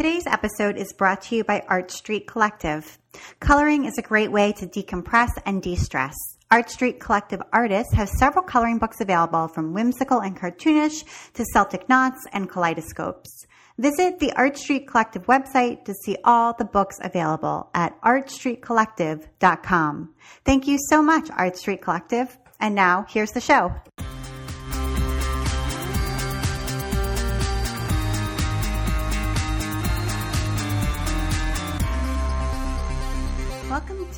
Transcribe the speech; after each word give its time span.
Today's 0.00 0.26
episode 0.26 0.78
is 0.78 0.94
brought 0.94 1.20
to 1.24 1.36
you 1.36 1.44
by 1.44 1.62
Art 1.68 1.90
Street 1.90 2.26
Collective. 2.26 2.98
Coloring 3.38 3.84
is 3.84 3.98
a 3.98 4.02
great 4.02 4.32
way 4.32 4.50
to 4.52 4.66
decompress 4.66 5.28
and 5.44 5.60
de-stress. 5.60 6.14
Art 6.50 6.70
Street 6.70 7.00
Collective 7.00 7.42
artists 7.52 7.92
have 7.92 8.08
several 8.08 8.42
coloring 8.42 8.78
books 8.78 9.02
available 9.02 9.46
from 9.48 9.74
whimsical 9.74 10.20
and 10.20 10.34
cartoonish 10.34 11.04
to 11.34 11.44
Celtic 11.52 11.86
knots 11.90 12.26
and 12.32 12.48
kaleidoscopes. 12.48 13.46
Visit 13.76 14.20
the 14.20 14.32
Art 14.36 14.56
Street 14.56 14.88
Collective 14.88 15.26
website 15.26 15.84
to 15.84 15.92
see 15.92 16.16
all 16.24 16.54
the 16.54 16.64
books 16.64 16.96
available 17.02 17.68
at 17.74 18.00
artstreetcollective.com. 18.00 20.14
Thank 20.46 20.66
you 20.66 20.78
so 20.88 21.02
much, 21.02 21.28
Art 21.36 21.58
Street 21.58 21.82
Collective. 21.82 22.38
And 22.58 22.74
now 22.74 23.04
here's 23.06 23.32
the 23.32 23.42
show. 23.42 23.74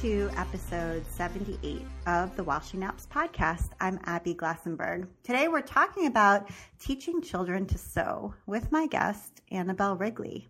To 0.03 0.29
episode 0.37 1.07
78 1.13 1.81
of 2.09 2.35
the 2.35 2.43
While 2.43 2.59
She 2.59 2.77
podcast. 2.77 3.69
I'm 3.81 4.01
Abby 4.03 4.35
Glassenberg. 4.35 5.07
Today 5.23 5.47
we're 5.47 5.61
talking 5.61 6.09
about 6.09 6.51
teaching 6.81 7.23
children 7.23 7.67
to 7.67 7.79
sew 7.79 8.35
with 8.45 8.73
my 8.73 8.89
guest, 8.89 9.43
Annabel 9.53 9.95
Wrigley. 9.95 10.49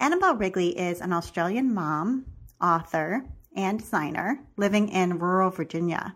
Annabel 0.00 0.34
Wrigley 0.34 0.76
is 0.76 1.00
an 1.00 1.12
Australian 1.12 1.72
mom, 1.72 2.26
author, 2.60 3.24
and 3.54 3.78
designer 3.78 4.40
living 4.56 4.88
in 4.88 5.20
rural 5.20 5.50
Virginia. 5.50 6.12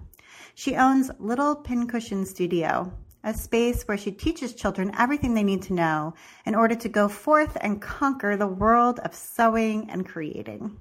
She 0.56 0.74
owns 0.74 1.12
Little 1.20 1.54
Pincushion 1.54 2.26
Studio, 2.26 2.92
a 3.22 3.34
space 3.34 3.84
where 3.84 3.96
she 3.96 4.10
teaches 4.10 4.52
children 4.52 4.90
everything 4.98 5.34
they 5.34 5.44
need 5.44 5.62
to 5.62 5.74
know 5.74 6.14
in 6.44 6.56
order 6.56 6.74
to 6.74 6.88
go 6.88 7.06
forth 7.06 7.56
and 7.60 7.80
conquer 7.80 8.36
the 8.36 8.48
world 8.48 8.98
of 9.04 9.14
sewing 9.14 9.88
and 9.90 10.04
creating. 10.04 10.76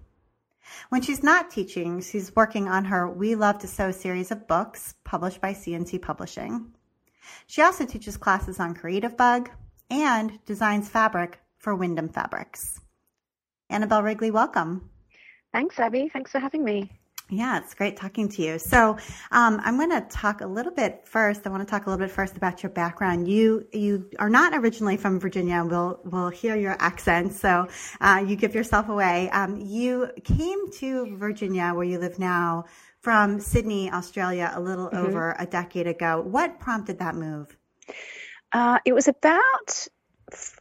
When 0.90 1.02
she's 1.02 1.24
not 1.24 1.50
teaching, 1.50 2.02
she's 2.02 2.36
working 2.36 2.68
on 2.68 2.86
her 2.86 3.10
We 3.10 3.36
Love 3.36 3.60
to 3.60 3.68
Sew 3.68 3.92
series 3.92 4.32
of 4.32 4.48
books 4.48 4.96
published 5.04 5.42
by 5.42 5.54
C&T 5.54 6.00
Publishing. 6.00 6.74
She 7.46 7.62
also 7.62 7.86
teaches 7.86 8.18
classes 8.18 8.60
on 8.60 8.76
Creativebug 8.76 9.50
and 9.90 10.40
designs 10.46 10.90
fabric 10.90 11.40
for 11.58 11.76
Windham 11.76 12.10
Fabrics. 12.10 12.80
Annabel 13.70 14.04
Wrigley, 14.04 14.32
welcome. 14.32 14.90
Thanks, 15.54 15.80
Abby. 15.80 16.10
Thanks 16.12 16.32
for 16.32 16.40
having 16.40 16.64
me. 16.64 16.97
Yeah, 17.30 17.58
it's 17.58 17.74
great 17.74 17.98
talking 17.98 18.30
to 18.30 18.42
you. 18.42 18.58
So, 18.58 18.98
um, 19.32 19.60
I'm 19.64 19.76
going 19.76 19.90
to 19.90 20.00
talk 20.10 20.40
a 20.40 20.48
little 20.48 20.72
bit 20.72 21.02
first. 21.06 21.46
I 21.46 21.50
want 21.50 21.62
to 21.62 21.70
talk 21.70 21.86
a 21.86 21.90
little 21.90 22.06
bit 22.06 22.14
first 22.14 22.38
about 22.38 22.64
your 22.64 22.70
background. 22.70 23.28
You 23.28 23.68
you 23.74 24.10
are 24.18 24.30
not 24.30 24.54
originally 24.54 24.96
from 24.96 25.20
Virginia. 25.20 25.62
We'll 25.66 26.00
we'll 26.06 26.30
hear 26.30 26.56
your 26.56 26.78
accent, 26.80 27.34
so 27.34 27.68
uh, 28.00 28.24
you 28.26 28.38
give 28.38 28.56
yourself 28.56 28.88
away. 28.88 29.30
Um, 29.32 29.58
you 29.58 30.10
came 30.24 30.72
to 30.74 31.18
Virginia, 31.18 31.74
where 31.74 31.84
you 31.84 32.00
live 32.00 32.18
now, 32.18 32.64
from 33.02 33.42
Sydney, 33.42 33.92
Australia, 33.92 34.52
a 34.56 34.62
little 34.62 34.88
mm-hmm. 34.88 35.06
over 35.06 35.36
a 35.38 35.46
decade 35.46 35.88
ago. 35.88 36.22
What 36.22 36.62
prompted 36.62 37.00
that 37.00 37.16
move? 37.16 37.58
Uh, 38.54 38.80
it 38.86 38.94
was 38.94 39.10
about 39.10 39.88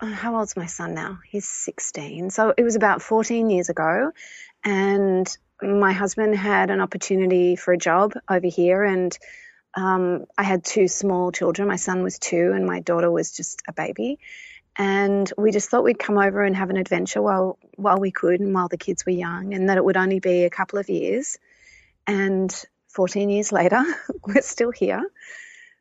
how 0.01 0.37
old's 0.37 0.57
my 0.57 0.67
son 0.67 0.95
now? 0.95 1.21
He's 1.29 1.47
16. 1.47 2.31
So 2.31 2.55
it 2.57 2.63
was 2.63 2.75
about 2.75 3.03
14 3.03 3.51
years 3.51 3.69
ago, 3.69 4.11
and 4.65 5.39
my 5.63 5.93
husband 5.93 6.37
had 6.37 6.71
an 6.71 6.81
opportunity 6.81 7.57
for 7.57 7.73
a 7.73 7.79
job 7.79 8.15
over 8.29 8.47
here, 8.47 8.83
and 8.83 9.17
um, 9.75 10.25
I 10.37 10.43
had 10.43 10.65
two 10.65 10.89
small 10.89 11.33
children. 11.33 11.69
My 11.69 11.77
son 11.77 12.03
was 12.03 12.19
two, 12.19 12.53
and 12.55 12.67
my 12.67 12.81
daughter 12.81 13.11
was 13.11 13.33
just 13.33 13.63
a 13.69 13.73
baby. 13.73 14.19
And 14.79 15.31
we 15.39 15.53
just 15.53 15.71
thought 15.71 15.85
we'd 15.85 15.99
come 15.99 16.19
over 16.19 16.43
and 16.43 16.55
have 16.55 16.69
an 16.69 16.77
adventure 16.77 17.23
while 17.23 17.59
while 17.77 17.99
we 17.99 18.11
could, 18.11 18.41
and 18.41 18.55
while 18.55 18.69
the 18.69 18.77
kids 18.77 19.07
were 19.07 19.13
young, 19.13 19.55
and 19.55 19.69
that 19.69 19.79
it 19.79 19.85
would 19.85 19.97
only 19.97 20.21
be 20.21 20.45
a 20.45 20.51
couple 20.51 20.79
of 20.79 20.89
years. 20.89 21.39
And 22.07 22.53
14 22.89 23.31
years 23.31 23.53
later, 23.53 23.83
we're 24.27 24.43
still 24.43 24.71
here. 24.71 25.03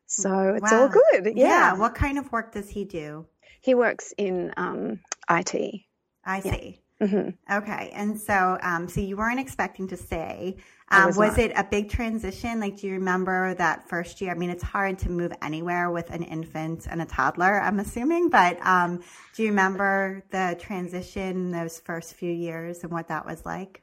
So 0.06 0.54
it's 0.54 0.70
wow. 0.70 0.82
all 0.82 0.88
good. 0.88 1.36
Yeah. 1.36 1.46
yeah. 1.46 1.72
What 1.74 1.94
kind 1.94 2.18
of 2.18 2.30
work 2.32 2.52
does 2.52 2.70
he 2.70 2.84
do? 2.84 3.26
He 3.60 3.74
works 3.74 4.14
in 4.16 4.52
um, 4.56 5.00
IT. 5.28 5.82
I 6.24 6.40
see. 6.40 6.80
Mm-hmm. 7.00 7.54
Okay, 7.58 7.90
and 7.94 8.18
so 8.18 8.58
um, 8.62 8.88
so 8.88 9.00
you 9.00 9.16
weren't 9.18 9.40
expecting 9.40 9.88
to 9.88 9.96
stay. 9.96 10.56
Um, 10.90 11.06
was, 11.06 11.18
was 11.18 11.38
it 11.38 11.52
a 11.54 11.64
big 11.64 11.90
transition? 11.90 12.58
Like, 12.58 12.78
do 12.78 12.86
you 12.86 12.94
remember 12.94 13.54
that 13.54 13.88
first 13.88 14.20
year? 14.20 14.30
I 14.30 14.34
mean, 14.34 14.50
it's 14.50 14.62
hard 14.62 15.00
to 15.00 15.10
move 15.10 15.32
anywhere 15.42 15.90
with 15.90 16.10
an 16.10 16.22
infant 16.22 16.86
and 16.88 17.02
a 17.02 17.04
toddler. 17.04 17.60
I'm 17.60 17.80
assuming, 17.80 18.30
but 18.30 18.64
um, 18.64 19.02
do 19.34 19.42
you 19.42 19.50
remember 19.50 20.24
the 20.30 20.56
transition 20.58 21.50
those 21.50 21.80
first 21.80 22.14
few 22.14 22.32
years 22.32 22.82
and 22.82 22.92
what 22.92 23.08
that 23.08 23.26
was 23.26 23.44
like? 23.44 23.82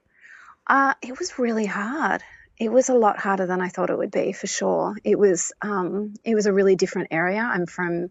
Uh, 0.66 0.94
it 1.02 1.19
was 1.19 1.38
really 1.38 1.66
hard. 1.66 2.23
It 2.57 2.72
was 2.72 2.90
a 2.90 2.96
lot 2.96 3.19
harder 3.19 3.46
than 3.46 3.62
I 3.62 3.68
thought 3.68 3.90
it 3.90 3.97
would 3.97 4.12
be, 4.12 4.31
for 4.31 4.47
sure. 4.47 4.96
It 5.03 5.19
was 5.19 5.52
um, 5.62 6.13
it 6.23 6.34
was 6.34 6.46
a 6.46 6.53
really 6.53 6.75
different 6.75 7.09
area. 7.12 7.41
I'm 7.41 7.66
from 7.66 8.09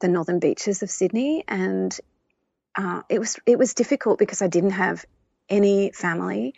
the 0.00 0.08
northern 0.08 0.40
beaches 0.40 0.82
of 0.82 0.90
Sydney, 0.90 1.44
and 1.46 1.96
uh, 2.76 3.02
it 3.08 3.18
was 3.18 3.38
it 3.46 3.58
was 3.58 3.74
difficult 3.74 4.18
because 4.18 4.42
I 4.42 4.48
didn't 4.48 4.70
have 4.70 5.04
any 5.48 5.92
family, 5.92 6.54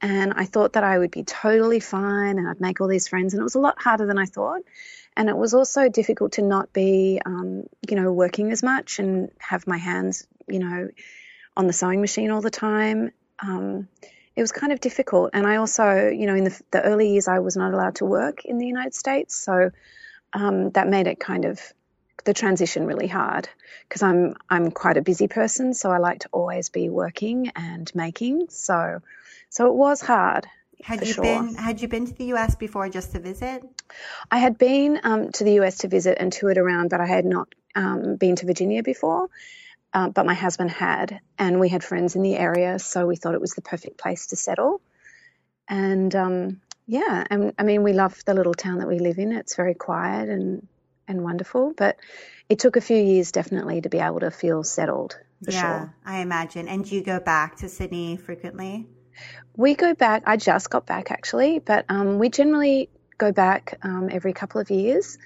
and 0.00 0.34
I 0.36 0.44
thought 0.44 0.74
that 0.74 0.84
I 0.84 0.98
would 0.98 1.10
be 1.10 1.24
totally 1.24 1.80
fine 1.80 2.38
and 2.38 2.48
I'd 2.48 2.60
make 2.60 2.80
all 2.80 2.88
these 2.88 3.08
friends, 3.08 3.34
and 3.34 3.40
it 3.40 3.44
was 3.44 3.54
a 3.54 3.60
lot 3.60 3.80
harder 3.80 4.06
than 4.06 4.18
I 4.18 4.26
thought. 4.26 4.62
And 5.16 5.28
it 5.28 5.36
was 5.36 5.54
also 5.54 5.88
difficult 5.88 6.32
to 6.32 6.42
not 6.42 6.72
be, 6.72 7.20
um, 7.24 7.64
you 7.88 7.96
know, 7.96 8.12
working 8.12 8.50
as 8.50 8.62
much 8.62 8.98
and 8.98 9.30
have 9.38 9.66
my 9.66 9.78
hands, 9.78 10.26
you 10.48 10.58
know, 10.58 10.88
on 11.56 11.66
the 11.68 11.72
sewing 11.72 12.00
machine 12.00 12.30
all 12.30 12.40
the 12.40 12.50
time. 12.50 13.12
Um, 13.38 13.88
it 14.36 14.40
was 14.40 14.50
kind 14.50 14.72
of 14.72 14.80
difficult. 14.80 15.30
And 15.32 15.46
I 15.46 15.56
also, 15.56 16.08
you 16.08 16.26
know, 16.26 16.34
in 16.34 16.44
the, 16.44 16.62
the, 16.72 16.82
early 16.82 17.10
years, 17.10 17.28
I 17.28 17.38
was 17.38 17.56
not 17.56 17.72
allowed 17.72 17.96
to 17.96 18.04
work 18.04 18.44
in 18.44 18.58
the 18.58 18.66
United 18.66 18.94
States. 18.94 19.36
So 19.36 19.70
um, 20.32 20.70
that 20.70 20.88
made 20.88 21.06
it 21.06 21.20
kind 21.20 21.44
of 21.44 21.60
the 22.24 22.34
transition 22.34 22.86
really 22.86 23.08
hard 23.08 23.48
because 23.88 24.02
I'm 24.02 24.36
I'm 24.48 24.70
quite 24.70 24.96
a 24.96 25.02
busy 25.02 25.28
person, 25.28 25.74
so 25.74 25.90
I 25.90 25.98
like 25.98 26.20
to 26.20 26.28
always 26.32 26.68
be 26.68 26.88
working 26.88 27.50
and 27.56 27.90
making. 27.94 28.46
So 28.50 29.00
so 29.50 29.66
it 29.66 29.74
was 29.74 30.00
hard. 30.00 30.46
Had 30.82 31.06
you 31.06 31.12
sure. 31.12 31.24
been 31.24 31.54
had 31.54 31.80
you 31.80 31.88
been 31.88 32.06
to 32.06 32.14
the 32.14 32.26
US 32.34 32.54
before 32.54 32.88
just 32.88 33.12
to 33.12 33.20
visit? 33.20 33.62
I 34.30 34.38
had 34.38 34.58
been 34.58 35.00
um, 35.02 35.32
to 35.32 35.44
the 35.44 35.60
US 35.60 35.78
to 35.78 35.88
visit 35.88 36.18
and 36.20 36.32
toured 36.32 36.58
around, 36.58 36.90
but 36.90 37.00
I 37.00 37.06
had 37.06 37.24
not 37.24 37.48
um, 37.74 38.16
been 38.16 38.36
to 38.36 38.46
Virginia 38.46 38.82
before. 38.82 39.28
Uh, 39.92 40.08
but 40.08 40.26
my 40.26 40.34
husband 40.34 40.72
had, 40.72 41.20
and 41.38 41.60
we 41.60 41.68
had 41.68 41.84
friends 41.84 42.16
in 42.16 42.22
the 42.22 42.36
area, 42.36 42.80
so 42.80 43.06
we 43.06 43.14
thought 43.14 43.34
it 43.34 43.40
was 43.40 43.52
the 43.52 43.62
perfect 43.62 43.96
place 43.96 44.26
to 44.26 44.36
settle. 44.36 44.80
And 45.68 46.12
um, 46.16 46.60
yeah, 46.86 47.24
and 47.30 47.52
I 47.58 47.62
mean, 47.62 47.84
we 47.84 47.92
love 47.92 48.22
the 48.24 48.34
little 48.34 48.54
town 48.54 48.78
that 48.78 48.88
we 48.88 48.98
live 48.98 49.18
in. 49.18 49.30
It's 49.30 49.54
very 49.54 49.74
quiet 49.74 50.28
and 50.28 50.66
and 51.08 51.22
wonderful. 51.22 51.72
But 51.76 51.96
it 52.48 52.58
took 52.58 52.76
a 52.76 52.80
few 52.80 52.96
years 52.96 53.32
definitely 53.32 53.80
to 53.82 53.88
be 53.88 53.98
able 53.98 54.20
to 54.20 54.30
feel 54.30 54.62
settled 54.62 55.18
for 55.44 55.50
yeah, 55.50 55.60
sure. 55.60 55.94
I 56.04 56.18
imagine. 56.20 56.68
And 56.68 56.84
do 56.84 56.94
you 56.94 57.02
go 57.02 57.20
back 57.20 57.56
to 57.56 57.68
Sydney 57.68 58.16
frequently? 58.16 58.86
We 59.56 59.74
go 59.74 59.94
back. 59.94 60.24
I 60.26 60.36
just 60.36 60.70
got 60.70 60.86
back 60.86 61.10
actually, 61.10 61.58
but 61.60 61.84
um, 61.88 62.18
we 62.18 62.28
generally 62.28 62.88
go 63.16 63.32
back 63.32 63.78
um, 63.82 64.08
every 64.10 64.32
couple 64.32 64.60
of 64.60 64.70
years. 64.70 65.18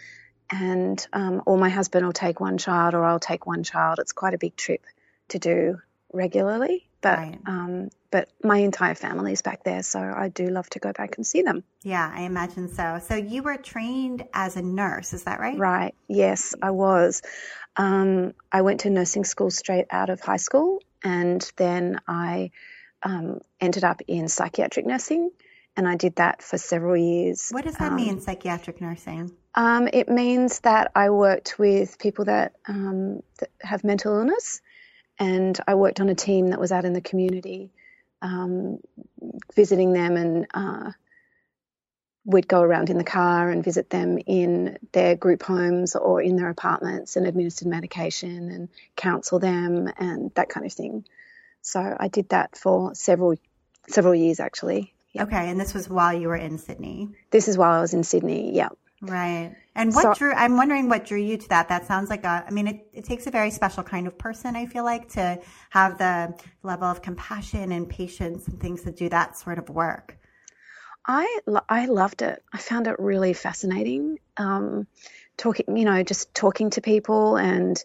And 0.51 1.07
um, 1.13 1.43
or 1.45 1.59
my 1.59 1.69
husband 1.69 2.07
will 2.07 2.13
take 2.15 2.41
one 2.41 2.57
child, 2.57 2.95
or 2.95 3.05
I'll 3.05 3.21
take 3.21 3.47
one 3.47 3.65
child. 3.65 3.99
It's 3.99 4.13
quite 4.13 4.33
a 4.33 4.39
big 4.39 4.57
trip 4.57 4.83
to 5.29 5.39
do 5.39 5.81
regularly. 6.11 6.88
But 7.01 7.19
right. 7.19 7.39
um, 7.47 7.91
but 8.11 8.29
my 8.43 8.59
entire 8.59 8.95
family 8.95 9.33
is 9.33 9.43
back 9.43 9.65
there, 9.65 9.83
so 9.83 10.01
I 10.01 10.29
do 10.29 10.49
love 10.49 10.69
to 10.71 10.79
go 10.79 10.93
back 10.93 11.17
and 11.17 11.27
see 11.27 11.43
them. 11.43 11.63
Yeah, 11.83 12.11
I 12.13 12.23
imagine 12.23 12.69
so. 12.69 13.01
So 13.07 13.15
you 13.15 13.43
were 13.43 13.57
trained 13.57 14.25
as 14.33 14.57
a 14.57 14.63
nurse, 14.63 15.13
is 15.13 15.25
that 15.25 15.41
right? 15.41 15.59
Right. 15.59 15.95
Yes, 16.09 16.55
I 16.61 16.71
was. 16.71 17.23
Um, 17.77 18.33
I 18.51 18.63
went 18.63 18.81
to 18.81 18.91
nursing 18.91 19.25
school 19.25 19.51
straight 19.51 19.87
out 19.91 20.11
of 20.11 20.21
high 20.21 20.39
school, 20.39 20.83
and 21.05 21.49
then 21.57 22.01
I 22.09 22.51
um, 23.03 23.41
ended 23.61 23.85
up 23.85 24.01
in 24.09 24.29
psychiatric 24.29 24.87
nursing, 24.87 25.31
and 25.77 25.87
I 25.87 25.97
did 25.97 26.17
that 26.17 26.43
for 26.43 26.59
several 26.59 26.97
years. 26.97 27.51
What 27.51 27.65
does 27.65 27.77
that 27.77 27.93
um, 27.93 27.97
mean, 27.97 28.21
psychiatric 28.21 28.81
nursing? 28.81 29.31
Um, 29.55 29.89
it 29.93 30.09
means 30.09 30.61
that 30.61 30.91
I 30.95 31.11
worked 31.11 31.59
with 31.59 31.99
people 31.99 32.25
that, 32.25 32.55
um, 32.67 33.23
that 33.39 33.51
have 33.61 33.85
mental 33.85 34.17
illness 34.17 34.61
and 35.19 35.59
I 35.67 35.75
worked 35.75 36.01
on 36.01 36.09
a 36.09 36.15
team 36.15 36.51
that 36.51 36.61
was 36.61 36.73
out 36.73 36.85
in 36.85 36.93
the 36.93 37.01
community, 37.01 37.71
um, 38.23 38.79
visiting 39.55 39.93
them, 39.93 40.17
and 40.17 40.47
uh, 40.55 40.93
we'd 42.25 42.47
go 42.47 42.61
around 42.61 42.91
in 42.91 42.99
the 42.99 43.05
car 43.05 43.49
and 43.49 43.65
visit 43.65 43.89
them 43.89 44.19
in 44.27 44.79
their 44.93 45.17
group 45.17 45.43
homes 45.43 45.97
or 45.97 46.21
in 46.21 46.37
their 46.37 46.51
apartments 46.51 47.17
and 47.17 47.27
administer 47.27 47.67
medication 47.67 48.51
and 48.51 48.69
counsel 48.97 49.39
them 49.39 49.91
and 49.99 50.31
that 50.35 50.51
kind 50.51 50.67
of 50.67 50.73
thing. 50.73 51.05
So 51.63 51.97
I 51.99 52.09
did 52.09 52.29
that 52.29 52.57
for 52.57 52.95
several 52.95 53.37
several 53.89 54.15
years 54.15 54.41
actually. 54.41 54.93
Yep. 55.13 55.29
Okay, 55.29 55.49
and 55.49 55.59
this 55.59 55.73
was 55.73 55.89
while 55.89 56.13
you 56.13 56.29
were 56.29 56.37
in 56.37 56.59
Sydney. 56.59 57.09
This 57.31 57.49
is 57.49 57.57
while 57.57 57.79
I 57.79 57.81
was 57.81 57.95
in 57.95 58.05
Sydney. 58.05 58.55
Yeah. 58.55 58.69
Right. 59.01 59.55
And 59.79 59.95
what 59.95 60.03
so, 60.03 60.15
drew, 60.15 60.33
I'm 60.33 60.57
wondering 60.57 60.89
what 60.89 61.07
drew 61.07 61.21
you 61.21 61.37
to 61.37 61.49
that. 61.51 61.69
That 61.69 61.87
sounds 61.87 62.11
like 62.11 62.25
a, 62.25 62.45
I 62.45 62.51
mean, 62.51 62.67
it, 62.67 62.89
it 62.93 63.05
takes 63.05 63.29
a 63.29 63.31
very 63.31 63.53
special 63.53 63.85
kind 63.85 64.09
of 64.09 64.19
person, 64.19 64.57
I 64.57 64.67
feel 64.67 64.83
like, 64.83 65.11
to 65.11 65.41
have 65.71 65.99
the 65.99 66.35
level 66.65 66.89
of 66.89 67.01
compassion 67.01 67.71
and 67.71 67.89
patience 67.89 68.49
and 68.49 68.59
things 68.59 68.83
to 68.83 68.91
do 68.91 69.09
that 69.11 69.39
sort 69.39 69.59
of 69.59 69.71
work. 69.71 70.19
I, 71.07 71.39
I 71.69 71.87
loved 71.87 72.23
it. 72.23 72.43
I 72.53 72.59
found 72.59 72.89
it 72.89 72.99
really 72.99 73.33
fascinating. 73.35 74.19
Um, 74.37 74.89
talking, 75.37 75.77
you 75.77 75.85
know, 75.85 76.03
just 76.03 76.35
talking 76.35 76.71
to 76.71 76.81
people 76.81 77.37
and, 77.37 77.83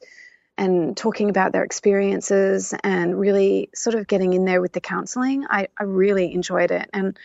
and 0.58 0.98
talking 0.98 1.30
about 1.30 1.52
their 1.52 1.64
experiences 1.64 2.74
and 2.84 3.20
really 3.20 3.70
sort 3.76 3.96
of 3.96 4.08
getting 4.08 4.34
in 4.34 4.46
there 4.46 4.62
with 4.62 4.74
the 4.74 4.82
counseling. 4.82 5.46
I, 5.48 5.68
I 5.80 5.84
really 5.84 6.34
enjoyed 6.34 6.72
it. 6.72 6.90
And 6.92 7.20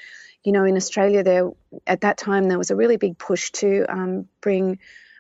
you 0.49 0.53
know, 0.53 0.65
in 0.65 0.77
Australia, 0.77 1.23
there 1.23 1.51
at 1.87 2.01
that 2.01 2.17
time 2.17 2.49
there 2.49 2.57
was 2.57 2.71
a 2.71 2.75
really 2.75 2.97
big 2.97 3.19
push 3.19 3.51
to 3.51 3.85
um, 3.87 4.29
bring 4.41 4.79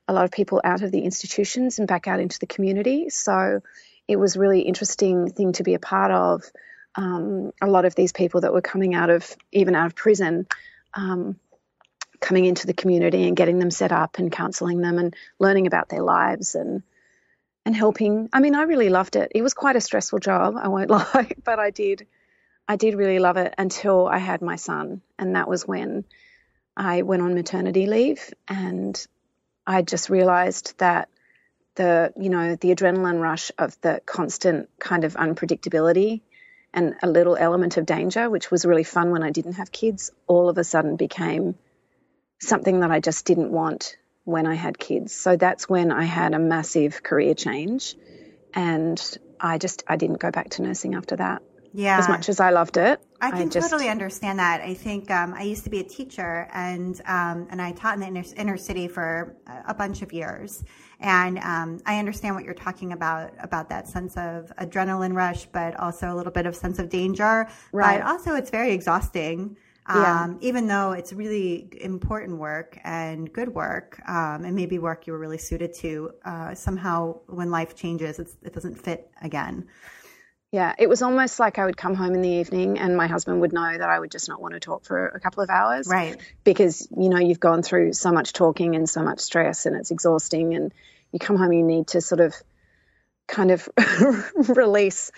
a 0.09 0.15
lot 0.15 0.25
of 0.25 0.31
people 0.31 0.59
out 0.65 0.81
of 0.81 0.91
the 0.91 1.01
institutions 1.01 1.79
and 1.79 1.87
back 1.87 2.09
out 2.09 2.19
into 2.19 2.39
the 2.39 2.47
community. 2.47 3.11
So 3.11 3.61
it 4.09 4.17
was 4.17 4.39
really 4.39 4.63
interesting 4.63 5.31
thing 5.31 5.53
to 5.53 5.63
be 5.63 5.75
a 5.75 5.79
part 5.79 6.13
of. 6.13 6.45
Um, 6.95 7.53
a 7.61 7.67
lot 7.67 7.85
of 7.85 7.95
these 7.95 8.13
people 8.13 8.41
that 8.41 8.55
were 8.55 8.63
coming 8.63 8.95
out 8.95 9.11
of 9.11 9.37
even 9.53 9.75
out 9.75 9.85
of 9.85 9.95
prison, 9.95 10.47
um, 10.95 11.39
coming 12.23 12.47
into 12.47 12.67
the 12.67 12.73
community 12.73 13.29
and 13.29 13.37
getting 13.37 13.59
them 13.59 13.71
set 13.71 13.93
up 13.93 14.19
and 14.19 14.33
counselling 14.33 14.81
them 14.81 14.97
and 14.97 15.15
learning 15.39 15.67
about 15.67 15.91
their 15.91 16.03
lives 16.03 16.55
and 16.55 16.83
and 17.67 17.77
helping. 17.77 18.31
I 18.33 18.41
mean, 18.41 18.55
I 18.55 18.63
really 18.63 18.89
loved 18.89 19.15
it. 19.15 19.33
It 19.35 19.43
was 19.43 19.53
quite 19.53 19.77
a 19.77 19.83
stressful 19.83 20.21
job, 20.21 20.55
I 20.57 20.69
won't 20.69 20.89
lie, 20.99 21.33
but 21.45 21.59
I 21.59 21.69
did 21.69 22.07
I 22.69 22.77
did 22.77 22.95
really 22.95 23.19
love 23.19 23.39
it 23.39 23.55
until 23.57 24.07
I 24.07 24.19
had 24.19 24.43
my 24.43 24.57
son. 24.57 25.01
And 25.19 25.35
that 25.35 25.49
was 25.49 25.67
when 25.67 26.05
I 26.77 27.03
went 27.03 27.23
on 27.23 27.35
maternity 27.35 27.87
leave 27.87 28.33
and 28.47 29.07
I 29.67 29.83
just 29.83 30.11
realized 30.11 30.79
that 30.79 31.09
the, 31.77 32.13
you 32.17 32.29
know, 32.29 32.57
the 32.57 32.75
adrenaline 32.75 33.21
rush 33.21 33.51
of 33.59 33.81
the 33.81 34.03
constant 34.05 34.69
kind 34.79 35.05
of 35.05 35.15
unpredictability 35.15 36.21
and 36.75 36.95
a 37.03 37.09
little 37.09 37.37
element 37.37 37.79
of 37.79 37.87
danger, 37.87 38.29
which 38.29 38.51
was 38.51 38.67
really 38.67 38.85
fun 38.85 39.11
when 39.11 39.23
I 39.23 39.31
didn't 39.31 39.55
have 39.55 39.73
kids, 39.73 40.11
all 40.27 40.51
of 40.51 40.59
a 40.59 40.65
sudden 40.65 40.97
became 40.97 41.55
something 42.41 42.81
that 42.81 42.91
I 42.91 43.01
just 43.01 43.25
didn't 43.25 43.51
want 43.51 43.97
when 44.25 44.47
I 44.47 44.55
had 44.55 44.79
kids. 44.79 45.15
So 45.15 45.37
that's 45.37 45.69
when 45.69 45.91
I 45.91 46.05
had 46.05 46.35
a 46.35 46.39
massive 46.39 47.03
career 47.03 47.35
change 47.35 47.97
and 48.53 49.19
I 49.41 49.57
just 49.57 49.85
I 49.89 49.97
didn't 49.97 50.21
go 50.21 50.31
back 50.31 50.51
to 50.51 50.63
nursing 50.63 50.95
after 50.95 51.17
that. 51.17 51.43
Yeah. 51.73 51.99
As 51.99 52.09
much 52.09 52.29
as 52.29 52.41
I 52.41 52.51
loved 52.51 52.77
it. 52.77 53.01
I 53.21 53.31
can 53.31 53.43
I 53.43 53.47
just... 53.47 53.71
totally 53.71 53.89
understand 53.89 54.39
that. 54.39 54.61
I 54.61 54.75
think 54.75 55.11
um, 55.11 55.35
I 55.35 55.43
used 55.43 55.65
to 55.65 55.71
be 55.71 55.81
a 55.81 55.85
teacher 55.85 56.49
and 56.53 57.01
um, 57.07 57.47
and 57.51 57.61
I 57.61 57.73
taught 57.73 57.95
in 57.95 58.01
the 58.01 58.07
inner, 58.07 58.25
inner, 58.37 58.57
city 58.57 58.89
for 58.89 59.37
a 59.67 59.75
bunch 59.75 60.03
of 60.03 60.13
years. 60.13 60.65
And 61.01 61.39
um, 61.39 61.81
I 61.87 61.99
understand 61.99 62.35
what 62.35 62.45
you're 62.45 62.55
talking 62.55 62.93
about 62.93 63.33
about 63.41 63.69
that 63.71 63.87
sense 63.89 64.17
of 64.17 64.53
adrenaline 64.59 65.15
rush, 65.15 65.47
but 65.47 65.79
also 65.79 66.13
a 66.13 66.15
little 66.15 66.33
bit 66.33 66.47
of 66.47 66.57
sense 66.57 66.79
of 66.79 66.89
danger. 66.89 67.49
Right. 67.73 68.01
But 68.01 68.07
also, 68.07 68.35
it's 68.35 68.51
very 68.51 68.73
exhausting. 68.73 69.57
Yeah. 69.89 70.25
Um, 70.25 70.39
even 70.43 70.67
though 70.67 70.93
it's 70.93 71.15
really 71.15 71.71
important 71.81 72.37
work 72.37 72.79
and 72.85 73.33
good 73.33 73.49
work, 73.49 73.99
um, 74.07 74.45
and 74.45 74.55
maybe 74.55 74.79
work 74.79 75.07
you 75.07 75.15
were 75.15 75.19
really 75.19 75.39
suited 75.39 75.73
to, 75.77 76.11
uh, 76.27 76.55
somehow 76.55 77.21
when 77.27 77.51
life 77.51 77.75
changes, 77.75 78.19
it 78.19 78.53
doesn't 78.53 78.75
fit 78.75 79.11
again. 79.23 79.67
Yeah, 80.51 80.75
it 80.79 80.89
was 80.89 81.03
almost 81.03 81.39
like 81.39 81.59
I 81.59 81.67
would 81.67 81.77
come 81.77 81.95
home 81.95 82.15
in 82.15 82.23
the 82.23 82.29
evening 82.29 82.79
and 82.79 82.97
my 82.97 83.07
husband 83.07 83.43
would 83.43 83.53
know 83.53 83.77
that 83.77 83.89
I 83.89 83.99
would 83.99 84.11
just 84.11 84.29
not 84.29 84.41
want 84.41 84.55
to 84.55 84.61
talk 84.61 84.85
for 84.87 85.09
a 85.09 85.21
couple 85.21 85.43
of 85.43 85.51
hours. 85.51 85.87
Right. 85.87 86.17
Because, 86.43 86.89
you 86.97 87.11
know, 87.11 87.19
you've 87.19 87.41
gone 87.41 87.63
through 87.63 87.93
so 87.93 88.13
much 88.13 88.33
talking 88.33 88.75
and 88.75 88.89
so 88.89 89.03
much 89.03 89.21
stress 89.21 89.67
and 89.67 89.77
it's 89.77 89.91
exhausting 89.91 90.55
and 90.55 90.73
you 91.13 91.19
come 91.19 91.37
home, 91.37 91.53
you 91.53 91.63
need 91.63 91.89
to 91.89 92.01
sort 92.01 92.21
of 92.21 92.35
kind 93.27 93.51
of 93.51 93.69
release, 94.49 95.13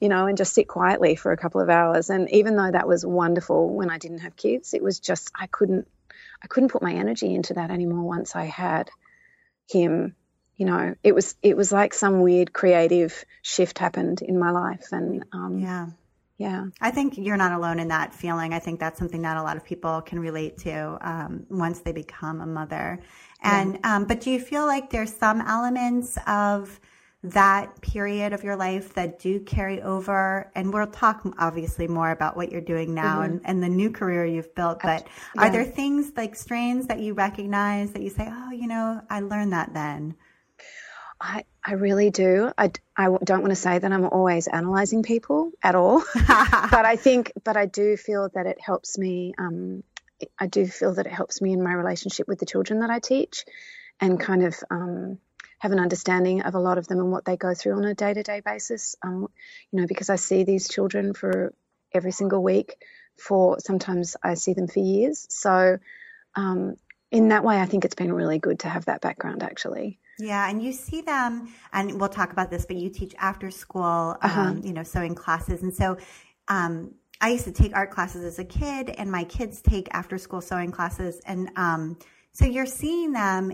you 0.00 0.08
know, 0.08 0.26
and 0.26 0.36
just 0.36 0.52
sit 0.52 0.66
quietly 0.66 1.14
for 1.14 1.30
a 1.30 1.36
couple 1.36 1.60
of 1.60 1.70
hours. 1.70 2.10
And 2.10 2.28
even 2.32 2.56
though 2.56 2.70
that 2.70 2.88
was 2.88 3.06
wonderful 3.06 3.68
when 3.72 3.88
I 3.88 3.98
didn't 3.98 4.18
have 4.18 4.34
kids, 4.34 4.74
it 4.74 4.82
was 4.82 4.98
just, 4.98 5.30
I 5.32 5.46
couldn't, 5.46 5.86
I 6.42 6.48
couldn't 6.48 6.70
put 6.70 6.82
my 6.82 6.92
energy 6.92 7.32
into 7.32 7.54
that 7.54 7.70
anymore 7.70 8.02
once 8.02 8.34
I 8.34 8.46
had 8.46 8.90
him 9.70 10.16
you 10.62 10.66
know, 10.66 10.94
it 11.02 11.12
was 11.12 11.34
it 11.42 11.56
was 11.56 11.72
like 11.72 11.92
some 11.92 12.20
weird 12.20 12.52
creative 12.52 13.24
shift 13.42 13.80
happened 13.80 14.22
in 14.22 14.38
my 14.38 14.52
life, 14.52 14.92
and 14.92 15.24
um, 15.32 15.58
yeah, 15.58 15.88
yeah. 16.38 16.66
I 16.80 16.92
think 16.92 17.18
you're 17.18 17.36
not 17.36 17.50
alone 17.50 17.80
in 17.80 17.88
that 17.88 18.14
feeling. 18.14 18.54
I 18.54 18.60
think 18.60 18.78
that's 18.78 18.96
something 18.96 19.22
that 19.22 19.36
a 19.36 19.42
lot 19.42 19.56
of 19.56 19.64
people 19.64 20.02
can 20.02 20.20
relate 20.20 20.58
to 20.58 20.98
um, 21.00 21.46
once 21.50 21.80
they 21.80 21.90
become 21.90 22.40
a 22.40 22.46
mother. 22.46 23.00
And 23.42 23.80
yeah. 23.82 23.96
um, 23.96 24.04
but 24.04 24.20
do 24.20 24.30
you 24.30 24.38
feel 24.38 24.64
like 24.64 24.90
there's 24.90 25.12
some 25.12 25.40
elements 25.40 26.16
of 26.28 26.78
that 27.24 27.80
period 27.80 28.32
of 28.32 28.44
your 28.44 28.54
life 28.54 28.94
that 28.94 29.18
do 29.18 29.40
carry 29.40 29.82
over 29.82 30.48
and 30.54 30.72
we'll 30.72 30.86
talk 30.86 31.26
obviously 31.38 31.88
more 31.88 32.12
about 32.12 32.36
what 32.36 32.52
you're 32.52 32.60
doing 32.60 32.94
now 32.94 33.22
mm-hmm. 33.22 33.32
and, 33.32 33.40
and 33.44 33.62
the 33.64 33.68
new 33.68 33.90
career 33.90 34.24
you've 34.24 34.52
built 34.56 34.80
but 34.82 35.06
yeah. 35.36 35.42
are 35.42 35.50
there 35.50 35.64
things 35.64 36.10
like 36.16 36.34
strains 36.34 36.88
that 36.88 36.98
you 36.98 37.14
recognize 37.14 37.92
that 37.92 38.02
you 38.02 38.10
say 38.10 38.28
oh 38.28 38.50
you 38.50 38.66
know 38.66 39.00
i 39.08 39.20
learned 39.20 39.52
that 39.52 39.72
then 39.72 40.16
I, 41.22 41.44
I 41.64 41.74
really 41.74 42.10
do. 42.10 42.50
I, 42.58 42.72
I 42.96 43.04
don't 43.04 43.42
want 43.42 43.50
to 43.50 43.56
say 43.56 43.78
that 43.78 43.92
I'm 43.92 44.04
always 44.06 44.48
analyzing 44.48 45.04
people 45.04 45.52
at 45.62 45.76
all, 45.76 46.02
but 46.14 46.84
I 46.84 46.96
think, 46.96 47.32
but 47.44 47.56
I 47.56 47.66
do 47.66 47.96
feel 47.96 48.28
that 48.34 48.46
it 48.46 48.60
helps 48.60 48.98
me. 48.98 49.32
Um, 49.38 49.84
I 50.38 50.48
do 50.48 50.66
feel 50.66 50.94
that 50.94 51.06
it 51.06 51.12
helps 51.12 51.40
me 51.40 51.52
in 51.52 51.62
my 51.62 51.72
relationship 51.72 52.26
with 52.26 52.40
the 52.40 52.46
children 52.46 52.80
that 52.80 52.90
I 52.90 52.98
teach 52.98 53.44
and 54.00 54.18
kind 54.18 54.42
of 54.42 54.56
um, 54.68 55.18
have 55.60 55.70
an 55.70 55.78
understanding 55.78 56.42
of 56.42 56.56
a 56.56 56.60
lot 56.60 56.78
of 56.78 56.88
them 56.88 56.98
and 56.98 57.12
what 57.12 57.24
they 57.24 57.36
go 57.36 57.54
through 57.54 57.76
on 57.76 57.84
a 57.84 57.94
day 57.94 58.12
to 58.12 58.22
day 58.24 58.40
basis. 58.40 58.96
Um, 59.02 59.28
you 59.70 59.80
know, 59.80 59.86
because 59.86 60.10
I 60.10 60.16
see 60.16 60.42
these 60.42 60.68
children 60.68 61.14
for 61.14 61.54
every 61.94 62.12
single 62.12 62.42
week 62.42 62.82
for 63.16 63.60
sometimes 63.60 64.16
I 64.22 64.34
see 64.34 64.54
them 64.54 64.66
for 64.66 64.80
years. 64.80 65.26
So, 65.30 65.78
um, 66.34 66.74
in 67.12 67.28
that 67.28 67.44
way, 67.44 67.60
I 67.60 67.66
think 67.66 67.84
it's 67.84 67.94
been 67.94 68.12
really 68.12 68.40
good 68.40 68.60
to 68.60 68.68
have 68.68 68.86
that 68.86 69.02
background 69.02 69.44
actually. 69.44 70.00
Yeah, 70.18 70.48
and 70.48 70.62
you 70.62 70.72
see 70.72 71.00
them, 71.00 71.52
and 71.72 71.98
we'll 71.98 72.08
talk 72.08 72.32
about 72.32 72.50
this, 72.50 72.66
but 72.66 72.76
you 72.76 72.90
teach 72.90 73.14
after 73.18 73.50
school, 73.50 74.16
uh-huh. 74.20 74.40
um, 74.40 74.62
you 74.62 74.72
know, 74.72 74.82
sewing 74.82 75.14
classes. 75.14 75.62
And 75.62 75.74
so 75.74 75.96
um, 76.48 76.94
I 77.20 77.30
used 77.30 77.44
to 77.44 77.52
take 77.52 77.74
art 77.74 77.90
classes 77.90 78.24
as 78.24 78.38
a 78.38 78.44
kid, 78.44 78.90
and 78.90 79.10
my 79.10 79.24
kids 79.24 79.62
take 79.62 79.88
after 79.92 80.18
school 80.18 80.40
sewing 80.40 80.70
classes. 80.70 81.20
And 81.24 81.50
um, 81.56 81.98
so 82.32 82.44
you're 82.44 82.66
seeing 82.66 83.12
them, 83.12 83.52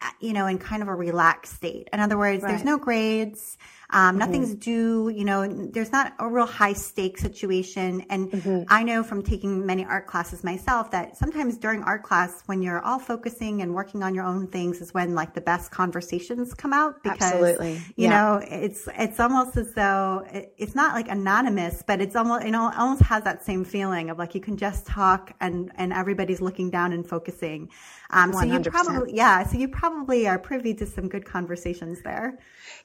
uh, 0.00 0.10
you 0.20 0.32
know, 0.32 0.46
in 0.46 0.58
kind 0.58 0.82
of 0.82 0.88
a 0.88 0.94
relaxed 0.94 1.54
state. 1.54 1.88
In 1.92 2.00
other 2.00 2.18
words, 2.18 2.42
right. 2.42 2.50
there's 2.50 2.64
no 2.64 2.76
grades. 2.76 3.56
Um, 3.90 4.18
nothing's 4.18 4.50
mm-hmm. 4.50 4.58
due, 4.58 5.08
you 5.10 5.24
know, 5.24 5.46
there's 5.46 5.92
not 5.92 6.14
a 6.18 6.28
real 6.28 6.46
high 6.46 6.72
stake 6.72 7.18
situation. 7.18 8.04
And 8.10 8.30
mm-hmm. 8.30 8.62
I 8.68 8.82
know 8.82 9.02
from 9.02 9.22
taking 9.22 9.64
many 9.64 9.84
art 9.84 10.06
classes 10.06 10.42
myself 10.42 10.90
that 10.92 11.16
sometimes 11.16 11.58
during 11.58 11.82
art 11.82 12.02
class, 12.02 12.42
when 12.46 12.62
you're 12.62 12.82
all 12.82 12.98
focusing 12.98 13.62
and 13.62 13.74
working 13.74 14.02
on 14.02 14.14
your 14.14 14.24
own 14.24 14.46
things 14.48 14.80
is 14.80 14.94
when 14.94 15.14
like 15.14 15.34
the 15.34 15.40
best 15.40 15.70
conversations 15.70 16.54
come 16.54 16.72
out 16.72 17.02
because, 17.02 17.32
Absolutely. 17.32 17.74
you 17.96 18.08
yeah. 18.08 18.10
know, 18.10 18.40
it's, 18.42 18.88
it's 18.94 19.20
almost 19.20 19.56
as 19.56 19.72
though 19.74 20.26
it, 20.32 20.54
it's 20.56 20.74
not 20.74 20.94
like 20.94 21.08
anonymous, 21.08 21.82
but 21.86 22.00
it's 22.00 22.16
almost, 22.16 22.44
you 22.44 22.50
know, 22.50 22.68
it 22.68 22.76
almost 22.76 23.02
has 23.02 23.22
that 23.24 23.44
same 23.44 23.64
feeling 23.64 24.10
of 24.10 24.18
like 24.18 24.34
you 24.34 24.40
can 24.40 24.56
just 24.56 24.86
talk 24.86 25.34
and, 25.40 25.70
and 25.76 25.92
everybody's 25.92 26.40
looking 26.40 26.70
down 26.70 26.92
and 26.92 27.06
focusing. 27.06 27.68
Um, 28.10 28.32
so 28.32 28.42
you 28.42 28.60
probably, 28.60 29.14
yeah, 29.14 29.44
so 29.44 29.58
you 29.58 29.68
probably 29.68 30.28
are 30.28 30.38
privy 30.38 30.74
to 30.74 30.86
some 30.86 31.08
good 31.08 31.24
conversations 31.24 32.02
there. 32.02 32.38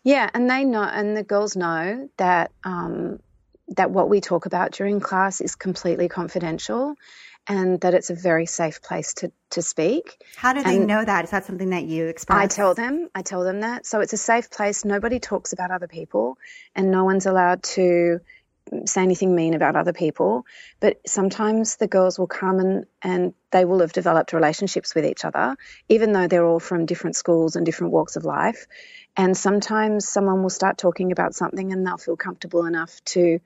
Yeah, 0.04 0.30
and 0.34 0.50
they 0.50 0.64
know, 0.64 0.84
and 0.84 1.16
the 1.16 1.24
girls 1.24 1.56
know 1.56 2.10
that 2.18 2.52
um, 2.64 3.20
that 3.70 3.92
what 3.92 4.10
we 4.10 4.22
talk 4.22 4.46
about 4.46 4.72
during 4.72 5.00
class 5.00 5.42
is 5.42 5.56
completely 5.56 6.08
confidential, 6.08 6.96
and 7.48 7.82
that 7.82 7.94
it's 7.94 8.10
a 8.10 8.16
very 8.16 8.46
safe 8.46 8.82
place 8.82 9.14
to 9.16 9.32
to 9.52 9.62
speak. 9.62 10.24
How 10.38 10.54
do 10.54 10.64
they 10.64 10.78
and 10.78 10.88
know 10.88 11.04
that? 11.04 11.26
Is 11.26 11.32
that 11.32 11.46
something 11.46 11.72
that 11.72 11.84
you 11.84 12.08
express? 12.08 12.40
I 12.40 12.48
tell 12.48 12.74
them. 12.74 13.10
I 13.14 13.22
tell 13.22 13.44
them 13.44 13.62
that. 13.62 13.86
So 13.86 14.00
it's 14.00 14.14
a 14.14 14.18
safe 14.18 14.50
place. 14.50 14.86
Nobody 14.86 15.20
talks 15.20 15.54
about 15.54 15.72
other 15.72 15.88
people, 15.88 16.38
and 16.76 16.92
no 16.92 17.04
one's 17.04 17.26
allowed 17.26 17.64
to 17.64 18.22
say 18.86 19.02
anything 19.02 19.36
mean 19.36 19.54
about 19.54 19.76
other 19.76 19.94
people, 19.94 20.46
but 20.80 21.00
sometimes 21.06 21.78
the 21.78 21.88
girls 21.88 22.20
will 22.20 22.28
come 22.28 22.60
and, 22.60 22.86
and 23.02 23.34
they 23.52 23.66
will 23.66 23.80
have 23.80 23.94
developed 23.94 24.34
relationships 24.34 24.94
with 24.94 25.06
each 25.06 25.26
other, 25.26 25.56
even 25.88 26.12
though 26.12 26.28
they're 26.28 26.46
all 26.46 26.60
from 26.60 26.86
different 26.86 27.16
schools 27.16 27.56
and 27.56 27.66
different 27.66 27.94
walks 27.94 28.16
of 28.16 28.26
life. 28.26 28.68
And 29.18 29.36
sometimes 29.36 30.08
someone 30.08 30.42
will 30.42 30.50
start 30.50 30.78
talking 30.78 31.12
about 31.12 31.36
something 31.36 31.72
and 31.74 31.86
they'll 31.86 31.98
feel 31.98 32.16
comfortable 32.18 32.66
enough 32.66 33.04
to, 33.06 33.20
you 33.22 33.40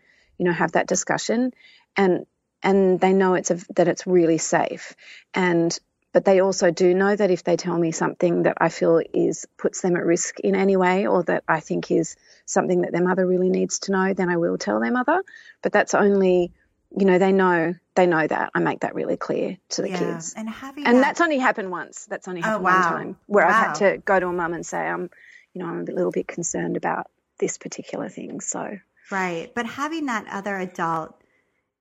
know, 0.46 0.52
have 0.52 0.74
that 0.74 0.88
discussion 0.88 1.52
and 1.98 2.26
and 2.66 2.98
they 3.00 3.12
know 3.12 3.34
it's 3.34 3.52
a, 3.52 3.60
that 3.76 3.88
it's 3.90 4.08
really 4.08 4.38
safe. 4.38 4.94
And 5.34 5.78
but 6.14 6.26
they 6.26 6.42
also 6.42 6.70
do 6.70 6.94
know 6.94 7.16
that 7.16 7.32
if 7.32 7.44
they 7.44 7.58
tell 7.58 7.78
me 7.78 7.92
something 7.92 8.44
that 8.44 8.58
I 8.62 8.70
feel 8.70 9.02
is 9.14 9.48
puts 9.58 9.82
them 9.82 9.96
at 9.96 10.06
risk 10.06 10.40
in 10.40 10.56
any 10.56 10.78
way 10.78 11.08
or 11.08 11.24
that 11.24 11.44
I 11.48 11.60
think 11.60 11.90
is 11.92 12.16
something 12.46 12.82
that 12.82 12.92
their 12.92 13.04
mother 13.04 13.26
really 13.26 13.50
needs 13.50 13.80
to 13.80 13.92
know, 13.92 14.14
then 14.14 14.30
I 14.30 14.38
will 14.38 14.58
tell 14.60 14.80
their 14.80 14.92
mother. 14.92 15.24
But 15.64 15.72
that's 15.74 15.94
only 15.96 16.52
you 16.96 17.06
know, 17.06 17.18
they 17.18 17.32
know 17.32 17.74
they 17.96 18.06
know 18.06 18.26
that. 18.28 18.52
I 18.54 18.60
make 18.60 18.82
that 18.82 18.94
really 18.94 19.18
clear 19.18 19.58
to 19.70 19.82
the 19.82 19.90
Yeah. 19.90 19.98
kids. 19.98 20.36
And 20.38 20.48
having 20.48 20.86
And 20.86 20.98
that- 20.98 21.02
that's 21.02 21.22
only 21.22 21.40
happened 21.40 21.72
once. 21.72 22.06
That's 22.06 22.28
only 22.28 22.42
Oh, 22.42 22.46
happened 22.46 22.64
wow. 22.66 22.72
one 22.76 22.84
time 23.00 23.16
where 23.26 23.46
I've 23.48 23.56
had 23.56 23.76
to 23.76 23.98
go 23.98 24.20
to 24.20 24.28
a 24.28 24.32
mum 24.32 24.54
and 24.54 24.64
say, 24.66 24.78
I'm, 24.78 25.10
you 25.54 25.62
know, 25.62 25.68
I'm 25.68 25.82
a 25.82 25.92
little 25.92 26.12
bit 26.12 26.28
concerned 26.28 26.78
about 26.78 27.08
this 27.40 27.58
particular 27.58 28.10
thing. 28.10 28.40
So 28.42 28.78
Right. 29.12 29.54
But 29.54 29.66
having 29.66 30.08
that 30.08 30.26
other 30.32 30.58
adult 30.58 31.16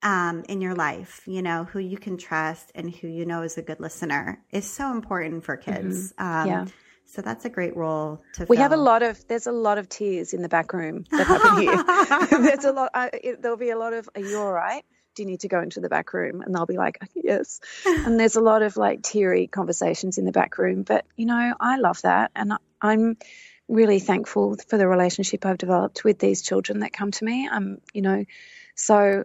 um, 0.03 0.45
in 0.49 0.61
your 0.61 0.75
life, 0.75 1.23
you 1.27 1.43
know, 1.43 1.65
who 1.65 1.79
you 1.79 1.97
can 1.97 2.19
trust 2.19 2.73
and 2.75 2.95
who 2.95 3.09
you 3.09 3.25
know 3.25 3.43
is 3.43 3.57
a 3.57 3.63
good 3.63 3.81
listener 3.81 4.43
is 4.51 4.69
so 4.69 4.91
important 4.91 5.45
for 5.45 5.57
kids. 5.57 6.13
Um, 6.19 6.27
Mm-hmm. 6.27 6.49
Yeah. 6.49 6.65
So 7.05 7.21
that's 7.21 7.45
a 7.45 7.51
great 7.51 7.77
role 7.77 8.23
to 8.35 8.47
we 8.49 8.57
have 8.57 8.73
a 8.73 8.77
lot 8.77 9.03
of 9.03 9.27
there's 9.29 9.47
a 9.47 9.53
lot 9.53 9.77
of 9.77 9.87
tears 9.89 10.33
in 10.33 10.41
the 10.41 10.49
back 10.49 10.73
room 10.73 11.05
that 11.11 11.27
happen 11.27 11.59
here. 11.59 12.41
there's 12.43 12.65
a 12.65 12.73
lot. 12.73 12.91
Uh, 12.95 13.11
it, 13.13 13.43
there'll 13.43 13.59
be 13.59 13.69
a 13.69 13.77
lot 13.77 13.93
of, 13.93 14.09
"Are 14.15 14.21
you 14.23 14.39
all 14.39 14.51
right? 14.51 14.83
Do 15.15 15.23
you 15.23 15.27
need 15.27 15.41
to 15.41 15.49
go 15.49 15.61
into 15.61 15.81
the 15.81 15.91
back 15.91 16.15
room?" 16.15 16.41
And 16.41 16.55
they'll 16.55 16.65
be 16.65 16.79
like, 16.79 16.99
"Yes." 17.15 17.61
And 17.85 18.19
there's 18.19 18.37
a 18.37 18.41
lot 18.41 18.63
of 18.63 18.79
like 18.79 19.03
teary 19.03 19.47
conversations 19.47 20.17
in 20.17 20.25
the 20.25 20.33
back 20.33 20.57
room. 20.57 20.85
But 20.85 21.05
you 21.17 21.27
know, 21.27 21.55
I 21.61 21.77
love 21.77 22.01
that, 22.03 22.31
and 22.35 22.55
I, 22.55 22.57
I'm 22.81 23.19
really 23.73 23.99
thankful 23.99 24.57
for 24.69 24.77
the 24.77 24.87
relationship 24.87 25.47
I've 25.47 25.59
developed 25.59 26.05
with 26.05 26.19
these 26.19 26.43
children 26.43 26.81
that 26.81 26.93
come 26.93 27.11
to 27.11 27.25
me. 27.25 27.49
I'm, 27.51 27.81
you 27.95 28.03
know, 28.03 28.25
so 28.75 29.25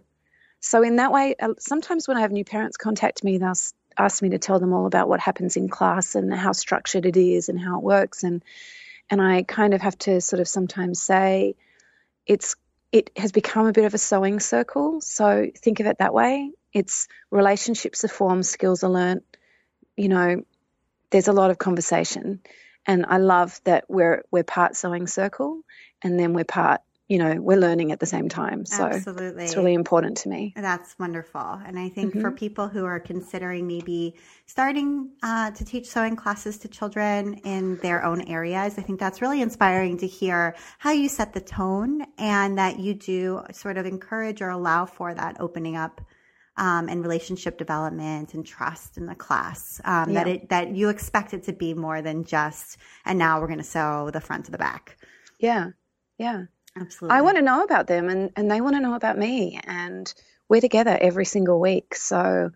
so 0.60 0.82
in 0.82 0.96
that 0.96 1.12
way, 1.12 1.36
uh, 1.38 1.54
sometimes 1.58 2.08
when 2.08 2.16
I 2.16 2.22
have 2.22 2.32
new 2.32 2.44
parents 2.44 2.76
contact 2.76 3.22
me, 3.22 3.38
they'll 3.38 3.52
ask 3.96 4.22
me 4.22 4.30
to 4.30 4.38
tell 4.38 4.58
them 4.58 4.72
all 4.72 4.86
about 4.86 5.08
what 5.08 5.20
happens 5.20 5.56
in 5.56 5.68
class 5.68 6.14
and 6.14 6.32
how 6.32 6.52
structured 6.52 7.06
it 7.06 7.16
is 7.16 7.48
and 7.48 7.60
how 7.60 7.78
it 7.78 7.84
works, 7.84 8.24
and 8.24 8.42
and 9.10 9.22
I 9.22 9.42
kind 9.42 9.74
of 9.74 9.82
have 9.82 9.98
to 9.98 10.20
sort 10.20 10.40
of 10.40 10.48
sometimes 10.48 11.00
say, 11.00 11.54
it's 12.26 12.56
it 12.90 13.10
has 13.16 13.32
become 13.32 13.66
a 13.66 13.72
bit 13.72 13.84
of 13.84 13.94
a 13.94 13.98
sewing 13.98 14.40
circle. 14.40 15.00
So 15.00 15.50
think 15.56 15.80
of 15.80 15.86
it 15.86 15.98
that 15.98 16.14
way. 16.14 16.52
It's 16.72 17.06
relationships 17.30 18.04
are 18.04 18.08
formed, 18.08 18.46
skills 18.46 18.82
are 18.82 18.90
learnt. 18.90 19.24
You 19.96 20.08
know, 20.08 20.42
there's 21.10 21.28
a 21.28 21.32
lot 21.32 21.50
of 21.50 21.58
conversation, 21.58 22.40
and 22.88 23.06
I 23.06 23.18
love 23.18 23.60
that 23.64 23.84
we're 23.88 24.24
we're 24.32 24.42
part 24.42 24.74
sewing 24.74 25.06
circle, 25.06 25.60
and 26.02 26.18
then 26.18 26.32
we're 26.32 26.44
part. 26.44 26.80
You 27.10 27.18
know, 27.18 27.40
we're 27.40 27.56
learning 27.56 27.90
at 27.92 28.00
the 28.00 28.06
same 28.06 28.28
time. 28.28 28.66
So 28.66 28.84
Absolutely. 28.84 29.44
it's 29.44 29.56
really 29.56 29.72
important 29.72 30.18
to 30.18 30.28
me. 30.28 30.52
That's 30.54 30.94
wonderful. 30.98 31.40
And 31.66 31.78
I 31.78 31.88
think 31.88 32.12
Mm-hmm. 32.12 32.20
for 32.20 32.30
people 32.32 32.68
who 32.68 32.84
are 32.84 33.00
considering 33.00 33.66
maybe 33.66 34.14
starting 34.44 35.12
uh, 35.22 35.50
to 35.52 35.64
teach 35.64 35.86
sewing 35.88 36.16
classes 36.16 36.58
to 36.58 36.68
children 36.68 37.40
in 37.44 37.76
their 37.78 38.04
own 38.04 38.20
areas, 38.28 38.76
I 38.78 38.82
think 38.82 39.00
that's 39.00 39.22
really 39.22 39.40
inspiring 39.40 39.96
to 40.04 40.06
hear 40.06 40.54
how 40.78 40.90
you 40.92 41.08
set 41.08 41.32
the 41.32 41.40
tone 41.40 42.04
and 42.18 42.58
that 42.58 42.78
you 42.78 42.92
do 42.92 43.42
sort 43.52 43.78
of 43.78 43.86
encourage 43.86 44.42
or 44.42 44.50
allow 44.50 44.84
for 44.84 45.14
that 45.14 45.40
opening 45.40 45.76
up. 45.76 46.02
Um, 46.58 46.88
and 46.88 47.02
relationship 47.02 47.56
development 47.56 48.34
and 48.34 48.44
trust 48.44 48.96
in 48.98 49.06
the 49.06 49.14
class 49.14 49.80
um, 49.84 50.12
that 50.14 50.26
it 50.26 50.48
that 50.48 50.74
you 50.74 50.88
expect 50.88 51.32
it 51.32 51.44
to 51.44 51.52
be 51.52 51.72
more 51.72 52.02
than 52.02 52.24
just 52.24 52.78
and 53.04 53.16
now 53.18 53.40
we're 53.40 53.46
going 53.46 53.58
to 53.60 53.64
sew 53.64 54.10
the 54.12 54.20
front 54.20 54.46
to 54.46 54.50
the 54.50 54.58
back. 54.58 54.96
Yeah, 55.38 55.70
yeah. 56.18 56.46
Absolutely, 56.76 57.16
I 57.16 57.22
want 57.22 57.36
to 57.36 57.42
know 57.42 57.62
about 57.62 57.86
them, 57.86 58.08
and 58.08 58.30
and 58.36 58.50
they 58.50 58.60
want 58.60 58.74
to 58.76 58.80
know 58.80 58.94
about 58.94 59.16
me, 59.16 59.60
and 59.64 60.12
we're 60.48 60.60
together 60.60 60.98
every 61.00 61.24
single 61.24 61.60
week. 61.60 61.94
So 61.94 62.50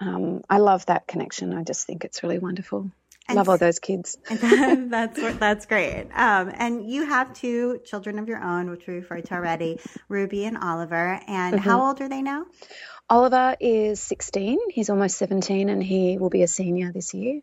um, 0.00 0.42
I 0.48 0.58
love 0.58 0.86
that 0.86 1.06
connection. 1.06 1.54
I 1.54 1.62
just 1.62 1.86
think 1.86 2.04
it's 2.04 2.22
really 2.22 2.38
wonderful. 2.38 2.90
And 3.28 3.36
love 3.36 3.48
all 3.48 3.58
those 3.58 3.78
kids. 3.78 4.18
that's 4.28 5.20
that's 5.38 5.66
great. 5.66 6.08
Um, 6.14 6.50
and 6.54 6.90
you 6.90 7.04
have 7.06 7.32
two 7.32 7.80
children 7.84 8.18
of 8.18 8.26
your 8.28 8.42
own, 8.42 8.70
which 8.70 8.86
we 8.88 8.94
referred 8.94 9.26
to 9.26 9.34
already, 9.34 9.78
Ruby 10.08 10.46
and 10.46 10.58
Oliver. 10.58 11.20
And 11.28 11.54
Mm-hmm. 11.56 11.68
how 11.68 11.86
old 11.86 12.00
are 12.00 12.08
they 12.08 12.22
now? 12.22 12.46
Oliver 13.10 13.56
is 13.58 14.00
16. 14.00 14.70
He's 14.70 14.88
almost 14.88 15.18
17, 15.18 15.68
and 15.68 15.82
he 15.82 16.16
will 16.16 16.30
be 16.30 16.42
a 16.42 16.48
senior 16.48 16.92
this 16.92 17.12
year. 17.12 17.40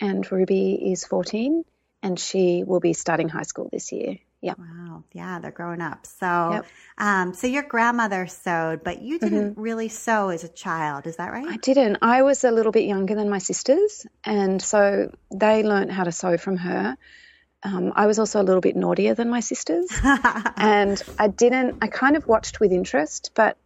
And 0.00 0.30
Ruby 0.32 0.92
is 0.92 1.04
14, 1.04 1.62
and 2.02 2.18
she 2.18 2.64
will 2.64 2.80
be 2.80 2.94
starting 2.94 3.28
high 3.28 3.42
school 3.42 3.68
this 3.70 3.92
year. 3.92 4.16
Yeah. 4.40 4.54
Wow, 4.56 5.04
yeah, 5.12 5.38
they're 5.38 5.50
growing 5.50 5.82
up. 5.82 6.06
So, 6.06 6.52
Yep. 6.52 6.66
um, 6.96 7.34
so 7.34 7.46
your 7.46 7.62
grandmother 7.62 8.26
sewed, 8.26 8.82
but 8.82 9.02
you 9.02 9.18
didn't 9.18 9.58
really 9.58 9.90
sew 9.90 10.30
as 10.30 10.42
a 10.44 10.48
child. 10.48 11.06
Is 11.06 11.16
that 11.16 11.30
right? 11.30 11.46
I 11.46 11.58
didn't. 11.58 11.98
I 12.00 12.22
was 12.22 12.42
a 12.44 12.50
little 12.50 12.72
bit 12.72 12.84
younger 12.84 13.14
than 13.14 13.28
my 13.28 13.36
sisters, 13.36 14.06
and 14.24 14.62
so 14.62 15.12
they 15.30 15.62
learned 15.62 15.92
how 15.92 16.04
to 16.04 16.12
sew 16.12 16.38
from 16.38 16.56
her. 16.56 16.96
Um, 17.62 17.92
I 17.94 18.06
was 18.06 18.18
also 18.18 18.40
a 18.40 18.44
little 18.44 18.62
bit 18.62 18.76
naughtier 18.76 19.14
than 19.14 19.28
my 19.28 19.40
sisters, 19.40 19.90
and 20.56 21.02
I 21.18 21.28
didn't. 21.28 21.76
I 21.82 21.88
kind 21.88 22.16
of 22.16 22.26
watched 22.26 22.60
with 22.60 22.72
interest, 22.72 23.32
but 23.34 23.58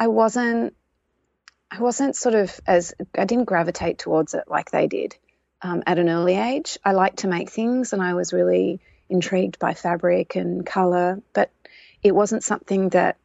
I 0.00 0.08
wasn't. 0.08 0.74
I 1.70 1.80
wasn't 1.80 2.16
sort 2.16 2.34
of 2.34 2.58
as 2.66 2.94
I 3.16 3.26
didn't 3.26 3.44
gravitate 3.44 3.98
towards 3.98 4.34
it 4.34 4.44
like 4.48 4.72
they 4.72 4.88
did 4.88 5.16
um, 5.62 5.84
at 5.86 5.98
an 6.00 6.08
early 6.08 6.34
age. 6.34 6.78
I 6.84 6.92
liked 6.92 7.18
to 7.18 7.28
make 7.28 7.50
things, 7.50 7.92
and 7.92 8.02
I 8.02 8.14
was 8.14 8.32
really 8.32 8.80
intrigued 9.08 9.58
by 9.58 9.74
fabric 9.74 10.34
and 10.36 10.64
color, 10.64 11.22
but 11.34 11.50
it 12.02 12.12
wasn't 12.12 12.42
something 12.42 12.88
that 12.88 13.18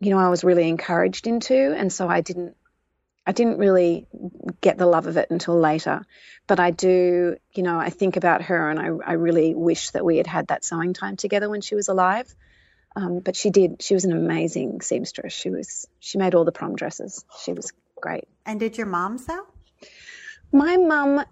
you 0.00 0.10
know 0.10 0.18
I 0.18 0.28
was 0.28 0.44
really 0.44 0.68
encouraged 0.68 1.26
into, 1.26 1.74
and 1.74 1.90
so 1.90 2.08
I 2.08 2.20
didn't. 2.20 2.56
I 3.24 3.32
didn't 3.32 3.58
really 3.58 4.08
get 4.60 4.76
the 4.76 4.86
love 4.86 5.06
of 5.06 5.16
it 5.16 5.30
until 5.30 5.56
later, 5.56 6.04
but 6.48 6.58
I 6.58 6.72
do, 6.72 7.36
you 7.52 7.62
know, 7.62 7.78
I 7.78 7.88
think 7.88 8.16
about 8.16 8.42
her 8.42 8.68
and 8.68 8.80
I, 8.80 8.86
I 8.86 9.12
really 9.12 9.54
wish 9.54 9.90
that 9.90 10.04
we 10.04 10.16
had 10.16 10.26
had 10.26 10.48
that 10.48 10.64
sewing 10.64 10.92
time 10.92 11.16
together 11.16 11.48
when 11.48 11.60
she 11.60 11.76
was 11.76 11.86
alive. 11.86 12.34
Um, 12.94 13.20
but 13.20 13.36
she 13.36 13.50
did. 13.50 13.80
She 13.82 13.94
was 13.94 14.04
an 14.04 14.12
amazing 14.12 14.80
seamstress. 14.82 15.32
She 15.32 15.50
was. 15.50 15.86
She 16.00 16.18
made 16.18 16.34
all 16.34 16.44
the 16.44 16.52
prom 16.52 16.74
dresses. 16.76 17.24
She 17.42 17.52
was 17.52 17.72
great. 18.00 18.24
and 18.46 18.58
did 18.60 18.76
your 18.76 18.86
mom 18.86 19.18
sew? 19.18 19.46
My 20.52 20.76
mum 20.76 21.24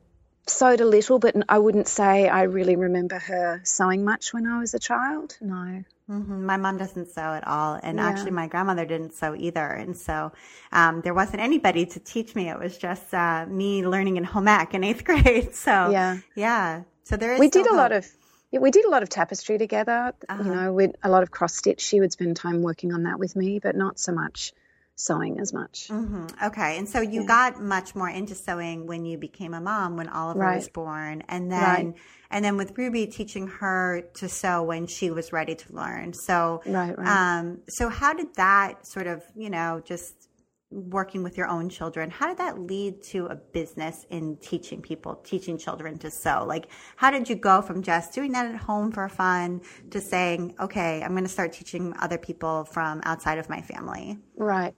sewed 0.47 0.81
a 0.81 0.87
little, 0.87 1.19
but 1.19 1.35
I 1.49 1.59
wouldn't 1.59 1.87
say 1.89 2.29
I 2.29 2.43
really 2.45 2.77
remember 2.77 3.19
her 3.19 3.61
sewing 3.65 4.05
much 4.05 4.33
when 4.33 4.47
I 4.47 4.59
was 4.59 4.73
a 4.75 4.79
child. 4.79 5.37
No. 5.41 5.85
hmm 6.07 6.47
My 6.47 6.57
mom 6.57 6.79
doesn't 6.79 7.09
sew 7.09 7.21
at 7.35 7.47
all, 7.47 7.79
and 7.83 7.99
Yeah. 7.99 8.07
actually, 8.09 8.31
my 8.33 8.47
grandmother 8.49 8.87
didn't 8.87 9.13
sew 9.13 9.35
either. 9.37 9.67
And 9.67 9.97
so, 9.97 10.33
um, 10.73 11.03
there 11.03 11.15
wasn't 11.15 11.41
anybody 11.43 11.85
to 11.87 12.01
teach 12.01 12.35
me. 12.35 12.49
It 12.49 12.59
was 12.59 12.79
just 12.79 13.13
uh, 13.13 13.47
me 13.47 13.87
learning 13.87 14.17
in 14.17 14.25
home 14.25 14.49
ec 14.49 14.73
in 14.75 14.83
eighth 14.83 15.05
grade. 15.09 15.55
So, 15.55 15.91
Yeah. 15.91 16.17
yeah. 16.35 16.83
So 17.05 17.17
there 17.17 17.35
is. 17.35 17.41
we 17.41 17.49
did 17.49 17.61
a 17.61 17.65
still 17.65 17.77
lot 17.77 17.93
of 17.93 18.07
yeah, 18.51 18.61
we 18.61 18.71
did 18.71 18.85
a 18.85 18.91
lot 18.91 19.03
of 19.03 19.09
tapestry 19.09 19.59
together. 19.59 20.13
Uh-huh. 20.29 20.43
You 20.43 20.51
know, 20.51 20.73
with 20.73 20.93
a 21.03 21.09
lot 21.09 21.23
of 21.23 21.31
cross 21.31 21.55
stitch. 21.55 21.81
She 21.81 22.01
would 22.01 22.13
spend 22.13 22.37
time 22.37 22.63
working 22.63 22.93
on 22.93 23.05
that 23.05 23.19
with 23.19 23.37
me, 23.37 23.59
but 23.59 23.77
not 23.77 23.99
so 23.99 24.13
much 24.13 24.53
sewing 24.97 25.41
as 25.41 25.53
much. 25.53 25.89
hmm 25.89 26.27
Okay, 26.43 26.77
and 26.77 26.89
so 26.89 27.01
you 27.01 27.27
got 27.27 27.61
much 27.63 27.95
more 27.95 28.09
into 28.09 28.35
sewing 28.35 28.87
when 28.87 29.05
you 29.07 29.17
became 29.17 29.55
a 29.55 29.61
mom, 29.61 29.97
when 29.97 30.09
Oliver 30.09 30.55
was 30.57 30.69
born, 30.69 31.23
and 31.29 31.51
then 31.51 31.61
Right. 31.61 31.95
and 32.31 32.45
then 32.45 32.57
with 32.57 32.77
Ruby 32.77 33.07
teaching 33.07 33.49
her 33.49 34.03
to 34.15 34.29
sew 34.29 34.63
when 34.63 34.87
she 34.87 35.11
was 35.11 35.33
ready 35.33 35.55
to 35.55 35.73
learn. 35.73 36.13
So, 36.13 36.63
Right, 36.67 36.97
right. 36.99 37.09
um, 37.09 37.61
so 37.69 37.89
how 37.89 38.13
did 38.13 38.35
that 38.35 38.87
sort 38.87 39.07
of 39.07 39.25
you 39.35 39.49
know 39.49 39.81
just 39.85 40.29
working 40.71 41.23
with 41.23 41.37
your 41.37 41.49
own 41.49 41.69
children? 41.69 42.11
How 42.11 42.29
did 42.29 42.39
that 42.39 42.61
lead 42.61 43.03
to 43.05 43.27
a 43.27 43.35
business 43.35 44.07
in 44.11 44.37
teaching 44.37 44.81
people, 44.81 45.17
teaching 45.17 45.59
children 45.59 45.99
to 45.99 46.11
sew? 46.11 46.45
Like, 46.47 46.69
how 46.97 47.11
did 47.11 47.29
you 47.29 47.35
go 47.35 47.61
from 47.61 47.83
just 47.83 48.15
doing 48.15 48.33
that 48.33 48.47
at 48.47 48.57
home 48.57 48.93
for 48.93 49.09
fun 49.09 49.63
to 49.91 50.01
saying, 50.01 50.55
okay, 50.61 51.03
I'm 51.03 51.11
going 51.11 51.25
to 51.25 51.31
start 51.31 51.53
teaching 51.53 51.95
other 52.01 52.19
people 52.19 52.65
from 52.65 53.01
outside 53.05 53.39
of 53.39 53.49
my 53.49 53.61
family? 53.63 54.19
Right. 54.37 54.75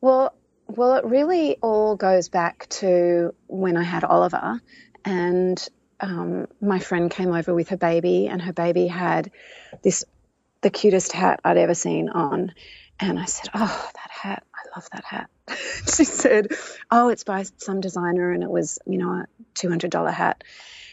Well, 0.00 0.34
well, 0.66 0.94
it 0.94 1.04
really 1.04 1.56
all 1.62 1.96
goes 1.96 2.28
back 2.28 2.68
to 2.68 3.34
when 3.46 3.76
I 3.76 3.82
had 3.82 4.04
Oliver, 4.04 4.60
and 5.04 5.68
um, 6.00 6.46
my 6.60 6.78
friend 6.78 7.10
came 7.10 7.32
over 7.32 7.54
with 7.54 7.70
her 7.70 7.76
baby, 7.76 8.28
and 8.28 8.40
her 8.40 8.52
baby 8.52 8.86
had 8.86 9.30
this 9.82 10.04
the 10.62 10.70
cutest 10.70 11.12
hat 11.12 11.40
I'd 11.44 11.56
ever 11.56 11.74
seen 11.74 12.08
on, 12.08 12.54
and 13.00 13.18
I 13.18 13.24
said, 13.24 13.48
"Oh, 13.52 13.90
that 13.94 14.10
hat! 14.10 14.44
Love 14.74 14.88
that 14.92 15.04
hat." 15.04 15.30
she 15.48 16.04
said, 16.04 16.48
"Oh, 16.90 17.08
it's 17.08 17.24
by 17.24 17.44
some 17.56 17.80
designer, 17.80 18.32
and 18.32 18.42
it 18.42 18.50
was, 18.50 18.78
you 18.86 18.98
know, 18.98 19.10
a 19.10 19.26
two 19.54 19.68
hundred 19.68 19.90
dollar 19.90 20.10
hat." 20.10 20.44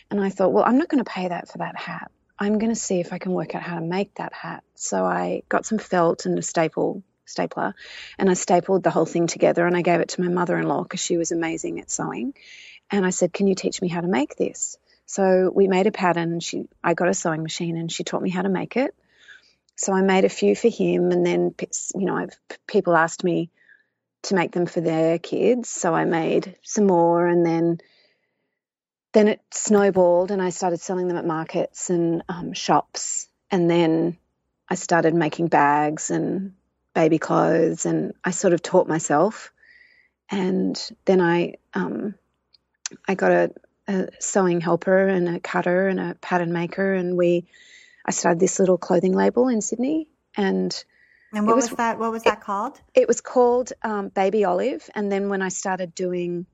And 0.10 0.22
I 0.24 0.30
thought, 0.30 0.54
well, 0.54 0.64
I'm 0.66 0.78
not 0.78 0.88
going 0.88 1.04
to 1.04 1.10
pay 1.10 1.28
that 1.28 1.50
for 1.50 1.58
that 1.58 1.76
hat. 1.76 2.12
I'm 2.40 2.60
going 2.60 2.72
to 2.72 2.80
see 2.80 3.00
if 3.00 3.14
I 3.14 3.18
can 3.18 3.34
work 3.34 3.56
out 3.56 3.64
how 3.64 3.76
to 3.76 3.82
make 3.82 4.16
that 4.16 4.34
hat. 4.34 4.64
So 4.76 5.04
I 5.04 5.44
got 5.50 5.66
some 5.66 5.80
felt 5.80 6.26
and 6.26 6.38
a 6.38 6.42
staple 6.42 7.04
stapler 7.26 7.76
and 8.18 8.30
I 8.30 8.36
stapled 8.36 8.84
the 8.84 8.90
whole 8.90 9.06
thing 9.06 9.28
together 9.28 9.66
and 9.66 9.76
I 9.76 9.82
gave 9.82 10.00
it 10.00 10.10
to 10.10 10.22
my 10.22 10.30
mother-in-law 10.30 10.84
because 10.84 11.02
she 11.02 11.18
was 11.18 11.32
amazing 11.32 11.80
at 11.82 11.92
sewing. 11.92 12.34
And 12.90 13.06
I 13.06 13.10
said, 13.10 13.34
"Can 13.34 13.48
you 13.48 13.56
teach 13.56 13.82
me 13.82 13.90
how 13.90 14.02
to 14.02 14.08
make 14.08 14.36
this?" 14.38 14.78
So 15.06 15.52
we 15.54 15.68
made 15.68 15.88
a 15.88 15.92
pattern 15.92 16.40
she 16.40 16.68
I 16.84 16.94
got 16.94 17.10
a 17.10 17.14
sewing 17.14 17.44
machine 17.44 17.76
and 17.76 17.92
she 17.92 18.04
taught 18.04 18.22
me 18.22 18.30
how 18.30 18.44
to 18.44 18.50
make 18.50 18.78
it. 18.78 18.96
So 19.76 19.94
I 19.94 20.02
made 20.02 20.24
a 20.24 20.30
few 20.30 20.56
for 20.56 20.70
him 20.70 21.12
and 21.12 21.26
then 21.26 21.54
you 21.96 22.06
know, 22.06 22.16
I've, 22.16 22.38
people 22.66 22.96
asked 22.96 23.24
me 23.24 23.50
to 24.24 24.36
make 24.36 24.52
them 24.52 24.66
for 24.66 24.82
their 24.82 25.20
kids, 25.20 25.70
so 25.70 25.94
I 25.94 26.06
made 26.06 26.58
some 26.64 26.88
more 26.88 27.28
and 27.28 27.46
then 27.46 27.80
then 29.14 29.28
it 29.30 29.42
snowballed 29.52 30.32
and 30.32 30.42
I 30.42 30.50
started 30.50 30.80
selling 30.80 31.08
them 31.08 31.18
at 31.18 31.26
markets 31.26 31.90
and 31.90 32.24
um, 32.30 32.54
shops. 32.54 33.28
And 33.50 33.70
then 33.70 34.18
I 34.70 34.76
started 34.76 35.14
making 35.14 35.48
bags 35.48 36.12
and 36.12 36.54
baby 36.94 37.20
clothes, 37.20 37.86
and 37.86 38.14
I 38.24 38.32
sort 38.32 38.54
of 38.54 38.62
taught 38.62 38.88
myself. 38.88 39.52
And 40.30 40.78
then 41.06 41.22
I 41.22 41.56
um, 41.74 42.16
I 43.08 43.16
got 43.16 43.32
a, 43.32 43.52
a 43.88 44.08
sewing 44.20 44.62
helper 44.62 45.08
and 45.08 45.30
a 45.30 45.40
cutter 45.40 45.88
and 45.88 46.00
a 46.00 46.16
pattern 46.16 46.52
maker, 46.52 46.94
and 46.94 47.16
we 47.16 47.48
I 48.06 48.12
started 48.12 48.40
this 48.40 48.60
little 48.60 48.78
clothing 48.78 49.14
label 49.14 49.48
in 49.48 49.62
Sydney, 49.62 50.10
and 50.36 50.84
and 51.34 51.46
what 51.46 51.56
was, 51.56 51.70
was, 51.70 51.78
that? 51.78 52.00
What 52.00 52.12
was 52.12 52.24
that 52.24 52.42
called? 52.42 52.80
It 52.94 53.08
was 53.08 53.22
called 53.22 53.74
um, 53.82 54.10
Baby 54.10 54.46
Olive. 54.46 54.90
And 54.96 55.12
then 55.12 55.30
when 55.30 55.42
I 55.42 55.50
started 55.50 55.94
doing 55.94 56.46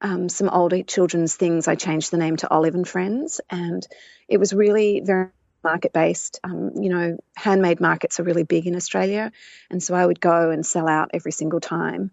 um, 0.00 0.28
some 0.28 0.48
older 0.48 0.82
children's 0.82 1.34
things, 1.34 1.68
I 1.68 1.76
changed 1.76 2.10
the 2.10 2.18
name 2.18 2.36
to 2.38 2.50
Olive 2.50 2.74
and 2.74 2.86
Friends, 2.86 3.40
and 3.48 3.86
it 4.28 4.38
was 4.38 4.52
really 4.52 5.00
very 5.00 5.28
market 5.64 5.92
based. 5.92 6.40
Um, 6.42 6.72
you 6.74 6.90
know, 6.90 7.18
handmade 7.36 7.80
markets 7.80 8.18
are 8.18 8.24
really 8.24 8.42
big 8.42 8.66
in 8.66 8.76
Australia, 8.76 9.32
and 9.70 9.82
so 9.82 9.94
I 9.94 10.04
would 10.04 10.20
go 10.20 10.50
and 10.50 10.66
sell 10.66 10.88
out 10.88 11.10
every 11.14 11.32
single 11.32 11.60
time. 11.60 12.10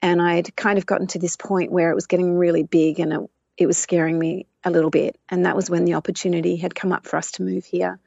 And 0.00 0.20
I'd 0.20 0.54
kind 0.56 0.78
of 0.78 0.86
gotten 0.86 1.06
to 1.08 1.18
this 1.18 1.36
point 1.36 1.72
where 1.72 1.90
it 1.90 1.94
was 1.94 2.06
getting 2.06 2.36
really 2.36 2.64
big, 2.64 3.00
and 3.00 3.12
it, 3.12 3.20
it 3.56 3.66
was 3.66 3.78
scaring 3.78 4.18
me 4.18 4.46
a 4.62 4.70
little 4.70 4.90
bit. 4.90 5.16
And 5.28 5.46
that 5.46 5.56
was 5.56 5.70
when 5.70 5.84
the 5.84 5.94
opportunity 5.94 6.56
had 6.56 6.74
come 6.74 6.92
up 6.92 7.06
for 7.06 7.16
us 7.16 7.32
to 7.32 7.42
move 7.42 7.64
here. 7.64 7.98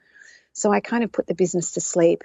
So 0.52 0.72
I 0.72 0.80
kind 0.80 1.04
of 1.04 1.12
put 1.12 1.26
the 1.26 1.34
business 1.34 1.72
to 1.72 1.80
sleep 1.80 2.22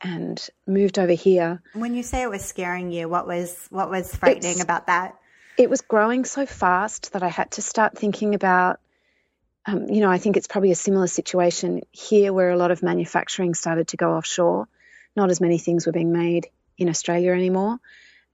and 0.00 0.48
moved 0.66 0.98
over 0.98 1.12
here. 1.12 1.62
When 1.72 1.94
you 1.94 2.02
say 2.02 2.22
it 2.22 2.30
was 2.30 2.44
scaring 2.44 2.92
you, 2.92 3.08
what 3.08 3.26
was 3.26 3.66
what 3.70 3.90
was 3.90 4.14
frightening 4.14 4.52
it's, 4.52 4.62
about 4.62 4.86
that? 4.86 5.16
It 5.56 5.70
was 5.70 5.80
growing 5.80 6.24
so 6.24 6.46
fast 6.46 7.12
that 7.12 7.22
I 7.22 7.28
had 7.28 7.52
to 7.52 7.62
start 7.62 7.96
thinking 7.96 8.34
about. 8.34 8.80
Um, 9.66 9.88
you 9.88 10.00
know, 10.00 10.10
I 10.10 10.18
think 10.18 10.36
it's 10.36 10.46
probably 10.46 10.72
a 10.72 10.76
similar 10.76 11.06
situation 11.06 11.82
here 11.90 12.32
where 12.32 12.50
a 12.50 12.56
lot 12.56 12.70
of 12.70 12.82
manufacturing 12.82 13.54
started 13.54 13.88
to 13.88 13.96
go 13.96 14.12
offshore. 14.12 14.68
Not 15.16 15.30
as 15.30 15.40
many 15.40 15.58
things 15.58 15.86
were 15.86 15.92
being 15.92 16.12
made 16.12 16.48
in 16.76 16.88
Australia 16.88 17.32
anymore. 17.32 17.78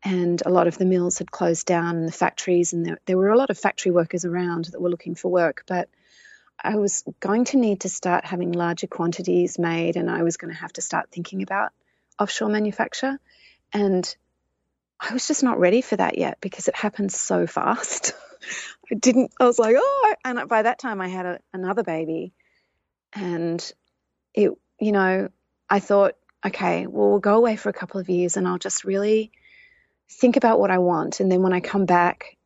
And 0.03 0.43
a 0.45 0.51
lot 0.51 0.67
of 0.67 0.79
the 0.79 0.87
mills 0.87 1.19
had 1.19 1.31
closed 1.31 1.67
down 1.67 1.97
and 1.97 2.09
the 2.09 2.13
factories, 2.13 2.73
and 2.73 2.87
there, 2.87 2.99
there 3.05 3.19
were 3.19 3.29
a 3.29 3.37
lot 3.37 3.51
of 3.51 3.59
factory 3.59 3.93
workers 3.93 4.25
around 4.25 4.67
that 4.67 4.81
were 4.81 4.89
looking 4.89 5.15
for 5.15 5.31
work. 5.31 5.63
But 5.67 5.89
I 6.63 6.77
was 6.77 7.05
going 7.21 7.45
to 7.47 7.57
need 7.57 7.81
to 7.81 7.89
start 7.89 8.25
having 8.25 8.53
larger 8.53 8.87
quantities 8.87 9.59
made, 9.59 9.97
and 9.97 10.11
I 10.11 10.23
was 10.23 10.37
going 10.37 10.53
to 10.53 10.61
have 10.61 10.73
to 10.75 10.83
start 10.83 11.11
thinking 11.11 11.43
about 11.43 11.73
offshore 12.19 12.49
manufacture. 12.49 13.19
And 13.73 14.15
I 15.01 15.13
was 15.15 15.27
just 15.27 15.43
not 15.43 15.59
ready 15.59 15.81
for 15.81 15.97
that 15.97 16.19
yet 16.19 16.39
because 16.41 16.69
it 16.69 16.77
happened 16.77 17.13
so 17.13 17.47
fast. 17.59 18.13
I 18.91 18.95
didn't, 18.95 19.33
I 19.41 19.45
was 19.45 19.59
like, 19.59 19.77
oh, 19.79 20.15
and 20.25 20.49
by 20.49 20.63
that 20.63 20.79
time 20.79 21.01
I 21.01 21.09
had 21.09 21.27
a, 21.27 21.41
another 21.53 21.83
baby. 21.83 22.33
And 23.13 23.73
it, 24.35 24.53
you 24.81 24.93
know, 24.93 25.29
I 25.69 25.81
thought, 25.81 26.15
okay, 26.45 26.87
well, 26.87 27.11
we'll 27.11 27.19
go 27.21 27.37
away 27.37 27.57
for 27.57 27.69
a 27.69 27.75
couple 27.75 28.01
of 28.01 28.09
years 28.09 28.37
and 28.37 28.49
I'll 28.49 28.59
just 28.59 28.85
really 28.85 29.31
think 30.09 30.37
about 30.37 30.59
what 30.59 30.71
I 30.71 30.79
want. 30.79 31.21
And 31.21 31.31
then 31.31 31.43
when 31.43 31.53
I 31.53 31.61
come 31.61 31.87
back, 31.87 32.37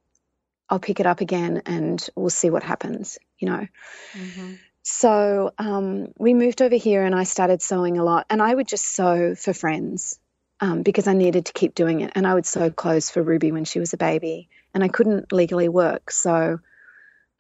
I'll 0.69 0.79
pick 0.79 1.01
it 1.01 1.07
up 1.07 1.21
again 1.21 1.63
and 1.67 2.07
we'll 2.17 2.31
see 2.31 2.51
what 2.51 2.63
happens, 2.63 3.19
you 3.45 3.51
know. 3.51 3.67
Mm-hmm. 4.15 4.55
So 4.83 5.53
um, 5.59 6.13
we 6.19 6.35
moved 6.35 6.63
over 6.63 6.77
here 6.77 7.05
and 7.05 7.15
I 7.15 7.25
started 7.25 7.61
sewing 7.61 7.99
a 7.99 8.05
lot. 8.05 8.27
And 8.31 8.43
I 8.43 8.55
would 8.55 8.69
just 8.69 8.87
sew 8.87 9.35
for 9.35 9.53
friends 9.53 10.19
um, 10.61 10.83
because 10.83 11.07
I 11.07 11.13
needed 11.13 11.47
to 11.47 11.53
keep 11.53 11.75
doing 11.75 12.01
it. 12.01 12.13
And 12.15 12.27
I 12.27 12.35
would 12.35 12.47
sew 12.47 12.71
clothes 12.71 13.11
for 13.11 13.23
Ruby 13.23 13.53
when 13.53 13.65
she 13.65 13.81
was 13.81 13.93
a 13.93 13.97
baby. 13.97 14.49
And 14.73 14.83
I 14.83 14.89
couldn't 14.89 15.33
legally 15.33 15.69
work. 15.69 16.11
So 16.11 16.59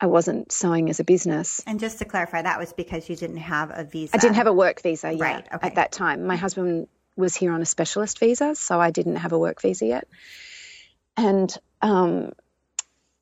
I 0.01 0.07
wasn't 0.07 0.53
sewing 0.53 0.91
as 0.91 1.01
a 1.01 1.05
business. 1.05 1.63
And 1.67 1.81
just 1.81 1.99
to 1.99 2.05
clarify, 2.05 2.43
that 2.43 2.59
was 2.59 2.73
because 2.73 3.09
you 3.09 3.17
didn't 3.17 3.39
have 3.39 3.71
a 3.75 3.85
visa. 3.85 4.17
I 4.17 4.19
didn't 4.19 4.37
have 4.37 4.47
a 4.47 4.53
work 4.53 4.83
visa 4.83 5.11
yet 5.11 5.21
right, 5.21 5.49
okay. 5.55 5.67
at 5.67 5.75
that 5.77 5.93
time. 5.93 6.27
My 6.27 6.37
husband 6.37 6.89
was 7.17 7.35
here 7.35 7.53
on 7.53 7.63
a 7.63 7.67
specialist 7.67 8.19
visa, 8.19 8.55
so 8.55 8.81
I 8.81 8.91
didn't 8.91 9.17
have 9.17 9.33
a 9.33 9.39
work 9.39 9.63
visa 9.63 9.87
yet. 9.87 10.09
And 11.17 11.57
um, 11.81 12.33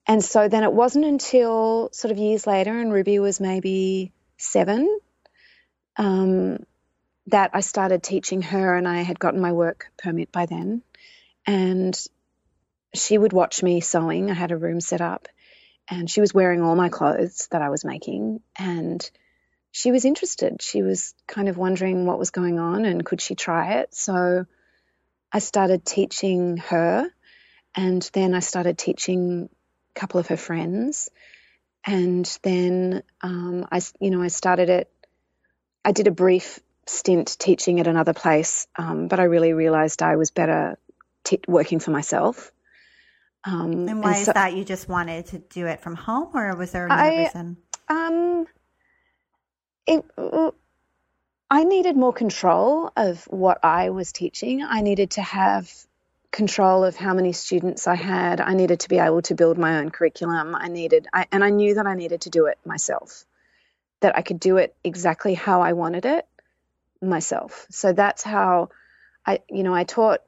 and 0.07 0.25
so 0.25 0.49
then 0.49 0.65
it 0.65 0.73
wasn't 0.73 1.05
until 1.05 1.91
sort 1.93 2.13
of 2.13 2.19
years 2.19 2.47
later, 2.47 2.77
and 2.79 2.93
Ruby 2.93 3.19
was 3.19 3.41
maybe 3.41 4.13
seven, 4.37 4.99
um, 5.97 6.65
that 7.29 7.51
I 7.55 7.61
started 7.61 8.03
teaching 8.03 8.43
her, 8.43 8.77
and 8.77 8.89
I 8.89 9.03
had 9.03 9.19
gotten 9.19 9.41
my 9.41 9.53
work 9.53 9.87
permit 9.97 10.33
by 10.33 10.47
then. 10.47 10.83
And 11.47 11.99
she 12.95 13.17
would 13.17 13.33
watch 13.33 13.63
me 13.63 13.81
sewing. 13.81 14.31
I 14.31 14.35
had 14.35 14.53
a 14.53 14.57
room 14.57 14.81
set 14.81 15.01
up, 15.01 15.29
and 15.89 16.11
she 16.11 16.21
was 16.21 16.35
wearing 16.35 16.63
all 16.63 16.75
my 16.75 16.89
clothes 16.89 17.49
that 17.53 17.63
I 17.63 17.69
was 17.69 17.85
making. 17.85 18.41
And 18.57 19.09
she 19.71 19.93
was 19.93 20.05
interested. 20.05 20.61
She 20.61 20.83
was 20.83 21.15
kind 21.27 21.49
of 21.49 21.57
wondering 21.57 22.07
what 22.07 22.19
was 22.19 22.31
going 22.31 22.59
on 22.59 22.85
and 22.85 23.05
could 23.05 23.21
she 23.21 23.35
try 23.35 23.75
it. 23.81 23.95
So 23.95 24.45
I 25.33 25.39
started 25.39 25.87
teaching 25.87 26.59
her, 26.59 27.09
and 27.75 28.11
then 28.13 28.35
I 28.35 28.41
started 28.41 28.77
teaching 28.77 29.49
couple 29.95 30.21
of 30.21 30.27
her 30.29 30.37
friends, 30.37 31.11
and 31.87 32.27
then 32.43 33.03
um, 33.21 33.67
I, 33.71 33.81
you 34.01 34.11
know, 34.11 34.23
I 34.23 34.29
started 34.29 34.69
it. 34.69 34.91
I 35.85 35.93
did 35.93 36.07
a 36.07 36.13
brief 36.13 36.61
stint 36.87 37.37
teaching 37.39 37.81
at 37.81 37.87
another 37.87 38.13
place, 38.13 38.67
um, 38.77 39.09
but 39.09 39.21
I 39.21 39.25
really 39.25 39.53
realised 39.53 40.03
I 40.03 40.17
was 40.17 40.31
better 40.31 40.79
t- 41.25 41.41
working 41.49 41.79
for 41.79 41.91
myself. 41.91 42.53
Um, 43.45 43.89
and 43.89 44.03
why 44.03 44.17
and 44.17 44.25
so, 44.25 44.31
is 44.31 44.35
that? 44.35 44.55
You 44.55 44.65
just 44.65 44.89
wanted 44.89 45.27
to 45.27 45.39
do 45.39 45.67
it 45.67 45.81
from 45.81 45.97
home, 45.97 46.31
or 46.35 46.55
was 46.57 46.71
there 46.71 46.87
another 46.87 47.03
I, 47.03 47.23
reason? 47.25 47.57
Um, 47.89 48.47
it, 49.87 50.05
I 51.51 51.65
needed 51.65 51.97
more 51.97 52.13
control 52.13 52.91
of 52.97 53.25
what 53.25 53.59
I 53.63 53.91
was 53.91 54.13
teaching. 54.13 54.63
I 54.63 54.81
needed 54.81 55.11
to 55.13 55.23
have 55.23 55.71
control 56.33 56.83
of 56.85 56.97
how 56.97 57.15
many 57.15 57.33
students 57.33 57.87
I 57.87 57.95
had. 57.95 58.41
I 58.41 58.55
needed 58.55 58.81
to 58.81 58.89
be 58.89 58.99
able 58.99 59.23
to 59.23 59.35
build 59.35 59.59
my 59.59 59.79
own 59.79 59.91
curriculum. 59.91 60.55
I 60.55 60.69
needed, 60.69 61.07
I, 61.13 61.27
and 61.31 61.45
I 61.45 61.51
knew 61.51 61.75
that 61.75 61.87
I 61.87 61.95
needed 61.95 62.23
to 62.23 62.31
do 62.31 62.47
it 62.47 62.59
myself, 62.65 63.25
that 64.01 64.17
I 64.17 64.23
could 64.23 64.41
do 64.41 64.57
it 64.57 64.75
exactly 64.83 65.35
how 65.35 65.61
I 65.61 65.75
wanted 65.75 66.07
it 66.07 66.27
myself. 67.01 67.67
So 67.71 67.93
that's 67.93 68.23
how 68.23 68.71
I, 69.27 69.41
you 69.49 69.63
know, 69.63 69.75
I 69.75 69.85
taught 69.85 70.23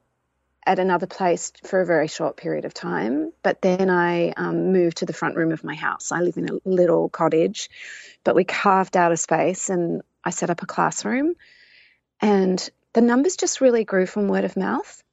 at 0.65 0.79
another 0.79 1.07
place 1.07 1.51
for 1.63 1.81
a 1.81 1.85
very 1.85 2.07
short 2.07 2.37
period 2.37 2.65
of 2.65 2.73
time, 2.73 3.31
but 3.43 3.61
then 3.61 3.89
I 3.89 4.29
um, 4.31 4.71
moved 4.71 4.97
to 4.97 5.05
the 5.05 5.13
front 5.13 5.35
room 5.35 5.51
of 5.51 5.63
my 5.63 5.75
house. 5.75 6.11
I 6.11 6.21
live 6.21 6.37
in 6.37 6.49
a 6.49 6.59
little 6.65 7.09
cottage, 7.09 7.69
but 8.23 8.35
we 8.35 8.43
carved 8.43 8.97
out 8.97 9.11
a 9.11 9.17
space 9.17 9.69
and 9.69 10.01
I 10.23 10.31
set 10.31 10.49
up 10.49 10.63
a 10.63 10.65
classroom. 10.65 11.33
And 12.19 12.67
the 12.93 13.01
numbers 13.01 13.35
just 13.35 13.61
really 13.61 13.83
grew 13.83 14.05
from 14.05 14.27
word 14.27 14.45
of 14.45 14.57
mouth. 14.57 15.03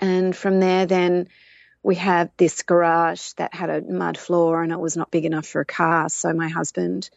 And 0.00 0.34
from 0.34 0.60
there, 0.60 0.86
then 0.86 1.28
we 1.82 1.94
had 1.94 2.30
this 2.38 2.62
garage 2.62 3.32
that 3.32 3.54
had 3.54 3.70
a 3.70 3.82
mud 3.82 4.16
floor 4.16 4.62
and 4.62 4.72
it 4.72 4.80
was 4.80 4.96
not 4.96 5.10
big 5.10 5.26
enough 5.26 5.46
for 5.46 5.60
a 5.60 5.66
car. 5.66 6.08
So 6.08 6.32
my 6.32 6.48
husband, 6.48 7.10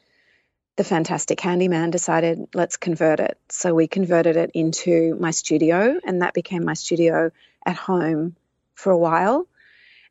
the 0.75 0.83
fantastic 0.83 1.39
handyman, 1.39 1.89
decided 1.89 2.49
let's 2.53 2.75
convert 2.75 3.21
it. 3.21 3.39
So 3.49 3.73
we 3.73 3.87
converted 3.87 4.35
it 4.35 4.51
into 4.53 5.15
my 5.19 5.31
studio, 5.31 5.99
and 6.05 6.21
that 6.21 6.33
became 6.33 6.65
my 6.65 6.73
studio 6.73 7.31
at 7.65 7.77
home 7.77 8.35
for 8.75 8.91
a 8.91 8.97
while. 8.97 9.47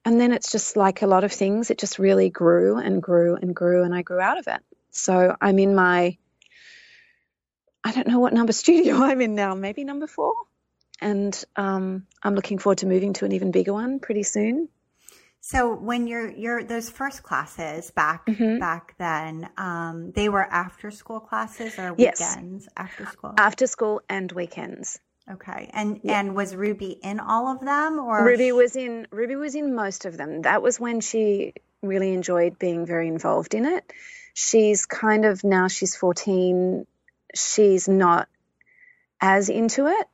And 0.04 0.18
then 0.18 0.32
it's 0.32 0.50
just 0.50 0.76
like 0.76 1.02
a 1.02 1.06
lot 1.06 1.24
of 1.24 1.32
things, 1.32 1.70
it 1.70 1.78
just 1.78 1.98
really 1.98 2.30
grew 2.30 2.78
and 2.78 3.02
grew 3.02 3.36
and 3.36 3.54
grew, 3.54 3.84
and 3.84 3.94
I 3.94 4.02
grew 4.02 4.20
out 4.20 4.38
of 4.38 4.46
it. 4.46 4.60
So 4.90 5.36
I'm 5.40 5.58
in 5.58 5.74
my, 5.74 6.16
I 7.84 7.92
don't 7.92 8.08
know 8.08 8.20
what 8.20 8.32
number 8.32 8.52
studio 8.64 8.96
I'm 8.96 9.20
in 9.20 9.34
now, 9.34 9.54
maybe 9.54 9.84
number 9.84 10.06
four 10.06 10.32
and 11.00 11.44
um, 11.56 12.06
I'm 12.22 12.34
looking 12.34 12.58
forward 12.58 12.78
to 12.78 12.86
moving 12.86 13.12
to 13.14 13.24
an 13.24 13.32
even 13.32 13.50
bigger 13.50 13.72
one 13.72 14.00
pretty 14.00 14.22
soon. 14.22 14.68
So 15.40 15.74
when 15.74 16.08
you're 16.08 16.28
you're 16.28 16.64
those 16.64 16.90
first 16.90 17.22
classes 17.22 17.92
back 17.92 18.26
mm-hmm. 18.26 18.58
back 18.58 18.96
then, 18.98 19.48
um, 19.56 20.10
they 20.12 20.28
were 20.28 20.42
after 20.42 20.90
school 20.90 21.20
classes 21.20 21.78
or 21.78 21.92
weekends 21.92 22.64
yes. 22.64 22.72
after 22.76 23.06
school? 23.06 23.34
After 23.38 23.66
school 23.68 24.02
and 24.08 24.32
weekends. 24.32 24.98
Okay. 25.30 25.70
And 25.72 26.00
yeah. 26.02 26.18
and 26.18 26.34
was 26.34 26.54
Ruby 26.54 26.98
in 27.02 27.20
all 27.20 27.48
of 27.48 27.60
them 27.60 27.98
or 27.98 28.24
Ruby 28.24 28.52
was 28.52 28.74
in 28.74 29.06
Ruby 29.10 29.36
was 29.36 29.54
in 29.54 29.74
most 29.74 30.04
of 30.04 30.16
them. 30.16 30.42
That 30.42 30.62
was 30.62 30.80
when 30.80 31.00
she 31.00 31.54
really 31.80 32.12
enjoyed 32.12 32.58
being 32.58 32.86
very 32.86 33.06
involved 33.06 33.54
in 33.54 33.66
it. 33.66 33.92
She's 34.34 34.84
kind 34.84 35.24
of 35.24 35.44
now 35.44 35.68
she's 35.68 35.96
14, 35.96 36.86
she's 37.34 37.88
not 37.88 38.28
as 39.20 39.48
into 39.48 39.86
it. 39.86 40.06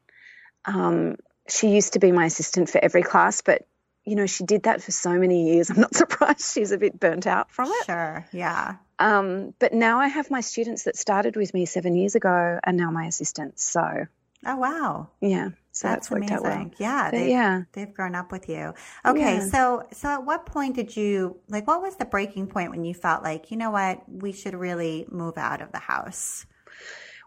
Um, 0.64 1.16
she 1.48 1.68
used 1.74 1.94
to 1.94 1.98
be 1.98 2.12
my 2.12 2.26
assistant 2.26 2.70
for 2.70 2.82
every 2.82 3.02
class, 3.02 3.42
but 3.42 3.66
you 4.04 4.16
know, 4.16 4.26
she 4.26 4.44
did 4.44 4.64
that 4.64 4.82
for 4.82 4.90
so 4.90 5.18
many 5.18 5.52
years. 5.52 5.70
I'm 5.70 5.80
not 5.80 5.94
surprised 5.94 6.52
she's 6.52 6.72
a 6.72 6.78
bit 6.78 6.98
burnt 6.98 7.26
out 7.26 7.50
from 7.50 7.70
it. 7.70 7.86
Sure, 7.86 8.26
yeah. 8.32 8.76
Um, 8.98 9.54
but 9.58 9.72
now 9.72 9.98
I 9.98 10.08
have 10.08 10.30
my 10.30 10.40
students 10.40 10.84
that 10.84 10.96
started 10.96 11.36
with 11.36 11.54
me 11.54 11.66
seven 11.66 11.96
years 11.96 12.14
ago 12.14 12.60
and 12.62 12.76
now 12.76 12.90
my 12.90 13.06
assistants. 13.06 13.64
So, 13.64 14.06
oh 14.46 14.56
wow, 14.56 15.08
yeah, 15.20 15.50
so 15.72 15.88
that's, 15.88 16.08
that's 16.08 16.10
worked 16.10 16.30
amazing. 16.30 16.46
out 16.46 16.58
well. 16.58 16.70
Yeah, 16.78 17.10
they've, 17.10 17.28
yeah, 17.28 17.62
they've 17.72 17.92
grown 17.92 18.14
up 18.14 18.30
with 18.30 18.48
you. 18.48 18.74
Okay, 19.04 19.36
yeah. 19.38 19.46
so 19.46 19.88
so 19.92 20.08
at 20.08 20.24
what 20.24 20.46
point 20.46 20.76
did 20.76 20.96
you 20.96 21.38
like? 21.48 21.66
What 21.66 21.82
was 21.82 21.96
the 21.96 22.04
breaking 22.04 22.46
point 22.46 22.70
when 22.70 22.84
you 22.84 22.94
felt 22.94 23.24
like 23.24 23.50
you 23.50 23.56
know 23.56 23.72
what 23.72 24.02
we 24.08 24.30
should 24.30 24.54
really 24.54 25.06
move 25.10 25.36
out 25.36 25.62
of 25.62 25.72
the 25.72 25.78
house? 25.78 26.46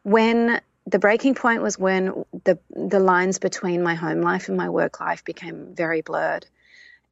When 0.04 0.62
the 0.88 1.00
breaking 1.00 1.36
point 1.36 1.62
was 1.62 1.78
when 1.80 2.26
the 2.44 2.60
the 2.70 3.00
lines 3.00 3.40
between 3.40 3.82
my 3.82 3.96
home 3.96 4.22
life 4.22 4.50
and 4.50 4.58
my 4.58 4.70
work 4.70 5.00
life 5.00 5.26
became 5.26 5.74
very 5.74 6.02
blurred, 6.02 6.46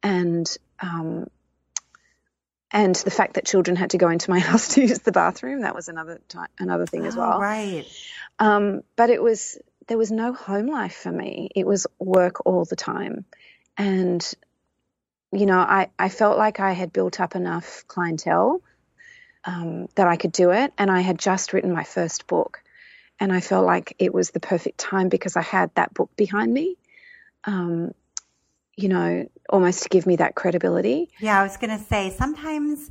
and 0.02 0.56
um, 0.80 1.28
and 2.70 2.94
the 2.96 3.10
fact 3.10 3.34
that 3.34 3.46
children 3.46 3.76
had 3.76 3.90
to 3.90 3.98
go 3.98 4.10
into 4.10 4.30
my 4.30 4.38
house 4.50 4.74
to 4.74 4.82
use 4.82 4.98
the 5.00 5.12
bathroom 5.12 5.62
that 5.62 5.74
was 5.74 5.88
another 5.88 6.20
time, 6.28 6.48
another 6.58 6.86
thing 6.86 7.06
as 7.06 7.16
well. 7.16 7.34
Oh, 7.34 7.40
right. 7.40 7.86
Um, 8.38 8.82
but 8.96 9.10
it 9.10 9.22
was 9.22 9.58
there 9.86 9.98
was 9.98 10.10
no 10.10 10.32
home 10.32 10.66
life 10.66 10.96
for 10.96 11.12
me. 11.12 11.50
It 11.54 11.66
was 11.66 11.86
work 11.98 12.46
all 12.46 12.64
the 12.64 12.76
time, 12.76 13.24
and 13.78 14.34
you 15.32 15.46
know 15.46 15.58
I 15.58 15.88
I 15.98 16.08
felt 16.08 16.36
like 16.36 16.60
I 16.60 16.72
had 16.72 16.92
built 16.92 17.20
up 17.20 17.36
enough 17.36 17.84
clientele 17.86 18.60
um, 19.44 19.88
that 19.94 20.08
I 20.08 20.16
could 20.16 20.32
do 20.32 20.50
it, 20.50 20.72
and 20.78 20.90
I 20.90 21.00
had 21.00 21.18
just 21.18 21.52
written 21.52 21.72
my 21.72 21.84
first 21.84 22.26
book, 22.26 22.62
and 23.20 23.32
I 23.32 23.40
felt 23.40 23.66
like 23.66 23.94
it 23.98 24.12
was 24.12 24.30
the 24.30 24.40
perfect 24.40 24.78
time 24.78 25.08
because 25.08 25.36
I 25.36 25.42
had 25.42 25.70
that 25.74 25.94
book 25.94 26.10
behind 26.16 26.52
me. 26.52 26.76
Um, 27.44 27.92
you 28.76 28.88
know, 28.88 29.28
almost 29.48 29.84
to 29.84 29.88
give 29.88 30.06
me 30.06 30.16
that 30.16 30.34
credibility. 30.34 31.10
Yeah, 31.20 31.38
I 31.38 31.44
was 31.44 31.56
going 31.56 31.78
to 31.78 31.84
say 31.84 32.10
sometimes 32.10 32.90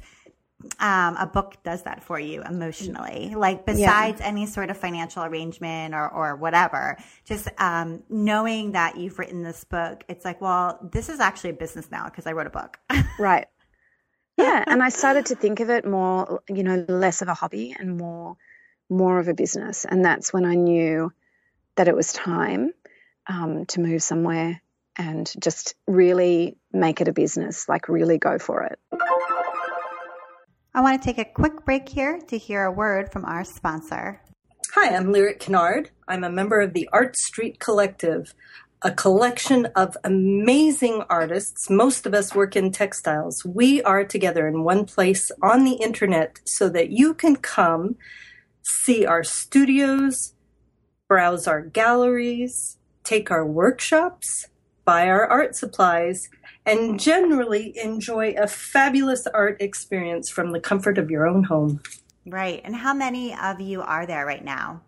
um, 0.79 1.17
a 1.17 1.29
book 1.31 1.57
does 1.63 1.83
that 1.83 2.03
for 2.03 2.19
you 2.19 2.41
emotionally. 2.43 3.33
Like 3.35 3.65
besides 3.65 4.21
yeah. 4.21 4.27
any 4.27 4.45
sort 4.45 4.69
of 4.69 4.77
financial 4.77 5.23
arrangement 5.23 5.93
or, 5.93 6.07
or 6.07 6.35
whatever, 6.35 6.97
just 7.25 7.49
um, 7.57 8.03
knowing 8.09 8.71
that 8.73 8.97
you've 8.97 9.19
written 9.19 9.43
this 9.43 9.63
book, 9.65 10.03
it's 10.07 10.23
like, 10.23 10.39
well, 10.39 10.79
this 10.93 11.09
is 11.09 11.19
actually 11.19 11.51
a 11.51 11.53
business 11.53 11.91
now 11.91 12.05
because 12.05 12.27
I 12.27 12.31
wrote 12.31 12.47
a 12.47 12.51
book. 12.51 12.79
right. 13.19 13.47
Yeah, 14.37 14.63
and 14.65 14.81
I 14.81 14.89
started 14.89 15.27
to 15.27 15.35
think 15.35 15.59
of 15.59 15.69
it 15.69 15.85
more, 15.85 16.41
you 16.49 16.63
know, 16.63 16.85
less 16.87 17.21
of 17.21 17.27
a 17.27 17.35
hobby 17.35 17.75
and 17.77 17.97
more 17.97 18.37
more 18.93 19.19
of 19.19 19.27
a 19.27 19.33
business, 19.33 19.85
and 19.85 20.05
that's 20.05 20.31
when 20.31 20.45
I 20.45 20.55
knew 20.55 21.11
that 21.75 21.87
it 21.87 21.95
was 21.95 22.13
time 22.13 22.71
um, 23.27 23.65
to 23.67 23.81
move 23.81 24.03
somewhere 24.03 24.61
and 24.95 25.31
just 25.39 25.75
really 25.87 26.57
make 26.71 27.01
it 27.01 27.07
a 27.07 27.13
business, 27.13 27.67
like 27.67 27.89
really 27.89 28.17
go 28.17 28.37
for 28.37 28.63
it. 28.63 28.79
I 30.75 30.81
want 30.81 31.01
to 31.01 31.05
take 31.05 31.17
a 31.17 31.29
quick 31.29 31.65
break 31.65 31.89
here 31.89 32.19
to 32.27 32.37
hear 32.37 32.63
a 32.63 32.71
word 32.71 33.11
from 33.11 33.25
our 33.25 33.43
sponsor. 33.43 34.21
Hi, 34.73 34.95
I'm 34.95 35.11
Lyric 35.11 35.39
Kinard. 35.39 35.89
I'm 36.07 36.23
a 36.23 36.31
member 36.31 36.59
of 36.59 36.73
the 36.73 36.89
Art 36.91 37.15
Street 37.15 37.59
Collective, 37.59 38.33
a 38.81 38.91
collection 38.91 39.67
of 39.75 39.95
amazing 40.03 41.03
artists. 41.09 41.69
Most 41.69 42.05
of 42.05 42.13
us 42.13 42.33
work 42.33 42.55
in 42.55 42.71
textiles. 42.71 43.45
We 43.45 43.83
are 43.83 44.03
together 44.03 44.47
in 44.47 44.63
one 44.63 44.85
place 44.85 45.31
on 45.41 45.63
the 45.63 45.75
internet 45.75 46.39
so 46.45 46.69
that 46.69 46.89
you 46.89 47.13
can 47.13 47.35
come 47.35 47.95
see 48.63 49.05
our 49.05 49.23
studios, 49.23 50.33
browse 51.07 51.47
our 51.47 51.61
galleries, 51.61 52.77
take 53.03 53.29
our 53.29 53.45
workshops, 53.45 54.47
buy 54.85 55.07
our 55.07 55.27
art 55.27 55.55
supplies, 55.55 56.29
and 56.65 56.99
generally 56.99 57.77
enjoy 57.77 58.33
a 58.37 58.47
fabulous 58.47 59.27
art 59.27 59.61
experience 59.61 60.29
from 60.29 60.51
the 60.51 60.59
comfort 60.59 60.97
of 60.97 61.11
your 61.11 61.27
own 61.27 61.43
home. 61.43 61.81
Right. 62.25 62.61
And 62.63 62.75
how 62.75 62.93
many 62.93 63.35
of 63.35 63.59
you 63.59 63.81
are 63.81 64.05
there 64.05 64.25
right 64.25 64.43
now? 64.43 64.81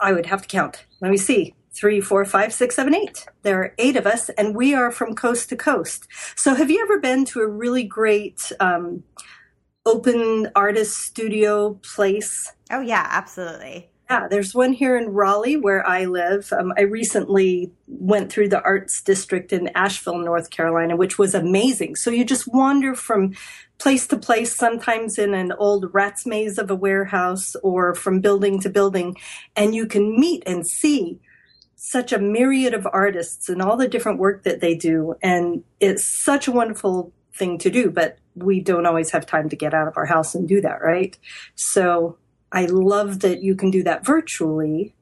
I 0.00 0.12
would 0.12 0.26
have 0.26 0.42
to 0.42 0.48
count. 0.48 0.86
Let 1.00 1.10
me 1.10 1.16
see. 1.16 1.54
Three, 1.72 2.00
four, 2.00 2.24
five, 2.24 2.52
six, 2.52 2.76
seven, 2.76 2.94
eight. 2.94 3.26
There 3.42 3.62
are 3.62 3.74
eight 3.78 3.96
of 3.96 4.06
us, 4.06 4.28
and 4.30 4.56
we 4.56 4.74
are 4.74 4.90
from 4.90 5.14
coast 5.14 5.48
to 5.50 5.56
coast. 5.56 6.06
So, 6.36 6.54
have 6.54 6.70
you 6.70 6.82
ever 6.82 6.98
been 6.98 7.24
to 7.26 7.40
a 7.40 7.46
really 7.46 7.84
great 7.84 8.52
um, 8.60 9.04
open 9.90 10.48
artist 10.54 10.98
studio 10.98 11.74
place? 11.82 12.52
Oh, 12.70 12.80
yeah, 12.80 13.06
absolutely. 13.10 13.90
Yeah, 14.08 14.28
there's 14.28 14.54
one 14.54 14.72
here 14.72 14.96
in 14.96 15.10
Raleigh 15.10 15.56
where 15.56 15.86
I 15.86 16.04
live. 16.04 16.52
Um, 16.52 16.72
I 16.76 16.82
recently 16.82 17.72
went 17.86 18.32
through 18.32 18.48
the 18.48 18.62
arts 18.62 19.02
district 19.02 19.52
in 19.52 19.68
Asheville, 19.74 20.18
North 20.18 20.50
Carolina, 20.50 20.96
which 20.96 21.18
was 21.18 21.34
amazing. 21.34 21.96
So 21.96 22.10
you 22.10 22.24
just 22.24 22.52
wander 22.52 22.94
from 22.94 23.34
place 23.78 24.06
to 24.08 24.16
place, 24.16 24.54
sometimes 24.54 25.18
in 25.18 25.34
an 25.34 25.52
old 25.52 25.92
rat's 25.92 26.26
maze 26.26 26.58
of 26.58 26.70
a 26.70 26.74
warehouse 26.74 27.56
or 27.62 27.94
from 27.94 28.20
building 28.20 28.60
to 28.60 28.68
building, 28.68 29.16
and 29.56 29.74
you 29.74 29.86
can 29.86 30.18
meet 30.18 30.42
and 30.46 30.66
see 30.66 31.20
such 31.76 32.12
a 32.12 32.18
myriad 32.18 32.74
of 32.74 32.86
artists 32.92 33.48
and 33.48 33.62
all 33.62 33.76
the 33.76 33.88
different 33.88 34.18
work 34.18 34.42
that 34.42 34.60
they 34.60 34.74
do. 34.74 35.14
And 35.22 35.64
it's 35.80 36.04
such 36.04 36.46
a 36.46 36.52
wonderful 36.52 37.12
thing 37.34 37.58
to 37.58 37.70
do, 37.70 37.90
but 37.90 38.18
we 38.34 38.60
don't 38.60 38.86
always 38.86 39.10
have 39.10 39.26
time 39.26 39.48
to 39.48 39.56
get 39.56 39.74
out 39.74 39.88
of 39.88 39.96
our 39.96 40.06
house 40.06 40.34
and 40.34 40.48
do 40.48 40.60
that, 40.60 40.82
right? 40.82 41.18
So 41.54 42.18
I 42.52 42.66
love 42.66 43.20
that 43.20 43.42
you 43.42 43.54
can 43.54 43.70
do 43.70 43.84
that 43.84 44.04
virtually 44.04 44.94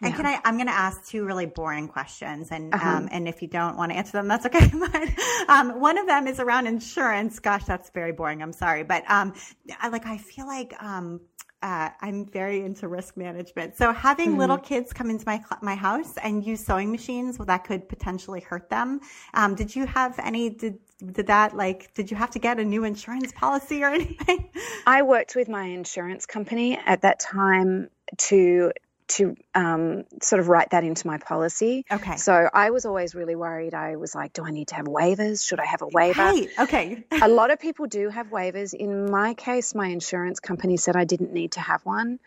And 0.00 0.10
yeah. 0.12 0.16
can 0.16 0.26
I? 0.26 0.40
I'm 0.44 0.56
going 0.56 0.66
to 0.66 0.72
ask 0.72 1.06
two 1.06 1.24
really 1.24 1.46
boring 1.46 1.88
questions, 1.88 2.50
and 2.50 2.74
uh-huh. 2.74 2.88
um, 2.88 3.08
and 3.12 3.28
if 3.28 3.40
you 3.42 3.48
don't 3.48 3.76
want 3.76 3.92
to 3.92 3.98
answer 3.98 4.12
them, 4.12 4.26
that's 4.26 4.44
okay. 4.50 4.70
but 4.72 5.48
um, 5.48 5.80
one 5.80 5.98
of 5.98 6.06
them 6.06 6.26
is 6.26 6.40
around 6.40 6.66
insurance. 6.66 7.38
Gosh, 7.38 7.64
that's 7.64 7.90
very 7.90 8.12
boring. 8.12 8.42
I'm 8.42 8.52
sorry, 8.52 8.82
but 8.82 9.08
um, 9.08 9.34
I, 9.80 9.88
like 9.88 10.04
I 10.04 10.18
feel 10.18 10.46
like 10.46 10.74
um, 10.82 11.20
uh, 11.62 11.88
I'm 12.02 12.26
very 12.26 12.60
into 12.60 12.88
risk 12.88 13.16
management. 13.16 13.76
So 13.76 13.92
having 13.92 14.30
mm-hmm. 14.30 14.40
little 14.40 14.58
kids 14.58 14.92
come 14.92 15.08
into 15.10 15.24
my 15.26 15.42
my 15.62 15.74
house 15.74 16.16
and 16.22 16.44
use 16.44 16.66
sewing 16.66 16.90
machines, 16.90 17.38
well, 17.38 17.46
that 17.46 17.64
could 17.64 17.88
potentially 17.88 18.40
hurt 18.40 18.68
them. 18.68 19.00
Um, 19.32 19.54
did 19.54 19.74
you 19.74 19.86
have 19.86 20.18
any? 20.18 20.50
Did 20.50 20.78
did 21.12 21.28
that 21.28 21.56
like? 21.56 21.92
Did 21.94 22.10
you 22.10 22.16
have 22.16 22.30
to 22.30 22.38
get 22.38 22.58
a 22.58 22.64
new 22.64 22.84
insurance 22.84 23.32
policy 23.32 23.82
or 23.82 23.88
anything? 23.94 24.50
I 24.86 25.02
worked 25.02 25.34
with 25.36 25.48
my 25.48 25.64
insurance 25.64 26.26
company 26.26 26.78
at 26.84 27.02
that 27.02 27.20
time 27.20 27.90
to 28.18 28.72
to 29.06 29.36
um, 29.54 30.04
sort 30.22 30.40
of 30.40 30.48
write 30.48 30.70
that 30.70 30.82
into 30.82 31.06
my 31.06 31.18
policy. 31.18 31.84
Okay. 31.90 32.16
So 32.16 32.48
I 32.52 32.70
was 32.70 32.86
always 32.86 33.14
really 33.14 33.36
worried. 33.36 33.74
I 33.74 33.96
was 33.96 34.14
like, 34.14 34.32
do 34.32 34.44
I 34.44 34.50
need 34.50 34.68
to 34.68 34.76
have 34.76 34.86
waivers? 34.86 35.46
Should 35.46 35.60
I 35.60 35.66
have 35.66 35.82
a 35.82 35.88
waiver? 35.88 36.22
Right. 36.22 36.48
Okay. 36.58 37.04
a 37.22 37.28
lot 37.28 37.50
of 37.50 37.60
people 37.60 37.86
do 37.86 38.08
have 38.08 38.28
waivers. 38.28 38.72
In 38.72 39.10
my 39.10 39.34
case, 39.34 39.74
my 39.74 39.88
insurance 39.88 40.40
company 40.40 40.76
said 40.76 40.96
I 40.96 41.04
didn't 41.04 41.32
need 41.32 41.52
to 41.52 41.60
have 41.60 41.84
one. 41.84 42.18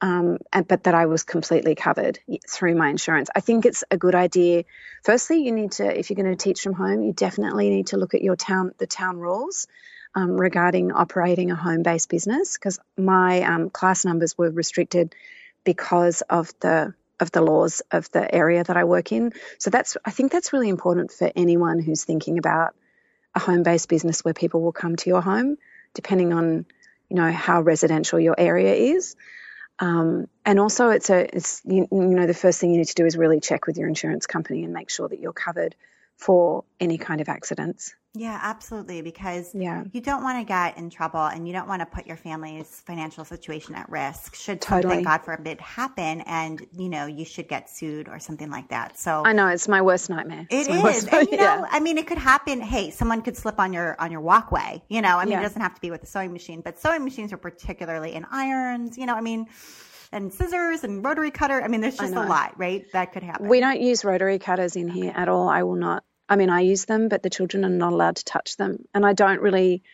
Um, 0.00 0.38
and, 0.52 0.68
but 0.68 0.84
that 0.84 0.94
I 0.94 1.06
was 1.06 1.24
completely 1.24 1.74
covered 1.74 2.18
through 2.46 2.74
my 2.74 2.90
insurance. 2.90 3.30
I 3.34 3.40
think 3.40 3.64
it's 3.64 3.82
a 3.90 3.96
good 3.96 4.14
idea. 4.14 4.64
Firstly, 5.02 5.42
you 5.42 5.52
need 5.52 5.72
to, 5.72 5.98
if 5.98 6.10
you're 6.10 6.22
going 6.22 6.36
to 6.36 6.42
teach 6.42 6.60
from 6.60 6.74
home, 6.74 7.02
you 7.02 7.14
definitely 7.14 7.70
need 7.70 7.88
to 7.88 7.96
look 7.96 8.12
at 8.12 8.22
your 8.22 8.36
town, 8.36 8.72
the 8.76 8.86
town 8.86 9.16
rules 9.16 9.66
um, 10.14 10.38
regarding 10.38 10.92
operating 10.92 11.50
a 11.50 11.56
home-based 11.56 12.10
business. 12.10 12.58
Because 12.58 12.78
my 12.98 13.42
um, 13.42 13.70
class 13.70 14.04
numbers 14.04 14.36
were 14.36 14.50
restricted 14.50 15.14
because 15.64 16.22
of 16.22 16.52
the 16.60 16.94
of 17.18 17.32
the 17.32 17.40
laws 17.40 17.80
of 17.90 18.10
the 18.10 18.34
area 18.34 18.62
that 18.62 18.76
I 18.76 18.84
work 18.84 19.12
in. 19.12 19.32
So 19.58 19.70
that's 19.70 19.96
I 20.04 20.10
think 20.10 20.32
that's 20.32 20.52
really 20.52 20.68
important 20.68 21.12
for 21.12 21.30
anyone 21.34 21.78
who's 21.80 22.04
thinking 22.04 22.38
about 22.38 22.74
a 23.34 23.40
home-based 23.40 23.88
business 23.88 24.24
where 24.24 24.34
people 24.34 24.62
will 24.62 24.72
come 24.72 24.96
to 24.96 25.10
your 25.10 25.22
home, 25.22 25.56
depending 25.94 26.32
on 26.32 26.66
you 27.08 27.16
know 27.16 27.30
how 27.30 27.62
residential 27.62 28.18
your 28.20 28.34
area 28.38 28.74
is. 28.74 29.16
Um, 29.78 30.28
and 30.44 30.58
also, 30.58 30.90
it's 30.90 31.10
a 31.10 31.36
it's 31.36 31.60
you, 31.64 31.86
you 31.90 31.98
know 32.00 32.26
the 32.26 32.34
first 32.34 32.60
thing 32.60 32.70
you 32.70 32.78
need 32.78 32.88
to 32.88 32.94
do 32.94 33.04
is 33.04 33.16
really 33.16 33.40
check 33.40 33.66
with 33.66 33.76
your 33.76 33.88
insurance 33.88 34.26
company 34.26 34.64
and 34.64 34.72
make 34.72 34.90
sure 34.90 35.08
that 35.08 35.20
you're 35.20 35.32
covered 35.32 35.74
for 36.16 36.64
any 36.80 36.98
kind 36.98 37.20
of 37.20 37.28
accidents. 37.28 37.94
Yeah, 38.18 38.38
absolutely. 38.42 39.02
Because 39.02 39.54
Yeah. 39.54 39.84
you 39.92 40.00
don't 40.00 40.22
want 40.22 40.38
to 40.38 40.44
get 40.44 40.78
in 40.78 40.88
trouble 40.88 41.26
and 41.26 41.46
you 41.46 41.52
don't 41.52 41.68
want 41.68 41.80
to 41.80 41.86
put 41.86 42.06
your 42.06 42.16
family's 42.16 42.80
financial 42.86 43.26
situation 43.26 43.74
at 43.74 43.90
risk 43.90 44.34
should 44.34 44.62
Totally. 44.62 44.82
something, 44.94 45.04
God 45.04 45.22
forbid, 45.22 45.60
happen 45.60 46.22
and, 46.22 46.66
you 46.72 46.88
know, 46.88 47.04
you 47.04 47.26
should 47.26 47.46
get 47.46 47.68
sued 47.68 48.08
or 48.08 48.18
something 48.18 48.50
like 48.50 48.68
that. 48.70 48.98
So 48.98 49.22
I 49.26 49.34
know 49.34 49.48
it's 49.48 49.68
my 49.68 49.82
worst 49.82 50.08
nightmare. 50.08 50.46
It's 50.48 50.66
worst- 50.66 51.08
and 51.12 51.28
you 51.30 51.36
know, 51.36 51.42
yeah. 51.42 51.66
I 51.70 51.78
mean, 51.80 51.98
it 51.98 52.06
could 52.06 52.16
happen. 52.16 52.62
Hey, 52.62 52.88
someone 52.90 53.20
could 53.20 53.36
slip 53.36 53.60
on 53.60 53.74
your 53.74 54.00
on 54.00 54.10
your 54.10 54.22
walkway. 54.22 54.82
You 54.88 55.02
know, 55.02 55.18
I 55.18 55.24
mean, 55.26 55.32
Yeah. 55.32 55.40
it 55.40 55.42
doesn't 55.42 55.60
have 55.60 55.74
to 55.74 55.80
be 55.82 55.90
with 55.90 56.02
a 56.02 56.06
sewing 56.06 56.32
machine, 56.32 56.62
but 56.62 56.78
sewing 56.78 57.04
machines 57.04 57.34
are 57.34 57.36
particularly 57.36 58.14
in 58.14 58.24
irons. 58.30 58.96
You 58.96 59.04
know, 59.04 59.14
I 59.14 59.20
mean, 59.20 59.44
and 60.16 60.32
scissors 60.32 60.82
and 60.82 61.04
rotary 61.04 61.30
cutter. 61.30 61.62
I 61.62 61.68
mean, 61.68 61.82
there's 61.82 61.98
just 61.98 62.14
a 62.14 62.22
lot, 62.22 62.58
right? 62.58 62.84
That 62.92 63.12
could 63.12 63.22
happen. 63.22 63.48
We 63.48 63.60
don't 63.60 63.80
use 63.80 64.04
rotary 64.04 64.38
cutters 64.38 64.74
in 64.74 64.88
here 64.88 65.12
at 65.14 65.28
all. 65.28 65.48
I 65.48 65.62
will 65.62 65.76
not. 65.76 66.04
I 66.28 66.36
mean, 66.36 66.50
I 66.50 66.60
use 66.60 66.86
them, 66.86 67.08
but 67.08 67.22
the 67.22 67.30
children 67.30 67.64
are 67.64 67.68
not 67.68 67.92
allowed 67.92 68.16
to 68.16 68.24
touch 68.24 68.56
them. 68.56 68.78
And 68.94 69.06
I 69.06 69.12
don't 69.12 69.40
really, 69.40 69.84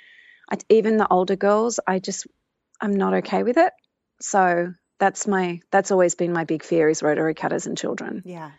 I, 0.50 0.56
even 0.70 0.96
the 0.96 1.08
older 1.08 1.36
girls, 1.36 1.80
I 1.86 1.98
just, 1.98 2.26
I'm 2.80 2.94
not 2.94 3.14
okay 3.14 3.42
with 3.42 3.58
it. 3.58 3.72
So 4.20 4.72
that's 4.98 5.26
my, 5.26 5.60
that's 5.70 5.90
always 5.90 6.14
been 6.14 6.32
my 6.32 6.44
big 6.44 6.62
fear 6.62 6.88
is 6.88 7.02
rotary 7.02 7.34
cutters 7.34 7.66
and 7.66 7.76
children. 7.76 8.22
yeah. 8.24 8.52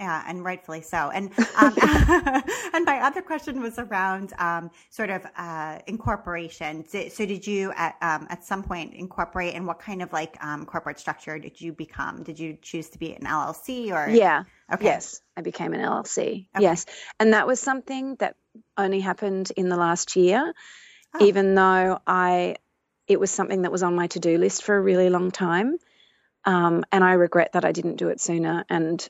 Yeah, 0.00 0.24
and 0.26 0.44
rightfully 0.44 0.82
so. 0.82 1.10
And 1.14 1.30
um, 1.56 1.74
and 2.74 2.84
my 2.84 3.00
other 3.02 3.22
question 3.22 3.60
was 3.60 3.78
around 3.78 4.32
um, 4.38 4.70
sort 4.90 5.10
of 5.10 5.24
uh, 5.36 5.78
incorporation. 5.86 6.84
So, 6.88 7.08
so 7.08 7.24
did 7.26 7.46
you 7.46 7.72
at 7.76 7.94
um, 8.02 8.26
at 8.28 8.44
some 8.44 8.62
point 8.64 8.94
incorporate, 8.94 9.54
and 9.54 9.66
what 9.66 9.78
kind 9.78 10.02
of 10.02 10.12
like 10.12 10.36
um, 10.44 10.66
corporate 10.66 10.98
structure 10.98 11.38
did 11.38 11.60
you 11.60 11.72
become? 11.72 12.22
Did 12.24 12.38
you 12.38 12.58
choose 12.60 12.88
to 12.90 12.98
be 12.98 13.14
an 13.14 13.22
LLC 13.22 13.92
or 13.92 14.10
Yeah. 14.10 14.44
Okay. 14.72 14.84
Yes. 14.84 15.20
I 15.36 15.42
became 15.42 15.74
an 15.74 15.80
LLC. 15.80 16.46
Okay. 16.54 16.62
Yes. 16.62 16.86
And 17.20 17.32
that 17.32 17.46
was 17.46 17.60
something 17.60 18.16
that 18.16 18.36
only 18.76 19.00
happened 19.00 19.52
in 19.56 19.68
the 19.68 19.76
last 19.76 20.16
year, 20.16 20.52
Oh. 21.14 21.24
even 21.24 21.54
though 21.54 22.00
I, 22.06 22.56
it 23.06 23.20
was 23.20 23.30
something 23.30 23.62
that 23.62 23.72
was 23.72 23.82
on 23.82 23.94
my 23.94 24.06
to 24.08 24.20
do 24.20 24.38
list 24.38 24.64
for 24.64 24.76
a 24.76 24.80
really 24.80 25.10
long 25.10 25.30
time. 25.30 25.76
Um, 26.44 26.84
and 26.90 27.04
I 27.04 27.12
regret 27.12 27.52
that 27.52 27.64
I 27.64 27.72
didn't 27.72 27.96
do 27.96 28.08
it 28.08 28.20
sooner. 28.20 28.64
And 28.68 29.06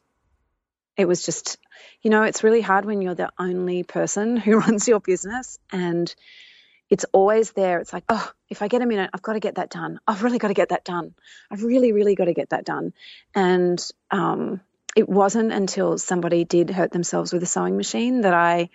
it 0.97 1.07
was 1.07 1.25
just, 1.25 1.59
you 2.03 2.11
know, 2.11 2.23
it's 2.23 2.45
really 2.45 2.61
hard 2.61 2.85
when 2.85 3.03
you're 3.03 3.15
the 3.15 3.31
only 3.39 3.83
person 3.83 4.37
who 4.37 4.59
runs 4.65 4.87
your 4.89 5.01
business 5.01 5.59
and 5.73 6.15
it's 6.91 7.07
always 7.13 7.53
there. 7.53 7.81
It's 7.81 7.93
like, 7.93 8.05
oh, 8.09 8.31
if 8.49 8.63
I 8.63 8.69
get 8.69 8.83
a 8.83 8.87
minute, 8.87 9.11
I've 9.13 9.23
got 9.23 9.33
to 9.33 9.41
get 9.41 9.57
that 9.57 9.71
done. 9.71 9.99
I've 10.07 10.23
really 10.23 10.39
got 10.39 10.49
to 10.49 10.55
get 10.55 10.69
that 10.69 10.85
done. 10.85 11.15
I've 11.51 11.63
really, 11.65 11.93
really 11.93 12.15
got 12.15 12.27
to 12.27 12.35
get 12.35 12.51
that 12.51 12.65
done. 12.65 12.93
And 13.35 13.85
um, 14.11 14.61
it 14.95 15.09
wasn't 15.09 15.53
until 15.53 15.99
somebody 15.99 16.45
did 16.45 16.71
hurt 16.71 16.93
themselves 16.93 17.33
with 17.33 17.43
a 17.43 17.47
sewing 17.47 17.77
machine 17.77 18.21
that 18.21 18.35
I 18.35 18.69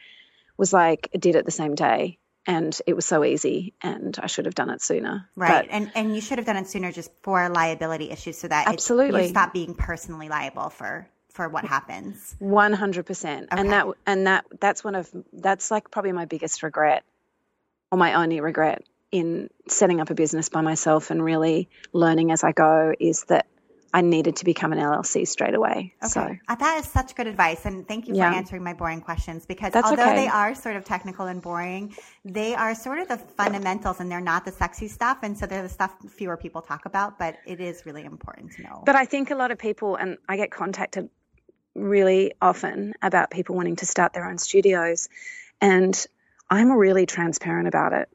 was 0.58 0.74
like, 0.74 1.10
did 1.18 1.36
it 1.36 1.46
the 1.46 1.52
same 1.52 1.76
day. 1.76 2.18
And 2.48 2.78
it 2.88 2.96
was 2.96 3.06
so 3.06 3.24
easy, 3.24 3.76
and 3.84 4.18
I 4.20 4.26
should 4.26 4.46
have 4.46 4.56
done 4.56 4.72
it 4.72 4.82
sooner. 4.82 5.30
Right, 5.36 5.68
But 5.68 5.72
and 5.72 5.92
and 5.94 6.16
you 6.16 6.22
should 6.22 6.40
have 6.40 6.48
done 6.48 6.56
it 6.58 6.68
sooner, 6.68 6.92
just 6.92 7.12
for 7.22 7.48
liability 7.50 8.10
issues, 8.10 8.40
so 8.40 8.48
that 8.48 8.66
it- 8.68 8.74
Absolutely. 8.74 9.24
you 9.24 9.30
stop 9.30 9.54
being 9.54 9.76
personally 9.76 10.30
liable 10.30 10.70
for 10.70 11.08
for 11.40 11.48
what 11.48 11.64
happens. 11.64 12.36
One 12.40 12.74
hundred 12.74 13.06
percent, 13.06 13.48
and 13.52 13.70
that 13.70 13.88
and 14.06 14.28
that 14.28 14.44
that's 14.60 14.84
one 14.84 14.96
of 14.96 15.10
that's 15.32 15.72
like 15.72 15.90
probably 15.90 16.12
my 16.12 16.26
biggest 16.26 16.64
regret, 16.64 17.04
or 17.94 17.98
my 17.98 18.16
only 18.16 18.42
regret 18.42 18.84
in 19.10 19.50
setting 19.70 20.02
up 20.02 20.10
a 20.10 20.14
business 20.16 20.50
by 20.50 20.60
myself 20.60 21.12
and 21.12 21.24
really 21.24 21.70
learning 21.94 22.32
as 22.34 22.44
I 22.44 22.52
go 22.52 22.94
is 23.00 23.24
that 23.30 23.46
I 23.94 24.02
needed 24.02 24.36
to 24.36 24.46
become 24.46 24.74
an 24.74 24.80
LLC 24.80 25.26
straight 25.26 25.56
away. 25.56 25.94
Okay, 26.04 26.10
So 26.10 26.36
Uh, 26.50 26.56
that 26.56 26.78
is 26.80 26.86
such 26.92 27.16
good 27.16 27.26
advice, 27.26 27.66
and 27.66 27.88
thank 27.88 28.08
you 28.10 28.16
Yeah. 28.16 28.30
for 28.30 28.36
answering 28.36 28.64
my 28.64 28.74
boring 28.74 29.00
questions. 29.02 29.46
Because 29.46 29.72
That's 29.72 29.90
although 29.90 30.04
okay. 30.12 30.16
they 30.16 30.28
are 30.28 30.54
sort 30.54 30.76
of 30.76 30.84
technical 30.84 31.26
and 31.28 31.42
boring, 31.42 31.96
they 32.26 32.54
are 32.54 32.76
sort 32.76 33.00
of 33.00 33.08
the 33.08 33.18
fundamentals, 33.18 34.02
and 34.02 34.12
they're 34.12 34.20
not 34.34 34.44
the 34.44 34.52
sexy 34.52 34.90
stuff, 34.90 35.20
and 35.24 35.38
so 35.38 35.46
they're 35.48 35.64
the 35.64 35.70
stuff 35.70 35.96
fewer 36.10 36.36
people 36.36 36.62
talk 36.62 36.86
about. 36.86 37.18
But 37.18 37.38
it 37.46 37.62
is 37.62 37.86
really 37.86 38.04
important 38.04 38.52
to 38.58 38.64
know. 38.64 38.84
But 38.86 38.98
I 38.98 39.06
think 39.06 39.32
a 39.32 39.36
lot 39.36 39.52
of 39.52 39.58
people, 39.58 39.96
and 39.96 40.18
I 40.28 40.36
get 40.36 40.52
contacted 40.52 41.10
really 41.76 42.34
often 42.42 42.94
about 43.02 43.32
people 43.32 43.56
wanting 43.56 43.78
to 43.78 43.86
start 43.86 44.14
their 44.14 44.28
own 44.28 44.38
studios, 44.38 45.10
and 45.62 46.06
I'm 46.50 46.72
really 46.72 47.06
transparent 47.06 47.68
about 47.68 47.94
it 47.94 48.10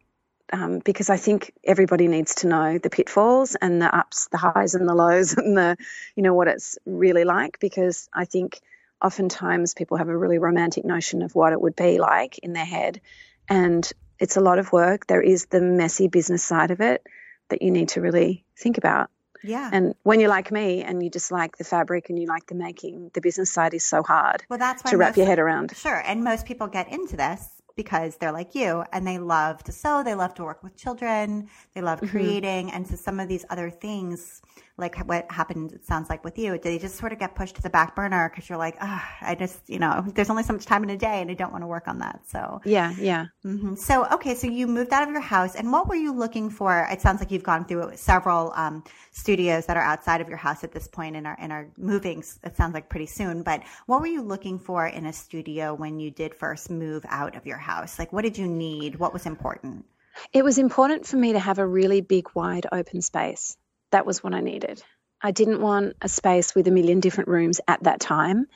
um, 0.53 0.81
because 0.81 1.11
I 1.11 1.17
think 1.17 1.53
everybody 1.64 2.09
needs 2.09 2.37
to 2.37 2.49
know 2.49 2.79
the 2.79 2.90
pitfalls 2.90 3.55
and 3.55 3.81
the 3.81 3.95
ups, 3.95 4.29
the 4.31 4.38
highs, 4.38 4.75
and 4.75 4.88
the 4.88 4.95
lows, 4.95 5.33
and 5.37 5.57
the 5.57 5.77
you 6.17 6.23
know 6.23 6.35
what 6.35 6.49
it's 6.49 6.79
really 6.85 7.25
like. 7.25 7.59
Because 7.61 8.09
I 8.12 8.25
think 8.25 8.61
oftentimes 9.03 9.75
people 9.75 9.97
have 9.97 10.09
a 10.09 10.17
really 10.17 10.38
romantic 10.38 10.85
notion 10.85 11.23
of 11.23 11.35
what 11.35 11.53
it 11.53 11.61
would 11.61 11.77
be 11.77 11.99
like 11.99 12.38
in 12.38 12.53
their 12.53 12.64
head, 12.64 13.01
and 13.49 13.90
it's 14.19 14.37
a 14.37 14.40
lot 14.40 14.59
of 14.59 14.73
work. 14.73 15.07
There 15.07 15.23
is 15.23 15.47
the 15.47 15.61
messy 15.61 16.09
business 16.09 16.45
side 16.45 16.71
of 16.71 16.81
it 16.81 17.07
that 17.49 17.62
you 17.62 17.71
need 17.71 17.90
to 17.90 18.01
really 18.01 18.45
think 18.57 18.79
about. 18.79 19.11
Yeah. 19.44 19.70
And 19.72 19.94
when 20.02 20.18
you're 20.20 20.30
like 20.38 20.50
me 20.50 20.83
and 20.83 21.02
you 21.02 21.11
just 21.11 21.30
like 21.30 21.57
the 21.59 21.64
fabric 21.64 22.09
and 22.11 22.18
you 22.18 22.26
like 22.26 22.46
the 22.46 22.54
making, 22.54 23.11
the 23.14 23.20
business 23.20 23.50
side 23.52 23.74
is 23.74 23.85
so 23.85 24.02
hard 24.02 24.42
well, 24.48 24.59
that's 24.59 24.83
why 24.83 24.90
to 24.90 24.96
wrap 24.96 25.11
most- 25.11 25.18
your 25.18 25.26
head 25.26 25.38
around. 25.38 25.76
Sure. 25.76 26.02
And 26.07 26.24
most 26.24 26.46
people 26.46 26.66
get 26.66 26.90
into 26.90 27.16
this 27.16 27.48
because 27.76 28.16
they're 28.16 28.33
like 28.33 28.54
you 28.54 28.85
and 28.92 29.07
they 29.07 29.18
love 29.18 29.62
to 29.64 29.72
sew, 29.72 30.02
they 30.04 30.14
love 30.14 30.33
to 30.35 30.44
work 30.44 30.62
with 30.62 30.76
children, 30.76 31.48
they 31.74 31.80
love 31.83 32.00
Mm-hmm. 32.00 32.16
creating. 32.16 32.70
And 32.72 32.87
so 32.87 32.94
some 32.96 33.18
of 33.20 33.28
these 33.28 33.44
other 33.50 33.68
things, 33.70 34.40
like 34.77 34.97
what 35.07 35.31
happened, 35.31 35.73
it 35.73 35.85
sounds 35.85 36.11
like 36.11 36.25
with 36.25 36.37
you, 36.37 36.53
Did 36.53 36.63
they 36.63 36.79
just 36.79 36.97
sort 36.97 37.13
of 37.13 37.19
get 37.21 37.37
pushed 37.37 37.55
to 37.57 37.63
the 37.63 37.71
back 37.71 37.95
burner 37.95 38.29
because 38.29 38.49
you're 38.49 38.59
like, 38.59 38.77
ah, 38.81 39.17
I 39.21 39.37
just, 39.37 39.69
you 39.69 39.79
know, 39.79 40.05
there's 40.15 40.31
only 40.31 40.43
so 40.43 40.53
much 40.53 40.67
time 40.67 40.83
in 40.83 40.91
a 40.91 40.97
day 40.97 41.21
and 41.21 41.31
I 41.31 41.35
don't 41.35 41.53
want 41.53 41.63
to 41.63 41.69
work 41.69 41.87
on 41.87 41.99
that. 42.01 42.21
So, 42.27 42.61
Yeah, 42.65 42.93
yeah. 42.99 43.27
hmm 43.43 43.77
so, 43.77 44.07
okay, 44.07 44.35
so 44.35 44.49
you 44.49 44.67
moved 44.67 44.93
out 44.93 45.05
of 45.05 45.11
your 45.11 45.21
house 45.21 45.55
and 45.55 45.71
what 45.71 45.89
were 45.89 45.95
you 45.95 46.13
looking 46.13 46.51
for? 46.51 46.89
It 46.91 47.01
sounds 47.01 47.21
like 47.21 47.31
you've 47.31 47.45
gone 47.45 47.65
through 47.67 47.93
several 47.95 48.53
um, 48.57 48.83
studios 49.13 49.67
that 49.67 49.77
are 49.77 49.83
outside 49.83 50.21
of 50.21 50.29
your 50.29 50.39
house 50.39 50.65
at 50.65 50.73
this 50.73 50.89
point 50.89 51.15
and 51.15 51.27
are, 51.27 51.37
and 51.39 51.53
are 51.53 51.69
moving, 51.79 52.25
it 52.43 52.57
sounds 52.57 52.75
like 52.75 52.89
pretty 52.89 53.07
soon, 53.07 53.45
but 53.45 53.63
what 53.87 54.01
were 54.01 54.09
you 54.09 54.23
looking 54.23 54.59
for 54.59 54.87
in 54.87 55.07
a 55.07 55.13
studio 55.13 55.75
when 55.75 56.01
you 56.01 56.11
did 56.11 56.35
first 56.35 56.69
move 56.69 57.05
out 57.09 57.37
of 57.37 57.47
your 57.47 57.59
house? 57.59 57.99
Like, 57.99 58.13
what 58.13 58.23
did 58.23 58.39
you 58.39 58.49
need? 58.49 58.97
What 58.99 59.13
was 59.13 59.27
important? 59.27 59.85
It 60.33 60.45
was 60.45 60.59
important 60.59 61.07
for 61.07 61.17
me 61.17 61.33
to 61.33 61.39
have 61.39 61.59
a 61.59 61.67
really 61.67 62.01
big, 62.01 62.29
wide 62.35 62.67
open 62.73 63.03
space. 63.03 63.57
That 63.94 64.07
was 64.07 64.24
what 64.24 64.35
I 64.35 64.40
needed. 64.40 64.83
I 65.22 65.30
didn't 65.30 65.61
want 65.61 65.94
a 66.02 66.09
space 66.09 66.52
with 66.52 66.66
a 66.66 66.72
million 66.72 66.98
different 66.98 67.28
rooms 67.28 67.61
at 67.68 67.85
that 67.85 68.00
time. 68.00 68.46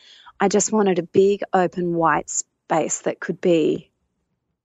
I 0.40 0.48
just 0.48 0.72
wanted 0.72 0.98
a 0.98 1.04
big, 1.04 1.42
open, 1.52 1.94
white 1.94 2.28
space 2.28 3.02
that 3.02 3.20
could 3.20 3.40
be 3.40 3.92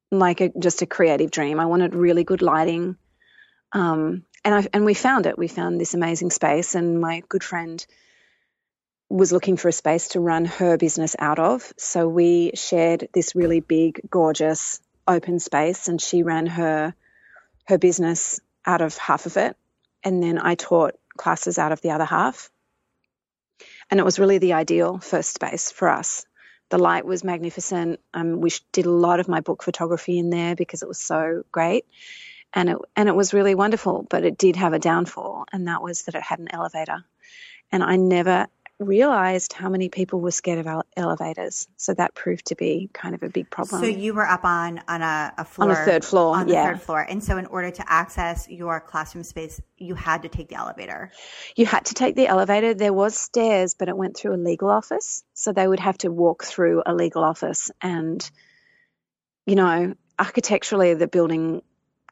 like 0.10 0.42
a, 0.42 0.50
just 0.58 0.82
a 0.82 0.88
creative 0.88 1.30
dream. 1.30 1.60
I 1.60 1.68
wanted 1.68 1.94
really 1.94 2.24
good 2.24 2.42
lighting. 2.42 2.98
Um, 3.72 4.26
and 4.44 4.56
I 4.56 4.68
and 4.74 4.84
we 4.84 4.96
found 4.96 5.28
it. 5.28 5.38
We 5.38 5.48
found 5.48 5.80
this 5.80 5.94
amazing 5.94 6.32
space, 6.32 6.74
and 6.74 7.00
my 7.00 7.22
good 7.30 7.44
friend 7.44 7.86
was 9.10 9.32
looking 9.32 9.58
for 9.58 9.68
a 9.68 9.72
space 9.74 10.08
to 10.10 10.20
run 10.20 10.46
her 10.46 10.78
business 10.78 11.16
out 11.20 11.38
of. 11.38 11.72
So 11.78 12.08
we 12.08 12.52
shared 12.56 13.10
this 13.14 13.36
really 13.36 13.60
big, 13.60 14.02
gorgeous 14.10 14.82
open 15.08 15.38
space, 15.40 15.88
and 15.88 16.02
she 16.02 16.24
ran 16.24 16.48
her 16.48 16.96
her 17.68 17.78
business 17.78 18.40
out 18.66 18.82
of 18.82 18.98
half 18.98 19.28
of 19.28 19.38
it, 19.38 19.56
and 20.04 20.22
then 20.22 20.40
I 20.40 20.56
taught 20.56 20.96
classes 21.18 21.58
out 21.58 21.72
of 21.72 21.82
the 21.82 21.92
other 21.92 22.06
half. 22.06 22.50
And 23.90 24.00
it 24.00 24.04
was 24.04 24.20
really 24.20 24.38
the 24.38 24.54
ideal 24.54 25.00
first 25.00 25.34
space 25.34 25.72
for 25.72 25.90
us. 25.90 26.26
The 26.70 26.78
light 26.78 27.06
was 27.06 27.24
magnificent. 27.24 28.00
Um, 28.14 28.42
we 28.42 28.50
did 28.72 28.86
a 28.86 28.92
lot 28.92 29.20
of 29.20 29.28
my 29.28 29.42
book 29.42 29.62
photography 29.62 30.18
in 30.18 30.30
there 30.30 30.56
because 30.56 30.82
it 30.82 30.88
was 30.88 31.00
so 31.00 31.44
great, 31.52 31.86
and 32.54 32.70
it 32.70 32.78
and 32.96 33.08
it 33.08 33.16
was 33.16 33.34
really 33.34 33.54
wonderful. 33.54 34.08
But 34.10 34.24
it 34.24 34.38
did 34.38 34.56
have 34.56 34.74
a 34.74 34.80
downfall, 34.80 35.46
and 35.52 35.68
that 35.68 35.84
was 35.84 36.04
that 36.04 36.16
it 36.16 36.24
had 36.24 36.40
an 36.40 36.48
elevator, 36.52 37.04
and 37.72 37.84
I 37.84 37.98
never 37.98 38.48
realized 38.84 39.54
how 39.54 39.70
many 39.70 39.90
people 39.90 40.22
were 40.22 40.32
scared 40.32 40.60
of 40.60 40.68
ele- 40.68 40.86
elevators. 40.96 41.68
So 41.78 41.94
that 41.94 42.14
proved 42.14 42.48
to 42.48 42.56
be 42.56 42.90
kind 42.94 43.16
of 43.16 43.24
a 43.24 43.30
big 43.30 43.50
problem. 43.50 43.82
So 43.82 43.88
you 43.88 44.14
were 44.14 44.28
up 44.28 44.46
on 44.46 44.82
on 44.88 45.02
a, 45.02 45.34
a 45.38 45.46
floor 45.46 45.72
On 45.72 45.76
a 45.76 45.86
third 45.86 46.06
floor, 46.06 46.36
on 46.36 46.48
the 46.48 46.54
yeah. 46.54 46.68
third 46.68 46.82
floor, 46.82 47.02
and 47.02 47.24
so 47.24 47.38
in 47.38 47.46
order 47.48 47.72
to 47.72 47.92
access 47.92 48.48
your 48.50 48.80
classroom 48.80 49.24
space, 49.24 49.62
you 49.78 49.96
had 49.96 50.22
to 50.22 50.30
take 50.30 50.50
the 50.50 50.56
elevator. 50.56 51.12
You 51.56 51.66
had 51.66 51.86
to 51.86 51.94
take 51.94 52.16
the 52.16 52.28
elevator. 52.28 52.74
There 52.74 52.94
was 52.94 53.18
stairs, 53.18 53.74
but 53.74 53.90
it 53.90 53.98
went 53.98 54.16
through 54.16 54.36
a 54.36 54.38
legal 54.38 54.70
office. 54.70 55.24
So 55.34 55.52
they 55.52 55.68
would 55.68 55.80
have 55.80 55.98
to 56.00 56.12
walk 56.12 56.44
through 56.44 56.84
a 56.86 56.94
legal 56.94 57.24
office. 57.24 57.72
And, 57.82 58.30
you 59.46 59.56
know, 59.56 59.96
architecturally, 60.18 60.94
the 60.94 61.08
building, 61.08 61.62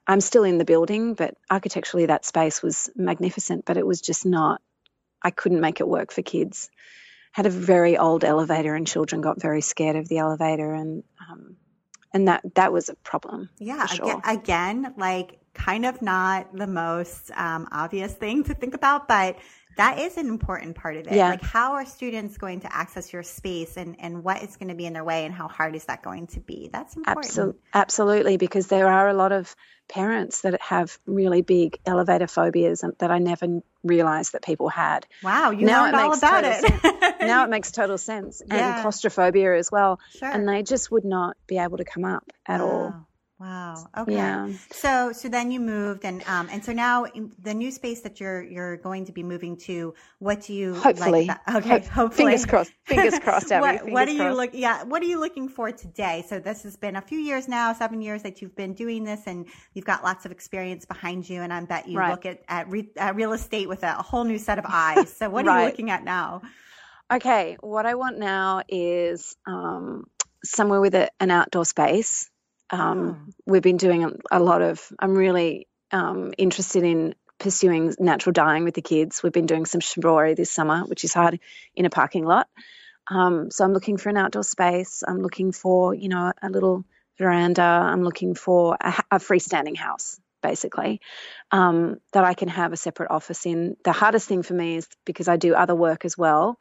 I'm 0.07 0.21
still 0.21 0.43
in 0.43 0.57
the 0.57 0.65
building, 0.65 1.13
but 1.13 1.35
architecturally, 1.49 2.07
that 2.07 2.25
space 2.25 2.61
was 2.61 2.89
magnificent, 2.95 3.65
but 3.65 3.77
it 3.77 3.85
was 3.85 4.01
just 4.01 4.25
not, 4.25 4.61
I 5.21 5.31
couldn't 5.31 5.61
make 5.61 5.79
it 5.79 5.87
work 5.87 6.11
for 6.11 6.21
kids. 6.21 6.69
Had 7.31 7.45
a 7.45 7.49
very 7.49 7.97
old 7.97 8.23
elevator, 8.23 8.75
and 8.75 8.85
children 8.85 9.21
got 9.21 9.41
very 9.41 9.61
scared 9.61 9.95
of 9.95 10.07
the 10.07 10.17
elevator. 10.17 10.73
And, 10.73 11.03
um, 11.29 11.55
and 12.13 12.27
that, 12.27 12.43
that 12.55 12.73
was 12.73 12.89
a 12.89 12.95
problem. 12.95 13.49
Yeah, 13.57 13.85
for 13.85 14.03
again, 14.03 14.21
again, 14.25 14.93
like 14.97 15.39
kind 15.53 15.85
of 15.85 16.01
not 16.01 16.55
the 16.55 16.67
most 16.67 17.31
um, 17.35 17.67
obvious 17.71 18.13
thing 18.13 18.43
to 18.45 18.53
think 18.53 18.73
about, 18.73 19.07
but 19.07 19.37
that 19.77 19.99
is 19.99 20.17
an 20.17 20.27
important 20.27 20.75
part 20.75 20.97
of 20.97 21.07
it. 21.07 21.13
Yeah. 21.13 21.29
Like, 21.29 21.41
how 21.41 21.73
are 21.73 21.85
students 21.85 22.37
going 22.37 22.61
to 22.61 22.75
access 22.75 23.11
your 23.11 23.23
space 23.23 23.77
and, 23.77 23.95
and 23.99 24.23
what 24.23 24.43
is 24.43 24.57
going 24.57 24.69
to 24.69 24.75
be 24.75 24.85
in 24.85 24.93
their 24.93 25.03
way 25.03 25.25
and 25.25 25.33
how 25.33 25.47
hard 25.47 25.75
is 25.75 25.85
that 25.85 26.03
going 26.03 26.27
to 26.27 26.39
be? 26.39 26.69
That's 26.71 26.95
important. 26.95 27.25
Absolutely, 27.25 27.61
absolutely 27.73 28.37
because 28.37 28.67
there 28.67 28.87
are 28.87 29.07
a 29.09 29.13
lot 29.13 29.31
of 29.31 29.55
parents 29.87 30.41
that 30.41 30.59
have 30.61 30.97
really 31.05 31.41
big 31.41 31.77
elevator 31.85 32.27
phobias 32.27 32.83
that 32.99 33.11
I 33.11 33.19
never 33.19 33.61
realized 33.83 34.33
that 34.33 34.43
people 34.43 34.69
had. 34.69 35.05
Wow, 35.21 35.51
you 35.51 35.65
now 35.65 35.83
learned 35.83 35.95
all 35.95 36.17
about 36.17 36.43
it. 36.45 37.19
now 37.21 37.43
it 37.43 37.49
makes 37.49 37.71
total 37.71 37.97
sense. 37.97 38.41
Yeah. 38.45 38.75
And 38.75 38.81
claustrophobia 38.81 39.57
as 39.57 39.71
well. 39.71 39.99
Sure. 40.17 40.29
And 40.29 40.47
they 40.47 40.63
just 40.63 40.91
would 40.91 41.05
not 41.05 41.35
be 41.47 41.57
able 41.57 41.77
to 41.77 41.85
come 41.85 42.05
up 42.05 42.23
at 42.45 42.61
oh. 42.61 42.69
all. 42.69 43.07
Wow. 43.41 43.87
Okay. 43.97 44.13
Yeah. 44.13 44.49
So 44.69 45.13
so 45.13 45.27
then 45.27 45.49
you 45.49 45.59
moved 45.59 46.05
and 46.05 46.23
um 46.27 46.47
and 46.51 46.63
so 46.63 46.73
now 46.73 47.07
the 47.41 47.55
new 47.55 47.71
space 47.71 48.01
that 48.01 48.19
you're 48.19 48.43
you're 48.43 48.77
going 48.77 49.05
to 49.05 49.11
be 49.11 49.23
moving 49.23 49.57
to, 49.65 49.95
what 50.19 50.41
do 50.41 50.53
you 50.53 50.75
hopefully 50.75 51.25
like 51.25 51.55
okay, 51.55 51.79
hopefully 51.87 52.33
fingers 52.33 52.45
crossed. 52.45 52.71
Fingers 52.85 53.17
crossed, 53.17 53.51
Abby. 53.51 53.61
what, 53.61 53.75
fingers 53.77 53.93
what 53.93 54.01
are 54.09 54.15
crossed. 54.15 54.29
you 54.29 54.33
look 54.35 54.49
yeah, 54.53 54.83
what 54.83 55.01
are 55.01 55.05
you 55.05 55.19
looking 55.19 55.49
for 55.49 55.71
today? 55.71 56.23
So 56.27 56.39
this 56.39 56.61
has 56.61 56.77
been 56.77 56.95
a 56.97 57.01
few 57.01 57.17
years 57.17 57.47
now, 57.47 57.73
seven 57.73 57.99
years 57.99 58.21
that 58.21 58.43
you've 58.43 58.55
been 58.55 58.75
doing 58.75 59.03
this 59.05 59.21
and 59.25 59.47
you've 59.73 59.85
got 59.85 60.03
lots 60.03 60.23
of 60.27 60.31
experience 60.31 60.85
behind 60.85 61.27
you 61.27 61.41
and 61.41 61.51
I 61.51 61.65
bet 61.65 61.87
you 61.87 61.97
right. 61.97 62.11
look 62.11 62.27
at 62.27 62.43
at, 62.47 62.69
re, 62.69 62.89
at, 62.95 63.15
real 63.15 63.33
estate 63.33 63.67
with 63.67 63.81
a, 63.81 63.93
whole 63.93 64.23
new 64.23 64.37
set 64.37 64.59
of 64.59 64.65
eyes. 64.67 65.11
So 65.17 65.31
what 65.31 65.47
are 65.47 65.61
you 65.61 65.65
looking 65.65 65.89
at 65.89 66.03
now? 66.03 66.43
Okay, 67.11 67.57
what 67.59 67.87
I 67.87 67.95
want 67.95 68.19
now 68.19 68.61
is 68.69 69.35
um, 69.47 70.05
somewhere 70.43 70.79
with 70.79 70.93
a, 70.93 71.09
an 71.19 71.31
outdoor 71.31 71.65
space 71.65 72.30
um, 72.71 73.27
oh. 73.27 73.33
We've 73.45 73.61
been 73.61 73.77
doing 73.77 74.19
a, 74.31 74.39
lot 74.39 74.61
of, 74.61 74.81
I'm 74.97 75.13
really 75.13 75.67
um, 75.91 76.33
interested 76.37 76.83
in 76.83 77.15
pursuing 77.37 77.93
natural 77.99 78.33
dyeing 78.33 78.63
with 78.63 78.75
the 78.75 78.81
kids. 78.81 79.21
We've 79.21 79.33
been 79.33 79.45
doing 79.45 79.65
some 79.65 79.81
shibori 79.81 80.35
this 80.35 80.51
summer, 80.51 80.81
which 80.85 81.03
is 81.03 81.13
hard 81.13 81.39
in 81.75 81.85
a 81.85 81.89
parking 81.89 82.25
lot. 82.25 82.47
Um, 83.09 83.51
so 83.51 83.65
I'm 83.65 83.73
looking 83.73 83.97
for 83.97 84.09
an 84.09 84.17
outdoor 84.17 84.43
space. 84.43 85.03
I'm 85.05 85.21
looking 85.21 85.51
for, 85.51 85.93
you 85.93 86.07
know, 86.07 86.31
a 86.41 86.49
little 86.49 86.85
veranda. 87.17 87.61
I'm 87.61 88.03
looking 88.03 88.35
for 88.35 88.77
a, 88.79 88.93
a 89.11 89.17
freestanding 89.17 89.75
house, 89.75 90.19
basically, 90.41 91.01
um, 91.51 91.97
that 92.13 92.23
I 92.23 92.35
can 92.35 92.47
have 92.47 92.73
a 92.73 92.77
separate 92.77 93.11
office 93.11 93.45
in. 93.45 93.75
The 93.83 93.91
hardest 93.91 94.27
thing 94.27 94.43
for 94.43 94.53
me 94.53 94.77
is 94.77 94.87
because 95.05 95.27
I 95.27 95.35
do 95.35 95.55
other 95.55 95.75
work 95.75 96.05
as 96.05 96.17
well. 96.17 96.57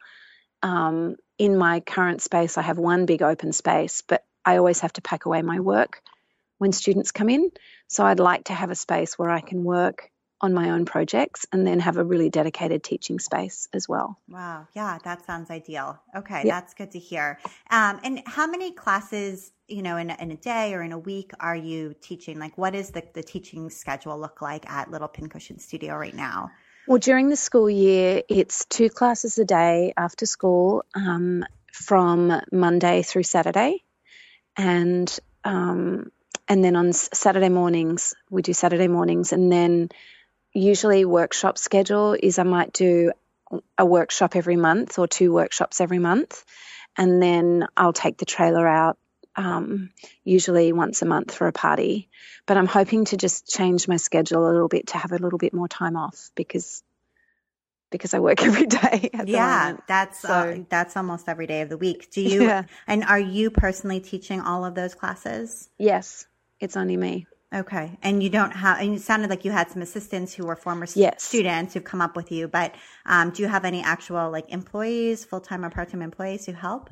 Um, 0.63 1.15
in 1.37 1.57
my 1.57 1.79
current 1.79 2.21
space, 2.21 2.57
I 2.57 2.63
have 2.63 2.77
one 2.77 3.05
big 3.05 3.21
open 3.21 3.53
space, 3.53 4.03
but 4.07 4.23
I 4.45 4.57
always 4.57 4.81
have 4.81 4.93
to 4.93 5.01
pack 5.01 5.25
away 5.25 5.41
my 5.41 5.59
work 5.59 6.01
when 6.57 6.71
students 6.71 7.11
come 7.11 7.29
in. 7.29 7.51
So 7.87 8.05
I'd 8.05 8.19
like 8.19 8.45
to 8.45 8.53
have 8.53 8.69
a 8.69 8.75
space 8.75 9.17
where 9.17 9.29
I 9.29 9.41
can 9.41 9.63
work 9.63 10.11
on 10.41 10.53
my 10.53 10.71
own 10.71 10.85
projects 10.85 11.45
and 11.51 11.65
then 11.65 11.79
have 11.79 11.97
a 11.97 12.03
really 12.03 12.29
dedicated 12.29 12.83
teaching 12.83 13.19
space 13.19 13.67
as 13.73 13.87
well. 13.87 14.19
Wow. 14.27 14.67
Yeah, 14.73 14.97
that 15.03 15.25
sounds 15.25 15.51
ideal. 15.51 16.01
Okay, 16.15 16.43
that's 16.43 16.73
good 16.73 16.91
to 16.91 16.99
hear. 16.99 17.39
Um, 17.69 17.99
and 18.03 18.21
how 18.25 18.47
many 18.47 18.71
classes, 18.71 19.51
you 19.67 19.83
know, 19.83 19.97
in, 19.97 20.09
in 20.09 20.31
a 20.31 20.35
day 20.35 20.73
or 20.73 20.81
in 20.81 20.91
a 20.91 20.99
week 20.99 21.31
are 21.39 21.55
you 21.55 21.93
teaching? 22.01 22.39
Like, 22.39 22.57
what 22.57 22.73
is 22.73 22.89
the, 22.89 23.03
the 23.13 23.23
teaching 23.23 23.69
schedule 23.69 24.19
look 24.19 24.41
like 24.41 24.67
at 24.69 24.89
Little 24.89 25.07
Pincushion 25.07 25.59
Studio 25.59 25.95
right 25.95 26.15
now? 26.15 26.49
Well, 26.87 26.97
during 26.97 27.29
the 27.29 27.35
school 27.35 27.69
year, 27.69 28.23
it's 28.27 28.65
two 28.65 28.89
classes 28.89 29.37
a 29.37 29.45
day 29.45 29.93
after 29.95 30.25
school 30.25 30.83
um, 30.95 31.45
from 31.71 32.41
Monday 32.51 33.03
through 33.03 33.23
Saturday 33.23 33.83
and 34.57 35.19
um, 35.43 36.11
and 36.47 36.63
then 36.63 36.75
on 36.75 36.93
Saturday 36.93 37.49
mornings 37.49 38.13
we 38.29 38.41
do 38.41 38.53
Saturday 38.53 38.87
mornings, 38.87 39.33
and 39.33 39.51
then 39.51 39.89
usually 40.53 41.05
workshop 41.05 41.57
schedule 41.57 42.15
is 42.21 42.39
I 42.39 42.43
might 42.43 42.73
do 42.73 43.11
a 43.77 43.85
workshop 43.85 44.35
every 44.35 44.55
month 44.55 44.99
or 44.99 45.07
two 45.07 45.33
workshops 45.33 45.81
every 45.81 45.99
month, 45.99 46.43
and 46.97 47.21
then 47.21 47.67
I'll 47.75 47.93
take 47.93 48.17
the 48.17 48.25
trailer 48.25 48.67
out 48.67 48.97
um, 49.35 49.91
usually 50.23 50.73
once 50.73 51.01
a 51.01 51.05
month 51.05 51.33
for 51.33 51.47
a 51.47 51.53
party. 51.53 52.09
But 52.45 52.57
I'm 52.57 52.67
hoping 52.67 53.05
to 53.05 53.17
just 53.17 53.47
change 53.47 53.87
my 53.87 53.97
schedule 53.97 54.45
a 54.45 54.51
little 54.51 54.67
bit 54.67 54.87
to 54.87 54.97
have 54.97 55.11
a 55.11 55.17
little 55.17 55.39
bit 55.39 55.53
more 55.53 55.67
time 55.67 55.95
off 55.95 56.31
because 56.35 56.83
because 57.91 58.13
I 58.13 58.19
work 58.19 58.41
every 58.43 58.65
day. 58.65 59.09
yeah, 59.25 59.77
that's 59.87 60.21
so, 60.21 60.29
uh, 60.29 60.57
that's 60.69 60.97
almost 60.97 61.29
every 61.29 61.45
day 61.45 61.61
of 61.61 61.69
the 61.69 61.77
week. 61.77 62.09
Do 62.11 62.21
you? 62.21 62.43
Yeah. 62.43 62.63
And 62.87 63.03
are 63.03 63.19
you 63.19 63.51
personally 63.51 63.99
teaching 63.99 64.41
all 64.41 64.65
of 64.65 64.73
those 64.73 64.95
classes? 64.95 65.69
Yes, 65.77 66.25
it's 66.59 66.75
only 66.75 66.97
me. 66.97 67.27
Okay, 67.53 67.97
and 68.01 68.23
you 68.23 68.29
don't 68.29 68.51
have. 68.51 68.79
And 68.79 68.95
it 68.95 69.01
sounded 69.01 69.29
like 69.29 69.43
you 69.43 69.51
had 69.51 69.69
some 69.69 69.81
assistants 69.81 70.33
who 70.33 70.45
were 70.45 70.55
former 70.55 70.87
yes. 70.95 71.21
students 71.21 71.73
who've 71.73 71.83
come 71.83 72.01
up 72.01 72.15
with 72.15 72.31
you. 72.31 72.47
But 72.47 72.73
um, 73.05 73.31
do 73.31 73.43
you 73.43 73.49
have 73.49 73.65
any 73.65 73.83
actual 73.83 74.31
like 74.31 74.51
employees, 74.51 75.25
full 75.25 75.41
time 75.41 75.65
or 75.65 75.69
part 75.69 75.89
time 75.89 76.01
employees 76.01 76.45
who 76.45 76.53
help? 76.53 76.89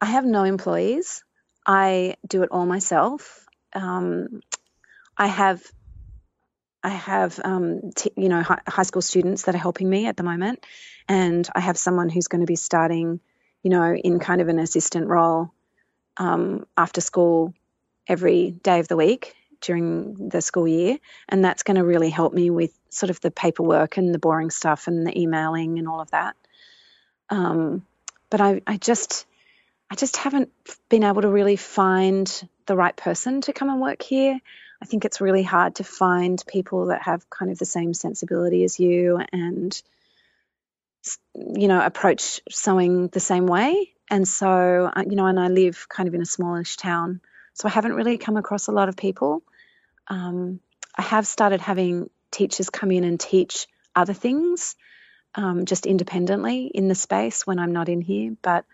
I 0.00 0.06
have 0.06 0.24
no 0.24 0.42
employees. 0.42 1.22
I 1.64 2.16
do 2.26 2.42
it 2.42 2.48
all 2.50 2.66
myself. 2.66 3.46
Um, 3.72 4.40
I 5.16 5.28
have 5.28 5.62
I 6.82 6.90
have, 6.90 7.38
um, 7.44 7.92
t- 7.94 8.12
you 8.16 8.28
know, 8.28 8.42
high 8.42 8.82
school 8.82 9.02
students 9.02 9.42
that 9.42 9.54
are 9.54 9.58
helping 9.58 9.88
me 9.88 10.06
at 10.06 10.16
the 10.16 10.22
moment, 10.22 10.64
and 11.08 11.48
I 11.54 11.60
have 11.60 11.78
someone 11.78 12.08
who's 12.08 12.28
going 12.28 12.40
to 12.40 12.46
be 12.46 12.56
starting, 12.56 13.20
you 13.62 13.70
know, 13.70 13.94
in 13.94 14.18
kind 14.18 14.40
of 14.40 14.48
an 14.48 14.58
assistant 14.58 15.06
role 15.06 15.52
um, 16.16 16.66
after 16.76 17.00
school 17.00 17.54
every 18.08 18.50
day 18.50 18.80
of 18.80 18.88
the 18.88 18.96
week 18.96 19.34
during 19.60 20.28
the 20.28 20.42
school 20.42 20.66
year, 20.66 20.98
and 21.28 21.44
that's 21.44 21.62
going 21.62 21.76
to 21.76 21.84
really 21.84 22.10
help 22.10 22.32
me 22.32 22.50
with 22.50 22.76
sort 22.90 23.10
of 23.10 23.20
the 23.20 23.30
paperwork 23.30 23.96
and 23.96 24.12
the 24.12 24.18
boring 24.18 24.50
stuff 24.50 24.88
and 24.88 25.06
the 25.06 25.18
emailing 25.18 25.78
and 25.78 25.88
all 25.88 26.00
of 26.00 26.10
that. 26.10 26.36
Um, 27.30 27.86
but 28.28 28.40
I, 28.40 28.60
I 28.66 28.76
just, 28.76 29.24
I 29.90 29.94
just 29.94 30.16
haven't 30.16 30.50
been 30.88 31.04
able 31.04 31.22
to 31.22 31.28
really 31.28 31.56
find 31.56 32.48
the 32.66 32.76
right 32.76 32.96
person 32.96 33.40
to 33.42 33.52
come 33.52 33.70
and 33.70 33.80
work 33.80 34.02
here. 34.02 34.40
I 34.82 34.84
think 34.84 35.04
it's 35.04 35.20
really 35.20 35.44
hard 35.44 35.76
to 35.76 35.84
find 35.84 36.42
people 36.44 36.86
that 36.86 37.02
have 37.02 37.30
kind 37.30 37.52
of 37.52 37.58
the 37.58 37.64
same 37.64 37.94
sensibility 37.94 38.64
as 38.64 38.80
you 38.80 39.22
and 39.32 39.80
you 41.34 41.68
know 41.68 41.80
approach 41.80 42.40
sewing 42.50 43.06
the 43.06 43.20
same 43.20 43.46
way. 43.46 43.92
And 44.10 44.26
so 44.26 44.90
uh, 44.94 45.04
you 45.08 45.14
know 45.14 45.26
and 45.26 45.38
i 45.38 45.46
live 45.48 45.86
kind 45.88 46.08
of 46.08 46.14
in 46.14 46.20
a 46.20 46.26
smallish 46.26 46.76
town 46.76 47.20
so 47.54 47.68
i 47.68 47.70
haven't 47.70 47.94
really 47.94 48.18
come 48.18 48.36
across 48.36 48.66
a 48.66 48.72
lot 48.72 48.88
of 48.88 48.96
people. 48.96 49.42
Um, 50.08 50.58
i 50.96 51.02
have 51.02 51.28
started 51.28 51.60
having 51.60 52.10
teachers 52.32 52.68
come 52.68 52.90
in 52.90 53.04
and 53.04 53.20
teach 53.20 53.68
other 53.94 54.14
things 54.14 54.74
um, 55.36 55.64
just 55.64 55.86
independently 55.86 56.66
in 56.66 56.88
the 56.88 56.94
space 56.96 57.46
when 57.46 57.60
i'm 57.60 57.72
not 57.72 57.88
in 57.88 58.00
here 58.00 58.36
but 58.42 58.64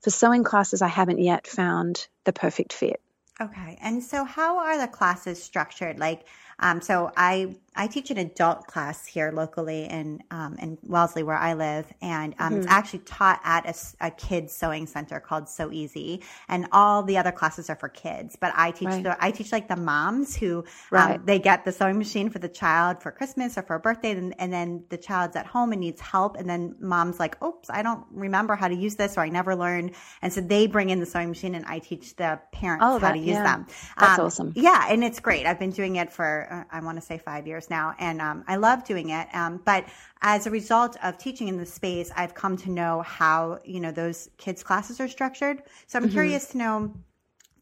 for 0.00 0.10
sewing 0.10 0.42
classes 0.44 0.82
i 0.82 0.88
haven't 0.88 1.20
yet 1.20 1.46
found 1.46 2.08
the 2.24 2.32
perfect 2.32 2.72
fit 2.72 3.00
Okay. 3.42 3.76
And 3.82 4.02
so 4.02 4.24
how 4.24 4.58
are 4.58 4.78
the 4.78 4.86
classes 4.86 5.42
structured? 5.42 5.98
Like, 5.98 6.26
um, 6.60 6.80
so 6.80 7.10
I 7.16 7.56
I 7.74 7.86
teach 7.86 8.10
an 8.10 8.18
adult 8.18 8.66
class 8.66 9.06
here 9.06 9.32
locally 9.32 9.84
in 9.84 10.22
um, 10.30 10.56
in 10.60 10.76
Wellesley 10.82 11.22
where 11.22 11.36
I 11.36 11.54
live, 11.54 11.86
and 12.02 12.34
um, 12.38 12.52
mm-hmm. 12.52 12.62
it's 12.62 12.70
actually 12.70 12.98
taught 13.00 13.40
at 13.44 13.66
a, 13.66 14.06
a, 14.06 14.10
kids 14.10 14.52
sewing 14.52 14.86
center 14.86 15.20
called 15.20 15.48
Sew 15.48 15.72
Easy, 15.72 16.22
and 16.48 16.66
all 16.72 17.02
the 17.02 17.16
other 17.16 17.32
classes 17.32 17.70
are 17.70 17.76
for 17.76 17.88
kids. 17.88 18.36
But 18.38 18.52
I 18.54 18.72
teach 18.72 18.88
right. 18.88 19.02
the 19.02 19.24
I 19.24 19.30
teach 19.30 19.52
like 19.52 19.68
the 19.68 19.76
moms 19.76 20.36
who 20.36 20.64
um, 20.92 21.22
they 21.24 21.38
get 21.38 21.64
the 21.64 21.72
sewing 21.72 21.96
machine 21.96 22.28
for 22.28 22.38
the 22.38 22.48
child 22.48 23.02
for 23.02 23.10
Christmas 23.10 23.56
or 23.56 23.62
for 23.62 23.76
a 23.76 23.80
birthday, 23.80 24.10
and, 24.10 24.34
and 24.38 24.52
then 24.52 24.84
the 24.90 24.98
child's 24.98 25.34
at 25.36 25.46
home 25.46 25.72
and 25.72 25.80
needs 25.80 26.00
help, 26.00 26.36
and 26.36 26.48
then 26.48 26.76
mom's 26.78 27.18
like, 27.18 27.42
"Oops, 27.42 27.70
I 27.70 27.82
don't 27.82 28.04
remember 28.10 28.54
how 28.54 28.68
to 28.68 28.74
use 28.74 28.96
this, 28.96 29.16
or 29.16 29.22
I 29.22 29.30
never 29.30 29.56
learned," 29.56 29.92
and 30.20 30.30
so 30.30 30.42
they 30.42 30.66
bring 30.66 30.90
in 30.90 31.00
the 31.00 31.06
sewing 31.06 31.30
machine, 31.30 31.54
and 31.54 31.64
I 31.64 31.78
teach 31.78 32.16
the 32.16 32.38
parents 32.52 32.84
oh, 32.86 32.98
that, 32.98 33.06
how 33.06 33.12
to 33.12 33.18
use 33.18 33.28
yeah. 33.28 33.44
them. 33.44 33.66
That's 33.98 34.18
um, 34.18 34.26
awesome. 34.26 34.52
Yeah, 34.56 34.88
and 34.90 35.02
it's 35.02 35.20
great. 35.20 35.46
I've 35.46 35.58
been 35.58 35.70
doing 35.70 35.96
it 35.96 36.12
for 36.12 36.66
uh, 36.70 36.76
I 36.76 36.80
want 36.80 36.98
to 36.98 37.02
say 37.02 37.16
five 37.16 37.46
years 37.62 37.70
now, 37.70 37.94
and 37.98 38.20
um, 38.20 38.44
I 38.46 38.56
love 38.56 38.84
doing 38.84 39.10
it. 39.10 39.28
Um, 39.34 39.60
but 39.64 39.84
as 40.20 40.46
a 40.46 40.50
result 40.50 40.96
of 41.02 41.18
teaching 41.18 41.48
in 41.48 41.56
this 41.56 41.72
space, 41.72 42.10
I've 42.16 42.34
come 42.34 42.56
to 42.58 42.70
know 42.70 43.02
how 43.02 43.58
you 43.64 43.80
know 43.80 43.92
those 43.92 44.28
kids' 44.38 44.62
classes 44.62 45.00
are 45.00 45.08
structured. 45.08 45.62
So 45.86 45.98
I'm 45.98 46.04
mm-hmm. 46.04 46.12
curious 46.12 46.46
to 46.48 46.58
know 46.58 46.94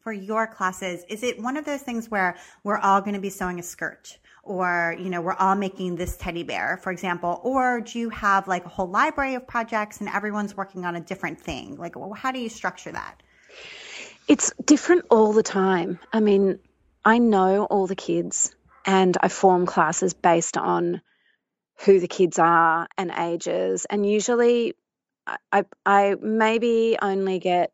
for 0.01 0.13
your 0.13 0.47
classes, 0.47 1.03
is 1.09 1.21
it 1.21 1.39
one 1.39 1.57
of 1.57 1.65
those 1.65 1.81
things 1.81 2.09
where 2.09 2.35
we're 2.63 2.79
all 2.79 3.01
going 3.01 3.13
to 3.13 3.21
be 3.21 3.29
sewing 3.29 3.59
a 3.59 3.63
skirt? 3.63 4.17
Or, 4.43 4.95
you 4.97 5.11
know, 5.11 5.21
we're 5.21 5.35
all 5.35 5.53
making 5.53 5.97
this 5.97 6.17
teddy 6.17 6.41
bear, 6.41 6.79
for 6.81 6.91
example. 6.91 7.39
Or 7.43 7.81
do 7.81 7.99
you 7.99 8.09
have 8.09 8.47
like 8.47 8.65
a 8.65 8.69
whole 8.69 8.89
library 8.89 9.35
of 9.35 9.45
projects 9.45 9.99
and 9.99 10.09
everyone's 10.09 10.57
working 10.57 10.85
on 10.85 10.95
a 10.95 10.99
different 10.99 11.39
thing? 11.39 11.77
Like, 11.77 11.93
how 12.15 12.31
do 12.31 12.39
you 12.39 12.49
structure 12.49 12.91
that? 12.91 13.21
It's 14.27 14.51
different 14.65 15.05
all 15.11 15.33
the 15.33 15.43
time. 15.43 15.99
I 16.11 16.19
mean, 16.19 16.57
I 17.05 17.19
know 17.19 17.65
all 17.65 17.85
the 17.85 17.95
kids 17.95 18.55
and 18.85 19.17
I 19.21 19.27
form 19.27 19.65
classes 19.65 20.13
based 20.13 20.57
on 20.57 21.01
who 21.85 21.99
the 21.99 22.07
kids 22.07 22.39
are 22.39 22.87
and 22.97 23.11
ages. 23.11 23.85
And 23.85 24.05
usually, 24.05 24.75
I, 25.51 25.65
I 25.85 26.15
maybe 26.19 26.97
only 27.01 27.39
get 27.39 27.71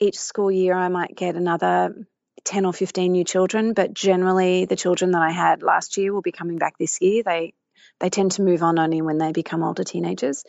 each 0.00 0.18
school 0.18 0.50
year, 0.50 0.74
I 0.74 0.88
might 0.88 1.16
get 1.16 1.36
another 1.36 2.06
10 2.44 2.66
or 2.66 2.72
15 2.72 3.12
new 3.12 3.24
children, 3.24 3.72
but 3.72 3.94
generally 3.94 4.66
the 4.66 4.76
children 4.76 5.12
that 5.12 5.22
I 5.22 5.30
had 5.30 5.62
last 5.62 5.96
year 5.96 6.12
will 6.12 6.22
be 6.22 6.32
coming 6.32 6.58
back 6.58 6.76
this 6.78 7.00
year. 7.00 7.22
They 7.22 7.54
they 8.00 8.10
tend 8.10 8.32
to 8.32 8.42
move 8.42 8.62
on 8.62 8.78
only 8.78 9.02
when 9.02 9.18
they 9.18 9.32
become 9.32 9.62
older 9.62 9.84
teenagers. 9.84 10.44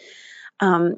Um, 0.60 0.96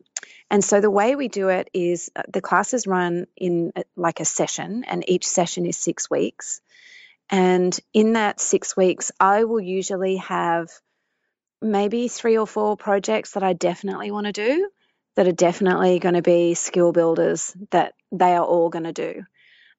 and 0.50 0.64
so 0.64 0.80
the 0.80 0.90
way 0.90 1.16
we 1.16 1.28
do 1.28 1.50
it 1.50 1.70
is 1.74 2.10
uh, 2.16 2.24
the 2.32 2.42
classes 2.42 2.88
run 2.88 3.28
in 3.36 3.74
uh, 3.76 3.84
like 3.96 4.20
a 4.20 4.26
session, 4.26 4.84
and 4.88 5.04
each 5.10 5.28
session 5.28 5.66
is 5.66 5.78
six 5.78 6.10
weeks. 6.10 6.62
And 7.30 7.78
in 7.94 8.14
that 8.14 8.40
six 8.40 8.78
weeks, 8.78 9.12
I 9.20 9.44
will 9.44 9.60
usually 9.60 10.18
have 10.18 10.70
maybe 11.62 12.08
three 12.08 12.38
or 12.38 12.48
four 12.48 12.78
projects 12.78 13.32
that 13.32 13.44
I 13.44 13.54
definitely 13.54 14.12
want 14.12 14.28
to 14.28 14.32
do 14.32 14.70
that 15.16 15.28
are 15.28 15.34
definitely 15.34 16.00
going 16.00 16.16
to 16.16 16.22
be 16.22 16.54
skill 16.54 16.92
builders 16.92 17.56
that 17.72 17.94
they 18.12 18.36
are 18.36 18.46
all 18.46 18.70
going 18.70 18.86
to 18.86 18.94
do. 18.94 19.24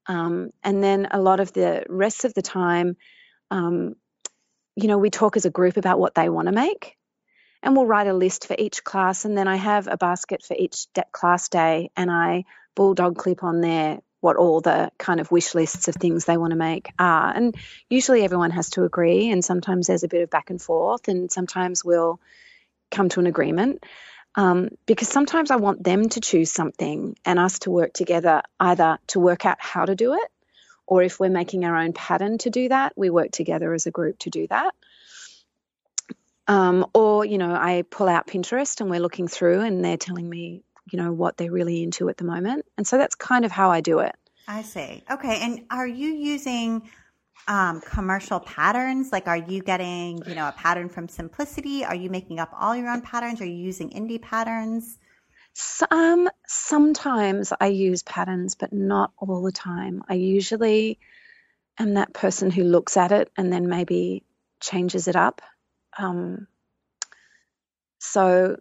Um, 0.07 0.51
and 0.65 0.83
then 0.83 1.09
a 1.11 1.21
lot 1.21 1.41
of 1.41 1.53
the 1.53 1.85
rest 1.89 2.25
of 2.25 2.35
the 2.35 2.43
time, 2.43 2.97
um, 3.51 3.95
you 4.75 4.89
know, 4.89 4.99
we 4.99 5.11
talk 5.11 5.37
as 5.37 5.45
a 5.45 5.51
group 5.51 5.77
about 5.77 5.99
what 5.99 6.15
they 6.15 6.29
want 6.29 6.47
to 6.47 6.53
make. 6.53 6.97
And 7.63 7.75
we'll 7.75 7.87
write 7.87 8.07
a 8.07 8.15
list 8.15 8.47
for 8.47 8.57
each 8.59 8.85
class. 8.85 9.25
And 9.25 9.37
then 9.37 9.49
I 9.49 9.57
have 9.57 9.89
a 9.89 9.97
basket 9.97 10.43
for 10.43 10.55
each 10.57 10.87
de- 10.95 11.05
class 11.13 11.49
day. 11.49 11.91
And 11.97 12.11
I 12.11 12.45
bulldog 12.75 13.17
clip 13.17 13.43
on 13.43 13.61
there 13.61 14.01
what 14.21 14.37
all 14.37 14.61
the 14.61 14.91
kind 14.99 15.21
of 15.21 15.31
wish 15.31 15.55
lists 15.55 15.89
of 15.89 15.95
things 15.95 16.25
they 16.25 16.37
want 16.37 16.51
to 16.51 16.57
make 16.57 16.91
are. 16.99 17.33
And 17.33 17.57
usually 17.89 18.25
everyone 18.25 18.51
has 18.51 18.71
to 18.71 18.85
agree. 18.85 19.31
And 19.31 19.45
sometimes 19.45 19.87
there's 19.87 20.03
a 20.03 20.09
bit 20.09 20.23
of 20.23 20.31
back 20.31 20.51
and 20.51 20.61
forth. 20.61 21.09
And 21.09 21.31
sometimes 21.31 21.85
we'll 21.85 22.21
come 22.91 23.09
to 23.11 23.21
an 23.21 23.27
agreement. 23.27 23.85
Um, 24.35 24.71
because 24.87 25.09
sometimes 25.09 25.51
I 25.51 25.57
want 25.57 25.83
them 25.83 26.09
to 26.11 26.21
choose 26.21 26.51
something 26.51 27.17
and 27.25 27.39
us 27.39 27.61
to 27.61 27.71
work 27.71 27.93
together 27.93 28.43
either 28.61 28.99
to 29.09 29.21
work 29.21 29.47
out 29.47 29.57
how 29.59 29.85
to 29.85 29.97
do 29.97 30.15
it, 30.15 30.29
or 30.87 31.03
if 31.03 31.19
we're 31.19 31.31
making 31.31 31.65
our 31.65 31.77
own 31.77 31.93
pattern 31.93 32.39
to 32.39 32.51
do 32.51 32.69
that, 32.69 32.93
we 32.97 33.11
work 33.11 33.31
together 33.33 33.73
as 33.73 33.87
a 33.87 33.91
group 33.91 34.19
to 34.21 34.31
do 34.31 34.47
that. 34.49 34.75
Um, 36.47 36.87
or, 36.95 37.25
you 37.25 37.37
know, 37.37 37.53
I 37.53 37.85
pull 37.91 38.09
out 38.09 38.27
Pinterest 38.27 38.81
and 38.81 38.89
we're 38.89 39.01
looking 39.01 39.29
through 39.29 39.61
and 39.61 39.85
they're 39.85 39.99
telling 39.99 40.29
me, 40.29 40.63
you 40.91 40.99
know, 40.99 41.13
what 41.13 41.37
they're 41.37 41.51
really 41.51 41.83
into 41.83 42.09
at 42.09 42.17
the 42.17 42.25
moment. 42.25 42.67
And 42.77 42.87
so 42.87 42.99
that's 42.99 43.15
kind 43.15 43.45
of 43.45 43.53
how 43.53 43.71
I 43.71 43.81
do 43.81 44.01
it. 44.01 44.15
I 44.47 44.63
see. 44.63 45.03
Okay. 45.11 45.41
And 45.43 45.65
are 45.71 45.87
you 45.87 46.09
using 46.09 46.89
um, 47.47 47.81
commercial 47.81 48.41
patterns? 48.41 49.13
Like, 49.13 49.27
are 49.27 49.37
you 49.37 49.63
getting, 49.63 50.23
you 50.27 50.35
know, 50.35 50.49
a 50.49 50.53
pattern 50.53 50.89
from 50.89 51.09
Simplicity? 51.09 51.85
Are 51.85 51.95
you 51.95 52.11
making 52.11 52.41
up 52.41 52.51
all 52.59 52.75
your 52.75 52.89
own 52.89 53.03
patterns? 53.03 53.41
Are 53.41 53.47
you 53.47 53.55
using 53.55 53.91
indie 53.91 54.21
patterns? 54.21 54.99
Um, 55.91 56.29
sometimes 56.47 57.53
I 57.61 57.67
use 57.67 58.03
patterns, 58.03 58.55
but 58.55 58.73
not 58.73 59.13
all 59.19 59.43
the 59.43 59.53
time. 59.53 60.03
I 60.09 60.15
usually 60.15 60.99
am 61.79 61.95
that 61.95 62.13
person 62.13 62.51
who 62.51 62.65
looks 62.65 62.97
at 62.97 63.13
it 63.13 63.31
and 63.37 63.53
then 63.53 63.69
maybe 63.69 64.25
changes 64.61 65.09
it 65.09 65.17
up. 65.17 65.43
Um, 65.99 66.47
so 67.99 68.57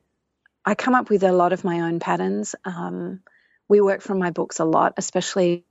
I 0.67 0.75
come 0.75 0.95
up 0.95 1.09
with 1.09 1.23
a 1.23 1.31
lot 1.31 1.53
of 1.53 1.63
my 1.63 1.79
own 1.79 2.01
patterns. 2.01 2.53
Um, 2.65 3.21
we 3.69 3.79
work 3.79 4.01
from 4.01 4.19
my 4.19 4.31
books 4.31 4.59
a 4.59 4.65
lot, 4.65 4.95
especially 4.97 5.63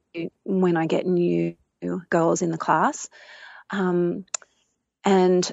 when 0.43 0.79
I 0.79 0.87
get 0.87 1.07
new 1.07 1.55
girls 2.09 2.41
in 2.41 2.51
the 2.51 2.57
class. 2.57 3.11
Um, 3.69 4.25
and 5.05 5.53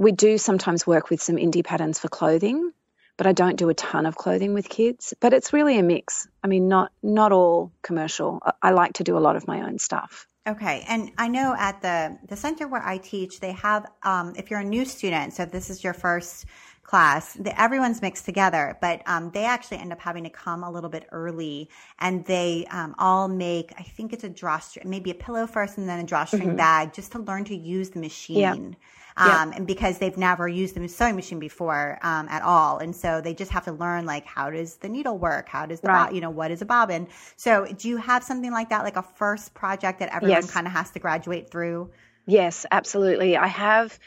we 0.00 0.10
do 0.10 0.36
sometimes 0.36 0.84
work 0.84 1.10
with 1.10 1.22
some 1.22 1.36
indie 1.36 1.64
patterns 1.64 2.00
for 2.00 2.08
clothing, 2.08 2.72
but 3.16 3.28
I 3.28 3.32
don't 3.32 3.54
do 3.54 3.68
a 3.68 3.74
ton 3.74 4.04
of 4.04 4.16
clothing 4.16 4.52
with 4.52 4.68
kids. 4.68 5.14
But 5.20 5.32
it's 5.32 5.52
really 5.52 5.78
a 5.78 5.84
mix. 5.84 6.26
I 6.42 6.48
mean, 6.48 6.66
not 6.66 6.90
not 7.04 7.30
all 7.30 7.70
commercial. 7.82 8.42
I 8.60 8.72
like 8.72 8.94
to 8.94 9.04
do 9.04 9.16
a 9.16 9.20
lot 9.20 9.36
of 9.36 9.46
my 9.46 9.62
own 9.62 9.78
stuff. 9.78 10.26
Okay, 10.44 10.84
and 10.88 11.12
I 11.16 11.28
know 11.28 11.54
at 11.56 11.82
the 11.82 12.18
the 12.28 12.36
center 12.36 12.66
where 12.66 12.84
I 12.84 12.98
teach, 12.98 13.38
they 13.38 13.52
have 13.52 13.86
um, 14.02 14.32
if 14.36 14.50
you're 14.50 14.58
a 14.58 14.64
new 14.64 14.84
student, 14.84 15.34
so 15.34 15.44
if 15.44 15.52
this 15.52 15.70
is 15.70 15.84
your 15.84 15.94
first 15.94 16.46
class, 16.82 17.34
the, 17.34 17.58
everyone's 17.60 18.02
mixed 18.02 18.24
together, 18.24 18.76
but 18.80 19.02
um, 19.06 19.30
they 19.32 19.44
actually 19.44 19.78
end 19.78 19.92
up 19.92 20.00
having 20.00 20.24
to 20.24 20.30
come 20.30 20.64
a 20.64 20.70
little 20.70 20.90
bit 20.90 21.06
early, 21.12 21.68
and 22.00 22.24
they 22.24 22.66
um, 22.70 22.94
all 22.98 23.28
make 23.28 23.72
I 23.78 23.82
think 23.82 24.12
it's 24.12 24.24
a 24.24 24.28
drawstring, 24.28 24.88
maybe 24.90 25.10
a 25.10 25.14
pillow 25.14 25.46
first, 25.46 25.78
and 25.78 25.88
then 25.88 26.00
a 26.00 26.04
drawstring 26.04 26.48
mm-hmm. 26.48 26.56
bag, 26.56 26.92
just 26.92 27.12
to 27.12 27.18
learn 27.20 27.44
to 27.44 27.56
use 27.56 27.90
the 27.90 28.00
machine. 28.00 28.76
Um, 29.14 29.52
and 29.52 29.66
because 29.66 29.98
they've 29.98 30.16
never 30.16 30.48
used 30.48 30.74
the 30.74 30.88
sewing 30.88 31.16
machine 31.16 31.38
before 31.38 31.98
um, 32.02 32.28
at 32.28 32.42
all, 32.42 32.78
and 32.78 32.96
so 32.96 33.20
they 33.20 33.34
just 33.34 33.50
have 33.50 33.64
to 33.66 33.72
learn 33.72 34.06
like 34.06 34.24
how 34.24 34.50
does 34.50 34.76
the 34.76 34.88
needle 34.88 35.18
work, 35.18 35.48
how 35.48 35.66
does 35.66 35.80
the 35.80 35.88
right. 35.88 36.08
bo- 36.08 36.14
you 36.14 36.20
know 36.20 36.30
what 36.30 36.50
is 36.50 36.62
a 36.62 36.64
bobbin. 36.66 37.06
So, 37.36 37.66
do 37.66 37.88
you 37.88 37.98
have 37.98 38.24
something 38.24 38.50
like 38.50 38.70
that, 38.70 38.84
like 38.84 38.96
a 38.96 39.02
first 39.02 39.52
project 39.52 39.98
that 39.98 40.08
everyone 40.14 40.42
yes. 40.42 40.50
kind 40.50 40.66
of 40.66 40.72
has 40.72 40.90
to 40.92 40.98
graduate 40.98 41.50
through? 41.50 41.90
Yes, 42.26 42.64
absolutely. 42.70 43.36
I 43.36 43.48
have 43.48 43.98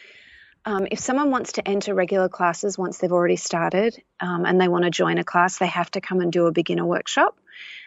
um, 0.66 0.88
if 0.90 1.00
someone 1.00 1.30
wants 1.30 1.54
to 1.54 1.68
enter 1.68 1.94
regular 1.94 2.28
classes 2.28 2.78
once 2.78 2.98
they've 2.98 3.12
already 3.12 3.36
started 3.36 4.02
um, 4.20 4.46
and 4.46 4.60
they 4.60 4.68
want 4.68 4.84
to 4.84 4.90
join 4.90 5.20
a 5.20 5.24
class, 5.24 5.60
they 5.60 5.68
have 5.68 5.92
to 5.92 6.02
come 6.02 6.22
and 6.22 6.32
do 6.32 6.48
a 6.48 6.52
beginner 6.52 6.86
workshop. 6.86 7.38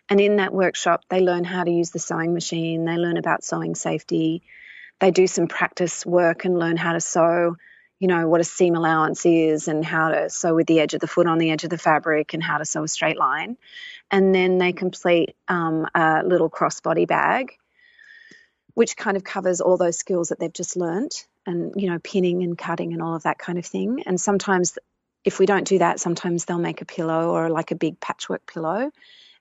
And 0.09 0.21
in 0.21 0.37
that 0.37 0.55
workshop, 0.55 1.03
they 1.11 1.21
learn 1.21 1.45
how 1.45 1.65
to 1.65 1.71
use 1.71 1.91
the 1.91 1.99
sewing 1.99 2.33
machine, 2.33 2.85
they 2.85 2.97
learn 2.97 3.17
about 3.17 3.43
sewing 3.43 3.75
safety, 3.75 4.43
they 5.01 5.11
do 5.11 5.27
some 5.27 5.49
practice 5.49 6.07
work 6.07 6.45
and 6.45 6.59
learn 6.59 6.77
how 6.77 6.93
to 6.93 7.01
sew, 7.01 7.57
you 7.99 8.07
know, 8.07 8.29
what 8.29 8.41
a 8.41 8.45
seam 8.45 8.77
allowance 8.77 9.27
is 9.27 9.67
and 9.67 9.85
how 9.85 10.11
to 10.11 10.31
sew 10.31 10.55
with 10.55 10.69
the 10.69 10.81
edge 10.81 10.95
of 10.95 11.01
the 11.01 11.09
foot 11.09 11.27
on 11.27 11.39
the 11.39 11.51
edge 11.51 11.65
of 11.65 11.71
the 11.71 11.79
fabric 11.79 12.33
and 12.33 12.43
how 12.43 12.59
to 12.59 12.65
sew 12.65 12.85
a 12.85 12.89
straight 12.89 13.19
line. 13.19 13.57
And 14.11 14.35
then 14.35 14.59
they 14.59 14.73
complete 14.73 15.35
um, 15.49 15.87
a 15.95 16.23
little 16.25 16.49
crossbody 16.49 17.07
bag, 17.07 17.59
which 18.75 18.97
kind 18.97 19.17
of 19.17 19.25
covers 19.25 19.61
all 19.61 19.77
those 19.77 19.99
skills 19.99 20.29
that 20.29 20.39
they've 20.39 20.53
just 20.53 20.77
learnt 20.77 21.27
and 21.49 21.73
you 21.81 21.91
know 21.91 21.99
pinning 21.99 22.43
and 22.43 22.57
cutting 22.57 22.93
and 22.93 23.03
all 23.03 23.17
of 23.17 23.25
that 23.25 23.39
kind 23.39 23.59
of 23.59 23.67
thing. 23.67 24.05
And 24.07 24.21
sometimes 24.21 24.79
if 25.25 25.39
we 25.41 25.47
don't 25.47 25.67
do 25.67 25.79
that 25.79 25.99
sometimes 25.99 26.45
they'll 26.45 26.59
make 26.59 26.81
a 26.81 26.85
pillow 26.85 27.31
or 27.31 27.49
like 27.49 27.73
a 27.73 27.75
big 27.75 27.99
patchwork 27.99 28.47
pillow. 28.53 28.91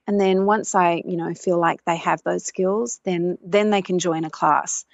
And 0.06 0.20
then 0.20 0.46
once 0.46 0.74
i 0.74 1.02
you 1.04 1.16
know 1.16 1.34
feel 1.34 1.58
like 1.58 1.84
they 1.84 1.96
have 1.96 2.22
those 2.22 2.44
skills 2.44 3.00
then 3.04 3.38
then 3.44 3.70
they 3.70 3.82
can 3.82 3.98
join 3.98 4.24
a 4.24 4.30
class. 4.30 4.84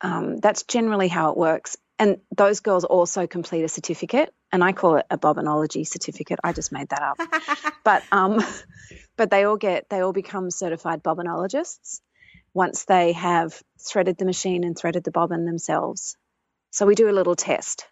Um, 0.00 0.38
that's 0.38 0.64
generally 0.64 1.08
how 1.08 1.30
it 1.30 1.36
works. 1.36 1.76
And 1.98 2.18
those 2.36 2.60
girls 2.60 2.84
also 2.84 3.26
complete 3.26 3.62
a 3.64 3.68
certificate 3.68 4.34
and 4.50 4.64
i 4.64 4.72
call 4.72 4.96
it 4.96 5.06
a 5.10 5.18
bobinology 5.18 5.86
certificate. 5.86 6.40
I 6.42 6.52
just 6.52 6.72
made 6.72 6.88
that 6.88 7.02
up. 7.02 7.18
But 7.84 8.02
um 8.10 8.42
but 9.18 9.30
they 9.30 9.44
all 9.44 9.58
get 9.58 9.90
they 9.90 10.00
all 10.00 10.14
become 10.14 10.50
certified 10.50 11.02
bobinologists 11.02 12.00
once 12.54 12.84
they 12.84 13.12
have 13.12 13.60
threaded 13.80 14.16
the 14.16 14.24
machine 14.24 14.64
and 14.64 14.78
threaded 14.78 15.04
the 15.04 15.10
bobbin 15.10 15.44
themselves. 15.44 16.16
So 16.70 16.86
we 16.86 16.94
do 16.94 17.10
a 17.10 17.12
little 17.12 17.34
test. 17.34 17.86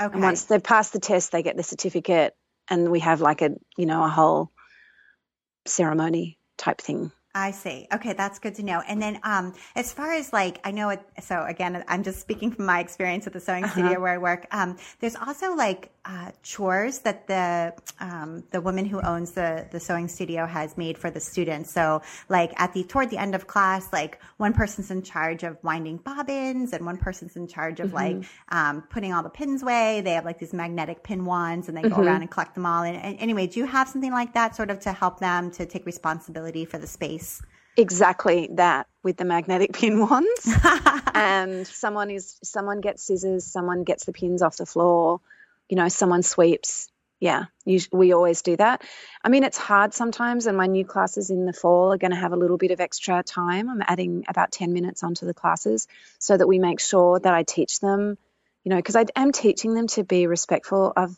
Okay. 0.00 0.12
And 0.12 0.22
once 0.22 0.44
they've 0.44 0.62
passed 0.62 0.92
the 0.92 0.98
test, 0.98 1.30
they 1.30 1.42
get 1.42 1.56
the 1.56 1.62
certificate, 1.62 2.34
and 2.68 2.90
we 2.90 3.00
have 3.00 3.20
like 3.20 3.42
a 3.42 3.50
you 3.76 3.86
know 3.86 4.02
a 4.02 4.08
whole 4.08 4.50
ceremony 5.66 6.38
type 6.56 6.80
thing. 6.80 7.12
I 7.34 7.52
see. 7.52 7.88
Okay, 7.92 8.12
that's 8.12 8.38
good 8.38 8.56
to 8.56 8.62
know. 8.62 8.82
And 8.86 9.00
then, 9.00 9.18
um, 9.22 9.54
as 9.74 9.90
far 9.90 10.12
as 10.12 10.34
like, 10.34 10.60
I 10.64 10.70
know 10.70 10.90
it. 10.90 11.00
So 11.22 11.42
again, 11.44 11.82
I'm 11.88 12.02
just 12.02 12.20
speaking 12.20 12.50
from 12.50 12.66
my 12.66 12.80
experience 12.80 13.26
at 13.26 13.32
the 13.32 13.40
sewing 13.40 13.64
uh-huh. 13.64 13.72
studio 13.72 14.00
where 14.00 14.12
I 14.12 14.18
work. 14.18 14.46
Um, 14.50 14.76
there's 15.00 15.16
also 15.16 15.54
like 15.54 15.92
uh, 16.04 16.32
chores 16.42 16.98
that 17.00 17.28
the 17.28 17.72
um, 18.00 18.42
the 18.50 18.60
woman 18.60 18.84
who 18.84 19.00
owns 19.00 19.32
the 19.32 19.66
the 19.70 19.80
sewing 19.80 20.08
studio 20.08 20.44
has 20.44 20.76
made 20.76 20.98
for 20.98 21.10
the 21.10 21.20
students. 21.20 21.70
So 21.72 22.02
like 22.28 22.52
at 22.60 22.74
the 22.74 22.84
toward 22.84 23.08
the 23.08 23.16
end 23.16 23.34
of 23.34 23.46
class, 23.46 23.90
like 23.94 24.18
one 24.36 24.52
person's 24.52 24.90
in 24.90 25.00
charge 25.02 25.42
of 25.42 25.56
winding 25.62 25.98
bobbins, 25.98 26.74
and 26.74 26.84
one 26.84 26.98
person's 26.98 27.36
in 27.36 27.46
charge 27.46 27.80
of 27.80 27.92
mm-hmm. 27.92 28.18
like 28.18 28.26
um, 28.50 28.82
putting 28.90 29.14
all 29.14 29.22
the 29.22 29.30
pins 29.30 29.62
away. 29.62 30.02
They 30.02 30.12
have 30.12 30.26
like 30.26 30.38
these 30.38 30.52
magnetic 30.52 31.02
pin 31.02 31.24
wands, 31.24 31.68
and 31.68 31.76
they 31.76 31.82
mm-hmm. 31.82 31.94
go 31.94 32.06
around 32.06 32.20
and 32.20 32.30
collect 32.30 32.54
them 32.56 32.66
all. 32.66 32.82
And, 32.82 32.96
and 32.96 33.18
anyway, 33.20 33.46
do 33.46 33.58
you 33.60 33.66
have 33.66 33.88
something 33.88 34.12
like 34.12 34.34
that, 34.34 34.54
sort 34.54 34.68
of 34.68 34.80
to 34.80 34.92
help 34.92 35.18
them 35.18 35.50
to 35.52 35.64
take 35.64 35.86
responsibility 35.86 36.66
for 36.66 36.76
the 36.76 36.86
space? 36.86 37.21
Exactly 37.76 38.50
that 38.52 38.86
with 39.02 39.16
the 39.16 39.24
magnetic 39.24 39.72
pin 39.78 39.98
wands. 40.00 40.54
and 41.14 41.66
someone 41.66 42.10
is 42.10 42.38
someone 42.42 42.80
gets 42.80 43.02
scissors, 43.02 43.44
someone 43.44 43.84
gets 43.84 44.04
the 44.04 44.12
pins 44.12 44.42
off 44.42 44.56
the 44.56 44.66
floor, 44.66 45.20
you 45.68 45.76
know, 45.76 45.88
someone 45.88 46.22
sweeps. 46.22 46.88
Yeah, 47.20 47.44
you, 47.64 47.78
we 47.92 48.12
always 48.12 48.42
do 48.42 48.56
that. 48.56 48.82
I 49.22 49.28
mean, 49.28 49.44
it's 49.44 49.56
hard 49.56 49.94
sometimes, 49.94 50.46
and 50.46 50.56
my 50.56 50.66
new 50.66 50.84
classes 50.84 51.30
in 51.30 51.46
the 51.46 51.52
fall 51.52 51.92
are 51.92 51.96
going 51.96 52.10
to 52.10 52.16
have 52.16 52.32
a 52.32 52.36
little 52.36 52.56
bit 52.56 52.72
of 52.72 52.80
extra 52.80 53.22
time. 53.22 53.70
I'm 53.70 53.80
adding 53.86 54.24
about 54.26 54.50
10 54.50 54.72
minutes 54.72 55.04
onto 55.04 55.24
the 55.24 55.32
classes 55.32 55.86
so 56.18 56.36
that 56.36 56.48
we 56.48 56.58
make 56.58 56.80
sure 56.80 57.20
that 57.20 57.32
I 57.32 57.44
teach 57.44 57.78
them, 57.78 58.18
you 58.64 58.70
know, 58.70 58.76
because 58.76 58.96
I 58.96 59.04
am 59.14 59.30
teaching 59.30 59.72
them 59.72 59.86
to 59.88 60.02
be 60.02 60.26
respectful 60.26 60.92
of 60.96 61.16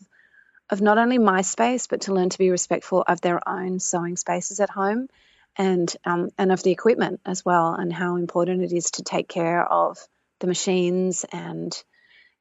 of 0.70 0.80
not 0.80 0.98
only 0.98 1.18
my 1.18 1.42
space, 1.42 1.86
but 1.86 2.02
to 2.02 2.14
learn 2.14 2.28
to 2.30 2.38
be 2.38 2.50
respectful 2.50 3.02
of 3.06 3.20
their 3.20 3.46
own 3.48 3.80
sewing 3.80 4.16
spaces 4.16 4.60
at 4.60 4.70
home 4.70 5.08
and 5.56 5.94
um, 6.04 6.30
and 6.38 6.52
of 6.52 6.62
the 6.62 6.70
equipment 6.70 7.20
as 7.24 7.44
well, 7.44 7.74
and 7.74 7.92
how 7.92 8.16
important 8.16 8.62
it 8.62 8.72
is 8.72 8.90
to 8.92 9.02
take 9.02 9.28
care 9.28 9.64
of 9.64 9.98
the 10.40 10.46
machines 10.46 11.24
and 11.32 11.82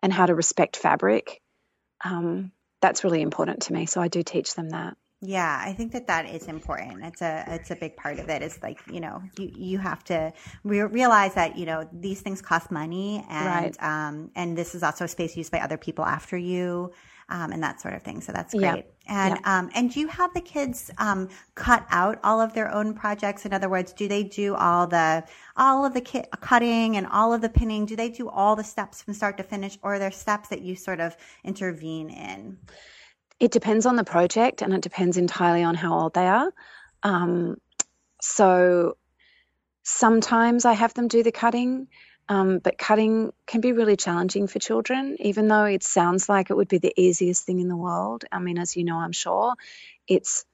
and 0.02 0.12
how 0.14 0.26
to 0.26 0.36
respect 0.36 0.76
fabric. 0.76 1.42
Um, 2.04 2.52
that's 2.82 3.04
really 3.04 3.22
important 3.22 3.64
to 3.64 3.74
me, 3.74 3.86
so 3.86 4.02
I 4.02 4.08
do 4.10 4.24
teach 4.24 4.56
them 4.56 4.70
that. 4.72 4.98
Yeah, 5.26 5.58
I 5.58 5.72
think 5.72 5.94
that 5.94 6.08
that 6.08 6.26
is 6.26 6.48
important. 6.50 7.06
It's 7.06 7.22
a 7.22 7.46
it's 7.48 7.72
a 7.72 7.78
big 7.78 7.96
part 7.96 8.20
of 8.20 8.30
it. 8.30 8.42
it. 8.42 8.46
Is 8.46 8.62
like 8.62 8.80
you 8.92 9.00
know 9.00 9.22
you 9.38 9.50
you 9.56 9.78
have 9.78 10.04
to 10.06 10.34
re- 10.66 10.82
realize 10.82 11.36
that 11.36 11.58
you 11.58 11.66
know 11.66 11.88
these 11.94 12.20
things 12.20 12.42
cost 12.42 12.72
money 12.72 13.26
and 13.30 13.78
Right. 13.80 13.84
um 13.84 14.32
and 14.36 14.58
this 14.58 14.76
is 14.76 14.84
also 14.84 15.06
a 15.06 15.08
space 15.08 15.38
used 15.38 15.52
by 15.52 15.60
other 15.60 15.78
people 15.78 16.04
after 16.04 16.38
you. 16.38 16.92
Um, 17.34 17.52
and 17.52 17.64
that 17.64 17.82
sort 17.82 17.96
of 17.96 18.04
thing. 18.04 18.22
So 18.22 18.32
that's 18.32 18.54
great. 18.54 18.86
And 19.08 19.40
um, 19.44 19.72
and 19.74 19.92
do 19.92 20.00
you 20.00 20.08
have 20.08 20.34
the 20.36 20.42
kids 20.42 20.92
um, 21.00 21.30
cut 21.56 21.84
out 21.90 22.20
all 22.24 22.40
of 22.40 22.54
their 22.54 22.72
own 22.72 22.94
projects? 22.94 23.44
In 23.46 23.54
other 23.54 23.68
words, 23.70 23.92
do 23.92 24.08
they 24.08 24.24
do 24.24 24.54
all 24.54 24.86
the 24.86 25.24
all 25.58 25.84
of 25.84 25.94
the 25.96 26.02
ki- 26.02 26.26
cutting 26.40 26.96
and 26.96 27.08
all 27.08 27.34
of 27.34 27.42
the 27.42 27.50
pinning? 27.50 27.88
Do 27.88 27.96
they 27.96 28.10
do 28.10 28.30
all 28.30 28.56
the 28.56 28.64
steps 28.64 29.02
from 29.02 29.16
start 29.16 29.38
to 29.38 29.44
finish, 29.44 29.80
or 29.82 29.96
are 29.96 30.00
there 30.00 30.12
steps 30.12 30.50
that 30.50 30.62
you 30.62 30.76
sort 30.76 31.00
of 31.00 31.18
intervene 31.44 32.12
in? 32.12 32.60
It 33.40 33.52
depends 33.52 33.88
on 33.88 33.96
the 33.96 34.04
project 34.04 34.62
and 34.62 34.72
it 34.74 34.82
depends 34.82 35.18
entirely 35.18 35.64
on 35.64 35.76
how 35.76 35.98
old 36.00 36.14
they 36.14 36.28
are. 36.28 36.54
Um, 37.02 37.58
so 38.22 38.96
sometimes 39.84 40.66
I 40.66 40.74
have 40.74 40.94
them 40.94 41.08
do 41.08 41.24
the 41.24 41.32
cutting, 41.32 41.88
um, 42.30 42.60
but 42.60 42.78
cutting 42.78 43.34
can 43.46 43.62
be 43.62 43.74
really 43.74 43.96
challenging 43.96 44.48
for 44.48 44.60
children, 44.60 45.18
even 45.20 45.48
though 45.48 45.66
it 45.66 45.84
sounds 45.84 46.30
like 46.30 46.50
it 46.50 46.56
would 46.56 46.68
be 46.68 46.78
the 46.78 46.94
easiest 46.96 47.46
thing 47.46 47.60
in 47.60 47.68
the 47.68 47.76
world. 47.76 48.26
I 48.32 48.40
mean, 48.40 48.58
as 48.58 48.76
you 48.76 48.84
know, 48.84 48.98
I'm 48.98 49.12
sure, 49.12 49.56
it's 50.08 50.46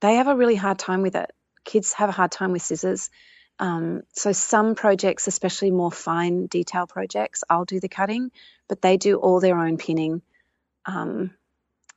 they 0.00 0.16
have 0.16 0.28
a 0.28 0.36
really 0.36 0.56
hard 0.56 0.78
time 0.78 1.02
with 1.02 1.14
it. 1.14 1.32
Kids 1.64 1.92
have 1.94 2.08
a 2.08 2.12
hard 2.12 2.30
time 2.30 2.52
with 2.52 2.62
scissors. 2.62 3.10
Um, 3.58 4.02
so 4.12 4.32
some 4.32 4.74
projects, 4.74 5.26
especially 5.26 5.70
more 5.70 5.92
fine 5.92 6.46
detail 6.46 6.86
projects, 6.86 7.44
I'll 7.48 7.64
do 7.64 7.80
the 7.80 7.88
cutting, 7.88 8.30
but 8.68 8.82
they 8.82 8.96
do 8.96 9.16
all 9.16 9.40
their 9.40 9.58
own 9.58 9.78
pinning. 9.78 10.22
Um, 10.84 11.30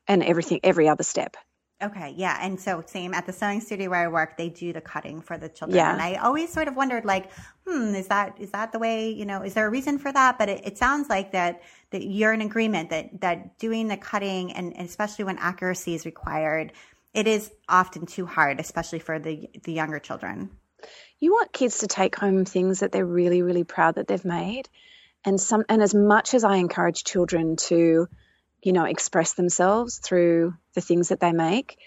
and 0.07 0.23
everything, 0.23 0.61
every 0.63 0.87
other 0.87 1.03
step. 1.03 1.37
Okay, 1.79 2.15
yeah, 2.17 2.39
and 2.41 2.59
so 2.59 2.83
same 2.87 3.13
at 3.13 3.27
the 3.27 3.33
sewing 3.33 3.61
studio 3.61 3.91
where 3.91 4.03
I 4.03 4.07
work, 4.07 4.35
they 4.35 4.49
do 4.49 4.73
the 4.73 4.81
cutting 4.81 5.21
for 5.21 5.37
the 5.37 5.47
children, 5.47 5.75
Yeah. 5.77 5.93
and 5.93 6.01
I 6.01 6.15
always 6.15 6.51
sort 6.51 6.67
of 6.67 6.75
wondered, 6.75 7.05
like, 7.05 7.31
hmm, 7.67 7.93
is 7.93 8.07
that 8.07 8.35
is 8.39 8.49
that 8.49 8.71
the 8.71 8.79
way? 8.79 9.11
You 9.11 9.25
know, 9.25 9.43
is 9.43 9.53
there 9.53 9.67
a 9.67 9.69
reason 9.69 9.99
for 9.99 10.11
that? 10.11 10.39
But 10.39 10.49
it, 10.49 10.61
it 10.65 10.77
sounds 10.79 11.07
like 11.07 11.33
that 11.33 11.61
that 11.91 12.03
you're 12.03 12.33
in 12.33 12.41
agreement 12.41 12.89
that 12.89 13.21
that 13.21 13.59
doing 13.59 13.89
the 13.89 13.97
cutting 13.97 14.53
and, 14.53 14.75
and 14.75 14.89
especially 14.89 15.25
when 15.25 15.37
accuracy 15.37 15.93
is 15.93 16.03
required, 16.03 16.71
it 17.13 17.27
is 17.27 17.51
often 17.69 18.07
too 18.07 18.25
hard, 18.25 18.59
especially 18.59 18.99
for 18.99 19.19
the 19.19 19.47
the 19.63 19.73
younger 19.73 19.99
children. 19.99 20.49
You 21.19 21.31
want 21.31 21.53
kids 21.53 21.79
to 21.79 21.87
take 21.87 22.15
home 22.15 22.45
things 22.45 22.79
that 22.79 22.91
they're 22.91 23.05
really, 23.05 23.43
really 23.43 23.63
proud 23.63 23.95
that 23.95 24.07
they've 24.07 24.25
made, 24.25 24.67
and 25.23 25.39
some. 25.39 25.63
And 25.69 25.83
as 25.83 25.93
much 25.93 26.33
as 26.33 26.43
I 26.43 26.55
encourage 26.55 27.03
children 27.03 27.55
to, 27.67 28.07
you 28.63 28.73
know, 28.73 28.85
express 28.85 29.33
themselves 29.33 29.99
through 29.99 30.55
the 30.77 30.81
things 30.81 31.09
that 31.09 31.19
they 31.19 31.33
make, 31.33 31.79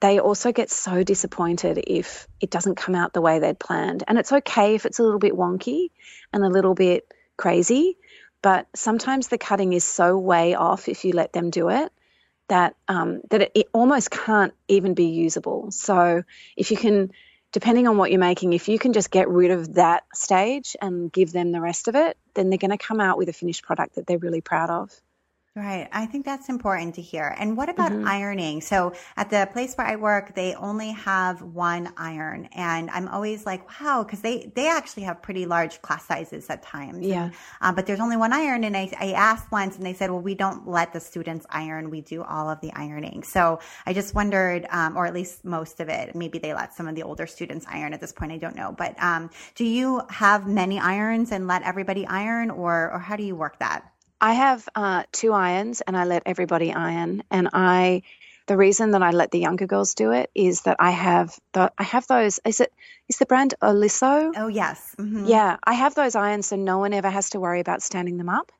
they 0.00 0.18
also 0.18 0.50
get 0.50 0.70
so 0.70 1.04
disappointed 1.04 1.78
if 1.86 2.26
it 2.40 2.50
doesn't 2.50 2.76
come 2.76 2.94
out 2.94 3.12
the 3.12 3.20
way 3.20 3.38
they'd 3.38 3.58
planned. 3.58 4.02
And 4.08 4.18
it's 4.18 4.32
okay 4.32 4.74
if 4.74 4.86
it's 4.86 4.98
a 4.98 5.02
little 5.02 5.20
bit 5.20 5.34
wonky 5.34 5.90
and 6.32 6.42
a 6.42 6.48
little 6.48 6.74
bit 6.74 7.12
crazy, 7.36 7.98
but 8.40 8.66
sometimes 8.74 9.28
the 9.28 9.36
cutting 9.36 9.74
is 9.74 9.84
so 9.84 10.16
way 10.16 10.54
off 10.54 10.88
if 10.88 11.04
you 11.04 11.12
let 11.12 11.34
them 11.34 11.50
do 11.50 11.68
it 11.68 11.92
that 12.48 12.76
um, 12.88 13.20
that 13.30 13.42
it, 13.42 13.52
it 13.54 13.66
almost 13.74 14.10
can't 14.10 14.54
even 14.68 14.94
be 14.94 15.08
usable. 15.08 15.70
So 15.70 16.22
if 16.56 16.70
you 16.70 16.78
can, 16.78 17.12
depending 17.52 17.86
on 17.86 17.98
what 17.98 18.10
you're 18.10 18.20
making, 18.20 18.54
if 18.54 18.68
you 18.68 18.78
can 18.78 18.94
just 18.94 19.10
get 19.10 19.28
rid 19.28 19.50
of 19.50 19.74
that 19.74 20.04
stage 20.14 20.74
and 20.80 21.12
give 21.12 21.30
them 21.30 21.52
the 21.52 21.60
rest 21.60 21.88
of 21.88 21.94
it, 21.94 22.16
then 22.34 22.48
they're 22.48 22.58
going 22.58 22.70
to 22.70 22.78
come 22.78 23.00
out 23.00 23.18
with 23.18 23.28
a 23.28 23.34
finished 23.34 23.64
product 23.64 23.96
that 23.96 24.06
they're 24.06 24.18
really 24.18 24.40
proud 24.40 24.70
of. 24.70 24.90
Right. 25.58 25.88
I 25.90 26.06
think 26.06 26.24
that's 26.24 26.48
important 26.48 26.94
to 26.94 27.02
hear. 27.02 27.34
And 27.36 27.56
what 27.56 27.68
about 27.68 27.90
Mm-hmm. 27.90 28.06
ironing? 28.06 28.60
So 28.60 28.92
at 29.16 29.28
the 29.30 29.48
place 29.52 29.74
where 29.74 29.86
I 29.86 29.96
work, 29.96 30.34
they 30.34 30.54
only 30.54 30.92
have 30.92 31.42
one 31.42 31.92
iron 31.96 32.48
and 32.52 32.90
I'm 32.90 33.08
always 33.08 33.44
like, 33.44 33.62
wow, 33.80 34.04
cause 34.04 34.20
they, 34.20 34.52
they 34.54 34.68
actually 34.68 35.02
have 35.04 35.20
pretty 35.20 35.46
large 35.46 35.82
class 35.82 36.04
sizes 36.06 36.48
at 36.48 36.62
times. 36.62 37.04
Yeah. 37.04 37.24
And, 37.24 37.32
uh, 37.60 37.72
but 37.72 37.86
there's 37.86 37.98
only 37.98 38.16
one 38.16 38.32
iron. 38.32 38.62
And 38.62 38.76
I, 38.76 38.92
I 39.00 39.12
asked 39.12 39.50
once 39.50 39.76
and 39.76 39.84
they 39.84 39.94
said, 39.94 40.10
well, 40.10 40.20
we 40.20 40.36
don't 40.36 40.68
let 40.68 40.92
the 40.92 41.00
students 41.00 41.44
iron. 41.50 41.90
We 41.90 42.02
do 42.02 42.22
all 42.22 42.48
of 42.50 42.60
the 42.60 42.72
ironing. 42.74 43.24
So 43.24 43.58
I 43.84 43.94
just 43.94 44.14
wondered, 44.14 44.66
um, 44.70 44.96
or 44.96 45.06
at 45.06 45.14
least 45.14 45.44
most 45.44 45.80
of 45.80 45.88
it, 45.88 46.14
maybe 46.14 46.38
they 46.38 46.54
let 46.54 46.74
some 46.76 46.86
of 46.86 46.94
the 46.94 47.02
older 47.02 47.26
students 47.26 47.66
iron 47.68 47.94
at 47.94 48.00
this 48.00 48.12
point. 48.12 48.30
I 48.30 48.38
don't 48.38 48.54
know. 48.54 48.74
But, 48.76 48.94
um, 49.02 49.30
do 49.56 49.64
you 49.64 50.02
have 50.10 50.46
many 50.46 50.78
irons 50.78 51.32
and 51.32 51.48
let 51.48 51.62
everybody 51.62 52.06
iron 52.06 52.50
or, 52.50 52.92
or 52.92 53.00
how 53.00 53.16
do 53.16 53.24
you 53.24 53.34
work 53.34 53.58
that? 53.58 53.90
I 54.20 54.32
have 54.34 54.68
uh, 54.74 55.04
two 55.12 55.32
irons 55.32 55.80
and 55.80 55.96
I 55.96 56.04
let 56.04 56.22
everybody 56.26 56.72
iron. 56.72 57.22
And 57.30 57.48
I, 57.52 58.02
the 58.46 58.56
reason 58.56 58.92
that 58.92 59.02
I 59.02 59.10
let 59.10 59.30
the 59.30 59.38
younger 59.38 59.66
girls 59.66 59.94
do 59.94 60.12
it 60.12 60.30
is 60.34 60.62
that 60.62 60.76
I 60.78 60.90
have 60.90 61.38
the, 61.52 61.72
I 61.78 61.84
have 61.84 62.06
those. 62.06 62.40
Is 62.44 62.60
it 62.60 62.72
is 63.08 63.18
the 63.18 63.26
brand 63.26 63.54
Oliso? 63.62 64.32
Oh, 64.36 64.48
yes. 64.48 64.94
Mhm. 64.98 65.28
Yeah, 65.28 65.56
I 65.64 65.74
have 65.74 65.94
those 65.94 66.14
irons, 66.14 66.46
so 66.46 66.56
no 66.56 66.78
one 66.78 66.92
ever 66.92 67.08
has 67.08 67.30
to 67.30 67.40
worry 67.40 67.60
about 67.60 67.82
standing 67.82 68.18
them 68.18 68.28
up. 68.28 68.52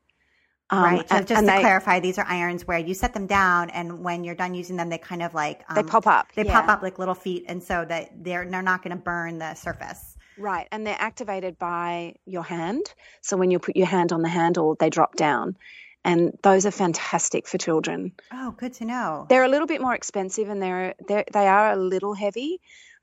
Um, 0.71 0.83
right. 0.83 1.09
So 1.09 1.15
and- 1.15 1.27
just 1.27 1.37
and 1.39 1.47
to 1.47 1.53
they, 1.53 1.59
clarify, 1.61 1.99
these 1.99 2.17
are 2.17 2.25
irons 2.27 2.65
where 2.67 2.77
you 2.77 2.93
set 2.93 3.13
them 3.13 3.27
down, 3.27 3.69
and 3.69 4.03
when 4.03 4.23
you're 4.23 4.35
done 4.35 4.53
using 4.53 4.75
them, 4.77 4.89
they 4.89 4.97
kind 4.97 5.23
of 5.23 5.33
like 5.33 5.63
um, 5.67 5.75
they 5.75 5.83
pop 5.83 6.07
up. 6.07 6.31
They 6.35 6.45
yeah. 6.45 6.61
pop 6.61 6.69
up 6.69 6.81
like 6.83 6.99
little 6.99 7.15
feet, 7.15 7.45
and 7.47 7.61
so 7.61 7.85
that 7.85 8.23
they're 8.23 8.49
they're 8.49 8.61
not 8.61 8.83
going 8.83 8.95
to 8.95 9.03
burn 9.03 9.39
the 9.39 9.55
surface. 9.55 10.08
Right, 10.39 10.67
and 10.71 10.87
they're 10.87 10.95
activated 10.97 11.59
by 11.59 12.15
your 12.25 12.43
hand. 12.43 12.93
So 13.21 13.35
when 13.35 13.51
you 13.51 13.59
put 13.59 13.75
your 13.75 13.87
hand 13.87 14.13
on 14.13 14.21
the 14.21 14.29
handle, 14.29 14.75
they 14.79 14.89
drop 14.89 15.15
down. 15.15 15.57
And 16.05 16.37
those 16.41 16.65
are 16.65 16.71
fantastic 16.71 17.45
for 17.45 17.57
children. 17.57 18.13
Oh, 18.31 18.51
good 18.51 18.73
to 18.75 18.85
know. 18.85 19.25
They're 19.27 19.43
a 19.43 19.49
little 19.49 19.67
bit 19.67 19.81
more 19.81 19.93
expensive 19.93 20.47
and 20.49 20.61
they're, 20.63 20.95
they're 21.07 21.25
they 21.33 21.45
are 21.47 21.73
a 21.73 21.75
little 21.75 22.13
heavy, 22.13 22.61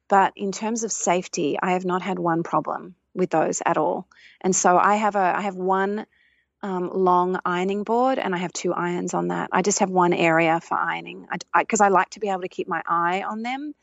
but 0.08 0.32
in 0.34 0.50
terms 0.50 0.82
of 0.82 0.90
safety, 0.90 1.58
I 1.62 1.72
have 1.72 1.84
not 1.84 2.00
had 2.00 2.18
one 2.18 2.42
problem 2.42 2.94
with 3.14 3.28
those 3.30 3.60
at 3.66 3.76
all. 3.76 4.08
And 4.40 4.56
so 4.56 4.78
I 4.78 4.96
have 4.96 5.14
a 5.14 5.34
I 5.36 5.42
have 5.42 5.56
one 5.56 6.06
um, 6.62 6.90
long 6.94 7.38
ironing 7.44 7.84
board 7.84 8.18
and 8.18 8.34
I 8.34 8.38
have 8.38 8.52
two 8.54 8.72
irons 8.72 9.12
on 9.12 9.28
that. 9.28 9.50
I 9.52 9.60
just 9.60 9.80
have 9.80 9.90
one 9.90 10.14
area 10.14 10.58
for 10.60 10.78
ironing 10.78 11.26
because 11.30 11.48
I, 11.52 11.64
'cause 11.64 11.80
I 11.82 11.88
like 11.88 12.10
to 12.10 12.20
be 12.20 12.30
able 12.30 12.40
to 12.42 12.48
keep 12.48 12.66
my 12.66 12.82
eye 12.86 13.22
on 13.22 13.42
them 13.42 13.74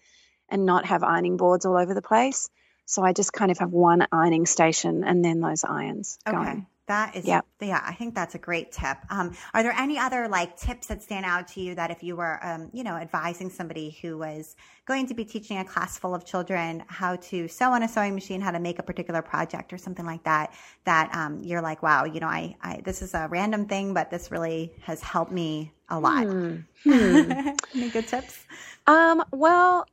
and 0.50 0.66
not 0.66 0.86
have 0.86 1.04
ironing 1.04 1.38
boards 1.38 1.66
all 1.68 1.78
over 1.78 1.94
the 1.94 2.02
place. 2.02 2.50
So 2.86 3.04
I 3.04 3.14
just 3.14 3.34
kind 3.34 3.52
of 3.52 3.58
have 3.60 3.72
one 3.72 4.06
ironing 4.12 4.46
station 4.46 5.04
and 5.04 5.24
then 5.24 5.40
those 5.40 5.64
irons 5.64 6.20
Okay. 6.28 6.38
going. 6.38 6.68
That 6.88 7.16
is, 7.16 7.26
Yep. 7.26 7.46
yeah, 7.62 7.82
I 7.82 7.94
think 7.94 8.14
that's 8.14 8.36
a 8.36 8.38
great 8.38 8.74
tip. 8.74 8.98
Um, 9.10 9.38
are 9.54 9.64
there 9.64 9.72
any 9.72 9.98
other 9.98 10.28
like 10.28 10.58
tips 10.58 10.88
that 10.88 11.02
stand 11.02 11.26
out 11.26 11.48
to 11.50 11.62
you 11.62 11.76
that 11.76 11.92
if 11.92 12.04
you 12.04 12.18
were, 12.18 12.46
um, 12.46 12.70
you 12.74 12.84
know, 12.84 12.96
advising 12.96 13.50
somebody 13.50 13.98
who 14.02 14.18
was 14.18 14.58
going 14.86 15.08
to 15.08 15.14
be 15.14 15.24
teaching 15.24 15.58
a 15.60 15.64
class 15.64 15.98
full 15.98 16.14
of 16.14 16.26
children 16.26 16.84
how 16.88 17.16
to 17.16 17.48
sew 17.48 17.72
on 17.72 17.84
a 17.84 17.88
sewing 17.88 18.14
machine, 18.14 18.42
how 18.42 18.52
to 18.52 18.60
make 18.60 18.80
a 18.80 18.84
particular 18.84 19.22
project 19.22 19.72
or 19.72 19.78
something 19.78 20.06
like 20.06 20.24
that, 20.26 20.54
that 20.84 21.10
um, 21.16 21.40
you're 21.42 21.62
like, 21.62 21.84
wow, 21.84 22.04
you 22.04 22.20
know, 22.20 22.28
I, 22.28 22.58
I, 22.62 22.82
this 22.84 23.02
is 23.02 23.14
a 23.14 23.30
random 23.30 23.66
thing, 23.66 23.94
but 23.94 24.12
this 24.12 24.30
really 24.30 24.74
has 24.82 25.02
helped 25.02 25.32
me 25.32 25.72
a 25.88 25.98
lot. 25.98 26.28
Hmm. 26.28 26.58
any 26.86 27.90
good 27.90 28.08
tips? 28.08 28.46
Um, 28.88 29.24
well, 29.32 29.86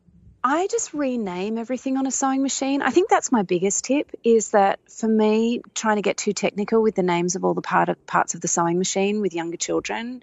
I 0.43 0.69
just 0.69 0.95
rename 0.95 1.59
everything 1.59 1.99
on 1.99 2.07
a 2.07 2.11
sewing 2.11 2.43
machine. 2.43 2.81
I 2.81 2.91
think 2.91 3.11
that's 3.11 3.31
my 3.31 3.43
biggest 3.43 3.85
tip 3.85 4.11
is 4.25 4.53
that 4.53 4.81
for 4.91 5.07
me, 5.07 5.61
trying 5.75 5.97
to 5.97 6.03
get 6.03 6.17
too 6.17 6.33
technical 6.33 6.83
with 6.83 6.95
the 6.95 7.03
names 7.03 7.37
of 7.37 7.45
all 7.45 7.53
the 7.53 7.61
part 7.61 7.91
of, 7.91 8.07
parts 8.07 8.35
of 8.35 8.41
the 8.41 8.49
sewing 8.49 8.79
machine 8.79 9.21
with 9.21 9.35
younger 9.35 9.59
children, 9.59 10.23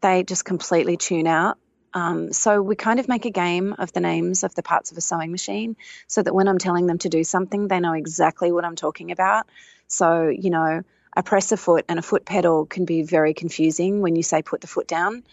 they 0.00 0.22
just 0.22 0.46
completely 0.46 0.96
tune 0.96 1.26
out. 1.26 1.58
Um, 1.92 2.32
so 2.32 2.62
we 2.62 2.76
kind 2.76 2.98
of 2.98 3.08
make 3.08 3.26
a 3.26 3.30
game 3.30 3.74
of 3.78 3.92
the 3.92 4.00
names 4.00 4.42
of 4.42 4.54
the 4.54 4.62
parts 4.62 4.90
of 4.90 4.96
a 4.96 5.02
sewing 5.02 5.32
machine 5.32 5.76
so 6.06 6.22
that 6.22 6.34
when 6.34 6.48
I'm 6.48 6.58
telling 6.58 6.86
them 6.86 6.98
to 6.98 7.10
do 7.10 7.22
something, 7.22 7.68
they 7.68 7.80
know 7.80 7.92
exactly 7.92 8.52
what 8.52 8.64
I'm 8.64 8.76
talking 8.76 9.10
about. 9.10 9.46
So, 9.86 10.28
you 10.28 10.50
know, 10.50 10.82
a 11.14 11.22
presser 11.22 11.56
foot 11.56 11.84
and 11.88 11.98
a 11.98 12.02
foot 12.02 12.24
pedal 12.24 12.64
can 12.64 12.84
be 12.84 13.02
very 13.02 13.34
confusing 13.34 14.00
when 14.00 14.16
you 14.16 14.22
say 14.22 14.42
put 14.42 14.60
the 14.60 14.66
foot 14.66 14.86
down. 14.86 15.24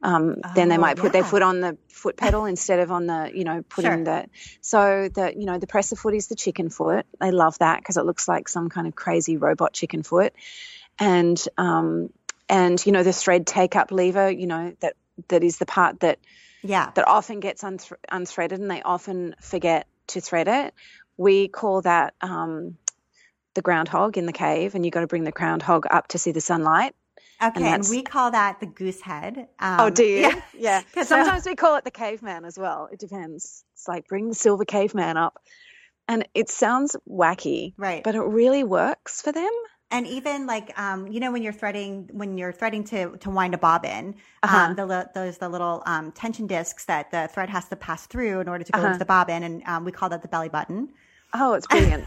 Um, 0.00 0.36
then 0.54 0.68
they 0.68 0.76
Oh, 0.76 0.80
might 0.80 0.96
put 0.96 1.12
their 1.12 1.24
foot 1.24 1.42
on 1.42 1.60
the 1.60 1.76
foot 1.88 2.16
pedal 2.16 2.44
instead 2.44 2.78
of 2.78 2.92
on 2.92 3.06
the, 3.06 3.30
you 3.34 3.42
know, 3.44 3.62
putting 3.68 4.04
Sure. 4.04 4.04
the. 4.04 4.26
So 4.60 5.08
the, 5.12 5.34
you 5.36 5.44
know, 5.44 5.58
the 5.58 5.66
presser 5.66 5.96
foot 5.96 6.14
is 6.14 6.28
the 6.28 6.36
chicken 6.36 6.70
foot. 6.70 7.04
They 7.20 7.32
love 7.32 7.58
that 7.58 7.80
because 7.80 7.96
it 7.96 8.04
looks 8.04 8.28
like 8.28 8.48
some 8.48 8.68
kind 8.68 8.86
of 8.86 8.94
crazy 8.94 9.36
robot 9.36 9.72
chicken 9.72 10.02
foot, 10.04 10.34
and 10.98 11.42
um, 11.56 12.10
and 12.48 12.84
you 12.86 12.92
know 12.92 13.02
the 13.02 13.12
thread 13.12 13.46
take 13.46 13.74
up 13.76 13.90
lever, 13.90 14.30
you 14.30 14.46
know 14.46 14.72
that 14.80 14.94
that 15.28 15.42
is 15.42 15.58
the 15.58 15.66
part 15.66 16.00
that 16.00 16.18
Yeah. 16.62 16.92
that 16.94 17.08
often 17.08 17.40
gets 17.40 17.62
unth- 17.62 17.92
unthreaded 18.10 18.52
and 18.52 18.70
they 18.70 18.82
often 18.82 19.34
forget 19.40 19.86
to 20.08 20.20
thread 20.20 20.48
it. 20.48 20.74
We 21.16 21.48
call 21.48 21.82
that 21.82 22.14
um, 22.20 22.78
the 23.54 23.62
groundhog 23.62 24.16
in 24.16 24.26
the 24.26 24.32
cave, 24.32 24.74
and 24.76 24.84
you've 24.84 24.92
got 24.94 25.00
to 25.00 25.06
bring 25.08 25.24
the 25.24 25.32
groundhog 25.32 25.86
up 25.90 26.08
to 26.08 26.18
see 26.18 26.30
the 26.32 26.40
sunlight. 26.40 26.94
Okay. 27.40 27.56
And, 27.56 27.64
that's- 27.64 27.90
we 27.90 28.02
call 28.02 28.30
that 28.32 28.58
the 28.60 28.66
goose 28.66 29.00
head. 29.00 29.48
Um, 29.60 29.80
oh, 29.80 29.90
do 29.90 30.02
you? 30.04 30.20
Yeah. 30.20 30.40
Yeah. 30.58 30.82
Sometimes 31.04 31.46
we 31.46 31.54
call 31.54 31.76
it 31.76 31.84
the 31.84 31.90
caveman 31.90 32.44
as 32.44 32.58
well. 32.58 32.88
It 32.92 32.98
depends. 32.98 33.64
It's 33.74 33.86
like 33.86 34.08
bring 34.08 34.28
the 34.28 34.34
silver 34.34 34.64
caveman 34.64 35.16
up. 35.16 35.38
And 36.08 36.26
it 36.34 36.48
sounds 36.48 36.96
wacky, 37.08 37.74
Right. 37.76 38.02
but 38.02 38.14
it 38.14 38.22
really 38.22 38.64
works 38.64 39.20
for 39.22 39.30
them. 39.30 39.50
And 39.90 40.06
even 40.06 40.46
like, 40.46 40.76
um, 40.78 41.06
you 41.06 41.20
know, 41.20 41.30
when 41.30 41.42
you're 41.42 41.52
threading, 41.52 42.08
when 42.12 42.36
you're 42.36 42.52
threading 42.52 42.82
to, 42.84 43.16
to 43.18 43.30
wind 43.30 43.54
a 43.54 43.58
bobbin, 43.58 44.14
Uh-huh. 44.42 44.56
um, 44.56 44.74
the, 44.74 45.08
those, 45.14 45.38
the 45.38 45.48
little, 45.48 45.82
um, 45.86 46.10
tension 46.12 46.46
discs 46.46 46.86
that 46.86 47.10
the 47.10 47.28
thread 47.32 47.48
has 47.50 47.68
to 47.68 47.76
pass 47.76 48.06
through 48.06 48.40
in 48.40 48.48
order 48.48 48.64
to 48.64 48.72
go 48.72 48.78
Uh-huh. 48.80 48.88
into 48.88 48.98
the 48.98 49.04
bobbin. 49.04 49.42
And, 49.44 49.62
um, 49.66 49.84
we 49.84 49.92
call 49.92 50.08
that 50.08 50.22
the 50.22 50.28
belly 50.28 50.48
button. 50.48 50.88
Oh, 51.34 51.52
it's 51.54 51.66
brilliant. 51.66 52.04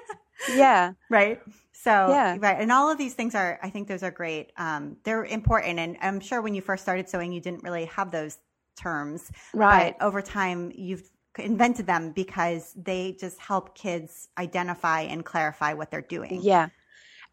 yeah. 0.54 0.92
Right. 1.10 1.40
So, 1.82 2.10
Yeah. 2.10 2.36
right. 2.38 2.60
And 2.60 2.70
all 2.70 2.90
of 2.90 2.98
these 2.98 3.14
things 3.14 3.34
are, 3.34 3.58
I 3.62 3.70
think 3.70 3.88
those 3.88 4.02
are 4.02 4.10
great. 4.10 4.52
Um, 4.58 4.98
they're 5.04 5.24
important. 5.24 5.78
And 5.78 5.96
I'm 6.02 6.20
sure 6.20 6.42
when 6.42 6.54
you 6.54 6.60
first 6.60 6.82
started 6.82 7.08
sewing, 7.08 7.32
you 7.32 7.40
didn't 7.40 7.62
really 7.62 7.86
have 7.86 8.10
those 8.10 8.36
terms. 8.78 9.30
Right. 9.54 9.96
But 9.98 10.04
over 10.04 10.20
time, 10.20 10.72
you've 10.74 11.08
invented 11.38 11.86
them 11.86 12.12
because 12.12 12.74
they 12.76 13.16
just 13.18 13.38
help 13.38 13.74
kids 13.74 14.28
identify 14.36 15.02
and 15.02 15.24
clarify 15.24 15.72
what 15.72 15.90
they're 15.90 16.02
doing. 16.02 16.40
Yeah. 16.42 16.68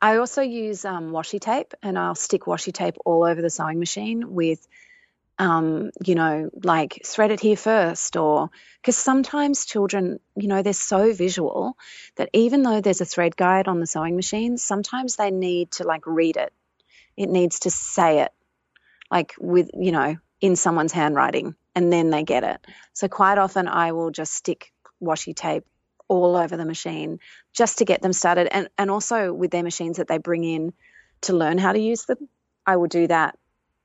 I 0.02 0.18
also 0.18 0.42
use 0.42 0.86
um, 0.86 1.12
washi 1.12 1.40
tape 1.40 1.74
and 1.82 1.98
I'll 1.98 2.16
stick 2.16 2.44
washi 2.44 2.72
tape 2.72 2.96
all 3.04 3.24
over 3.26 3.42
the 3.42 3.50
sewing 3.50 3.80
machine 3.80 4.34
with, 4.34 4.66
um, 5.40 5.92
you 6.04 6.16
know, 6.16 6.50
like 6.64 7.02
thread 7.06 7.32
it 7.32 7.40
here 7.40 7.56
first 7.56 8.18
or 8.18 8.50
because 8.82 8.98
sometimes 8.98 9.66
children, 9.66 10.20
you 10.36 10.48
know, 10.48 10.62
they're 10.62 10.74
so 10.74 11.14
visual 11.14 11.78
that 12.16 12.30
even 12.34 12.64
though 12.64 12.82
there's 12.82 13.02
a 13.02 13.06
thread 13.06 13.36
guide 13.36 13.68
on 13.68 13.80
the 13.80 13.88
sewing 13.88 14.16
machine, 14.16 14.58
sometimes 14.58 15.16
they 15.16 15.32
need 15.32 15.72
to 15.72 15.84
like 15.84 16.06
read 16.06 16.38
it. 16.38 16.52
It 17.16 17.30
needs 17.30 17.62
to 17.62 17.72
say 17.72 18.22
it 18.22 18.32
like 19.12 19.36
with, 19.40 19.70
you 19.74 19.92
know, 19.92 20.18
in 20.42 20.56
someone's 20.56 20.92
handwriting 20.92 21.56
and 21.76 21.92
then 21.92 22.10
they 22.10 22.24
get 22.24 22.44
it. 22.44 22.66
So 22.94 23.08
quite 23.08 23.38
often 23.38 23.68
I 23.68 23.92
will 23.92 24.12
just 24.12 24.34
stick 24.34 24.72
washi 25.02 25.36
tape 25.36 25.66
all 26.08 26.36
over 26.36 26.58
the 26.58 26.66
machine 26.66 27.20
just 27.54 27.80
to 27.80 27.86
get 27.86 28.02
them 28.02 28.14
started 28.14 28.48
and 28.52 28.70
and 28.78 28.90
also 28.90 29.34
with 29.34 29.52
their 29.52 29.64
machines 29.64 29.98
that 29.98 30.08
they 30.08 30.18
bring 30.18 30.44
in 30.44 30.74
to 31.22 31.34
learn 31.34 31.58
how 31.58 31.74
to 31.74 31.80
use 31.80 32.06
them 32.06 32.30
i 32.66 32.78
will 32.78 32.88
do 32.88 33.08
that 33.08 33.38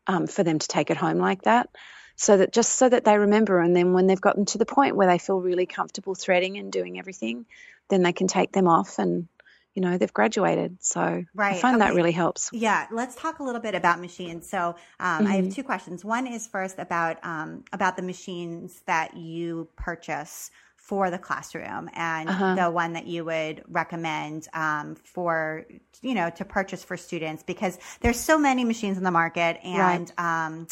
um, 0.07 0.26
for 0.26 0.42
them 0.42 0.59
to 0.59 0.68
take 0.68 0.90
it 0.90 0.96
home 0.96 1.18
like 1.18 1.42
that. 1.42 1.68
So 2.16 2.36
that 2.36 2.53
just 2.53 2.74
so 2.74 2.88
that 2.88 3.05
they 3.05 3.16
remember 3.18 3.59
and 3.61 3.74
then 3.74 3.94
when 3.94 4.07
they've 4.07 4.20
gotten 4.20 4.44
to 4.46 4.59
the 4.59 4.66
point 4.66 4.96
where 4.96 5.09
they 5.09 5.18
feel 5.18 5.40
really 5.40 5.66
comfortable 5.66 6.14
threading 6.14 6.59
and 6.59 6.70
doing 6.70 6.98
everything 6.98 7.46
then 7.88 8.03
they 8.03 8.12
can 8.12 8.26
take 8.26 8.53
them 8.53 8.68
off 8.68 8.98
and 8.98 9.28
you 9.74 9.82
know 9.82 9.98
they've 9.98 10.12
graduated. 10.12 10.76
So 10.80 11.00
i 11.00 11.26
Right, 11.34 11.55
find 11.55 11.80
that 11.80 11.94
really 11.94 12.12
helps. 12.12 12.53
Yeah, 12.55 12.86
let's 12.92 13.14
talk 13.14 13.38
a 13.38 13.42
little 13.42 13.61
bit 13.62 13.74
about 13.74 13.98
machines. 13.98 14.48
So, 14.48 14.76
um, 15.00 15.26
I 15.26 15.34
Mm-hmm. 15.34 15.36
have 15.36 15.48
two 15.48 15.62
questions. 15.62 16.05
One 16.05 16.26
is 16.26 16.46
first 16.46 16.78
about 16.78 17.16
um, 17.24 17.64
about 17.72 17.96
the 17.96 18.03
machines 18.03 18.82
that 18.86 19.16
you 19.16 19.68
purchase 19.76 20.50
for 20.93 21.11
the 21.11 21.16
classroom, 21.18 21.88
and 21.95 22.28
Uh-huh. 22.28 22.55
the 22.55 22.70
one 22.70 22.93
that 22.93 23.07
you 23.07 23.24
would 23.24 23.64
recommend 23.66 24.47
um, 24.53 24.95
for 24.95 25.64
you 26.03 26.12
know 26.12 26.28
to 26.28 26.45
purchase 26.45 26.84
for 26.84 26.99
students 26.99 27.43
because 27.43 27.78
there's 28.03 28.20
so 28.20 28.36
many 28.36 28.62
machines 28.62 28.99
in 28.99 29.05
the 29.05 29.11
market, 29.11 29.59
and 29.64 30.12
um, 30.18 30.66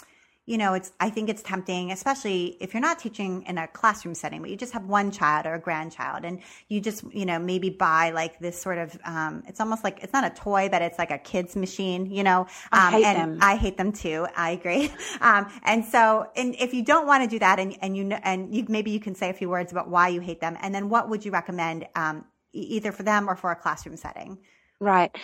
you 0.51 0.59
know 0.59 0.75
it's 0.75 0.93
I 1.01 1.11
think 1.11 1.29
it's 1.29 1.43
tempting, 1.43 1.93
especially 1.93 2.57
if 2.61 2.75
you're 2.75 2.81
not 2.83 2.99
teaching 2.99 3.43
in 3.47 3.59
a 3.59 3.69
classroom 3.69 4.15
setting, 4.15 4.41
but 4.43 4.51
you 4.51 4.57
just 4.57 4.73
have 4.73 4.85
one 4.87 5.11
child 5.11 5.47
or 5.47 5.55
a 5.55 5.61
grandchild, 5.61 6.25
and 6.25 6.41
you 6.69 6.81
just 6.81 7.05
you 7.13 7.27
know 7.27 7.39
maybe 7.39 7.71
buy 7.71 8.11
like 8.11 8.39
this 8.41 8.61
sort 8.61 8.79
of 8.79 8.99
um, 9.05 9.43
it's 9.47 9.61
almost 9.61 9.85
like 9.85 10.01
it's 10.03 10.13
not 10.13 10.25
a 10.25 10.31
toy, 10.31 10.69
but 10.71 10.83
it's 10.83 10.99
like 10.99 11.11
a 11.11 11.19
kid's 11.19 11.57
machine, 11.57 12.11
you 12.11 12.23
know. 12.25 12.47
I 12.73 12.81
Um, 12.81 12.93
hate 12.93 13.13
and 13.13 13.17
them. 13.17 13.49
I 13.51 13.57
hate 13.57 13.77
them 13.77 13.93
too. 13.93 14.27
I 14.37 14.51
agree. 14.51 14.93
Um, 15.23 15.47
and 15.65 15.85
so, 15.85 16.27
and 16.37 16.55
if 16.59 16.73
you 16.73 16.83
don't 16.83 17.07
want 17.07 17.23
to 17.25 17.29
do 17.29 17.39
that, 17.41 17.59
and 17.61 17.77
and 17.83 17.97
you 17.97 18.05
know, 18.05 18.19
and 18.23 18.55
you 18.55 18.65
maybe 18.69 18.91
you 18.91 19.01
can 19.01 19.15
say 19.15 19.29
a 19.31 19.35
few 19.35 19.49
words 19.51 19.71
about 19.73 19.89
why 19.89 20.09
you 20.09 20.21
hate 20.21 20.41
them, 20.41 20.57
and 20.63 20.75
then 20.75 20.89
what 20.89 21.09
would 21.11 21.25
you 21.25 21.31
recommend, 21.31 21.87
um, 21.95 22.25
either 22.53 22.93
for 22.93 23.03
them 23.03 23.29
or 23.29 23.37
for 23.37 23.51
a 23.51 23.57
classroom 23.57 23.97
setting? 23.97 24.39
Right. 24.81 25.15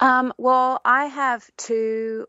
Um, 0.00 0.32
well, 0.38 0.80
I 0.84 1.06
have 1.06 1.48
two. 1.56 2.26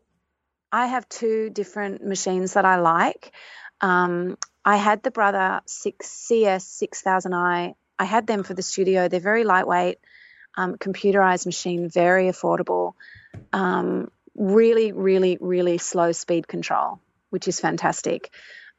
I 0.72 0.86
have 0.86 1.08
two 1.08 1.50
different 1.50 2.04
machines 2.04 2.54
that 2.54 2.64
I 2.64 2.76
like. 2.76 3.32
Um, 3.80 4.36
I 4.64 4.76
had 4.76 5.02
the 5.02 5.10
Brother 5.10 5.60
Six 5.66 6.08
CS 6.08 6.66
Six 6.66 7.02
Thousand 7.02 7.34
I. 7.34 7.74
I 7.98 8.04
had 8.04 8.26
them 8.26 8.42
for 8.42 8.54
the 8.54 8.62
studio. 8.62 9.08
They're 9.08 9.20
very 9.20 9.44
lightweight, 9.44 9.98
um, 10.56 10.76
computerized 10.76 11.46
machine, 11.46 11.88
very 11.88 12.26
affordable. 12.26 12.94
Um, 13.52 14.10
really, 14.34 14.92
really, 14.92 15.38
really 15.40 15.78
slow 15.78 16.12
speed 16.12 16.46
control, 16.46 17.00
which 17.30 17.48
is 17.48 17.60
fantastic. 17.60 18.30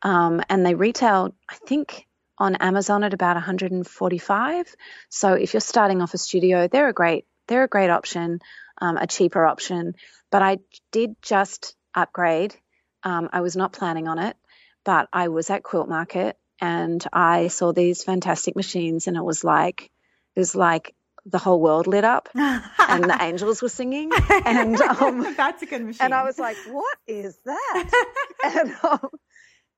Um, 0.01 0.43
and 0.49 0.65
they 0.65 0.75
retail, 0.75 1.33
I 1.49 1.55
think, 1.55 2.05
on 2.37 2.55
Amazon 2.57 3.03
at 3.03 3.13
about 3.13 3.35
145. 3.35 4.75
So 5.09 5.33
if 5.33 5.53
you're 5.53 5.61
starting 5.61 6.01
off 6.01 6.13
a 6.13 6.17
studio, 6.17 6.67
they're 6.67 6.89
a 6.89 6.93
great 6.93 7.25
they're 7.47 7.63
a 7.63 7.69
great 7.69 7.89
option, 7.89 8.41
um, 8.81 8.97
a 8.97 9.07
cheaper 9.07 9.45
option. 9.45 9.95
But 10.29 10.41
I 10.41 10.57
did 10.91 11.15
just 11.21 11.76
upgrade. 11.97 12.55
Um, 13.03 13.29
I 13.33 13.41
was 13.41 13.55
not 13.55 13.73
planning 13.73 14.07
on 14.07 14.19
it, 14.19 14.37
but 14.85 15.09
I 15.11 15.27
was 15.27 15.49
at 15.49 15.63
Quilt 15.63 15.89
Market 15.89 16.37
and 16.59 17.03
I 17.13 17.47
saw 17.49 17.71
these 17.71 18.03
fantastic 18.03 18.55
machines, 18.55 19.07
and 19.07 19.17
it 19.17 19.23
was 19.23 19.43
like 19.43 19.91
it 20.35 20.39
was 20.39 20.55
like 20.55 20.95
the 21.25 21.37
whole 21.37 21.61
world 21.61 21.87
lit 21.87 22.03
up, 22.03 22.29
and 22.35 23.03
the 23.03 23.17
angels 23.19 23.61
were 23.61 23.69
singing, 23.69 24.11
and 24.45 24.79
um, 24.81 25.35
that's 25.35 25.61
a 25.61 25.65
good 25.65 25.83
machine. 25.85 26.05
and 26.05 26.13
I 26.13 26.23
was 26.23 26.39
like, 26.39 26.57
"What 26.69 26.97
is 27.05 27.37
that?" 27.45 27.89
and 28.43 28.75
um, 28.83 29.09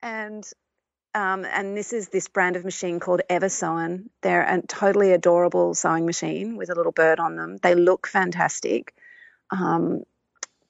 and 0.01 0.43
um, 1.13 1.45
and 1.45 1.75
this 1.75 1.91
is 1.91 2.09
this 2.09 2.27
brand 2.27 2.55
of 2.55 2.63
machine 2.63 2.99
called 2.99 3.21
Eversewn. 3.29 4.05
They're 4.21 4.43
a 4.43 4.61
totally 4.61 5.11
adorable 5.11 5.73
sewing 5.73 6.05
machine 6.05 6.55
with 6.55 6.69
a 6.69 6.75
little 6.75 6.91
bird 6.91 7.19
on 7.19 7.35
them. 7.35 7.57
They 7.57 7.75
look 7.75 8.07
fantastic. 8.07 8.93
Um, 9.51 10.03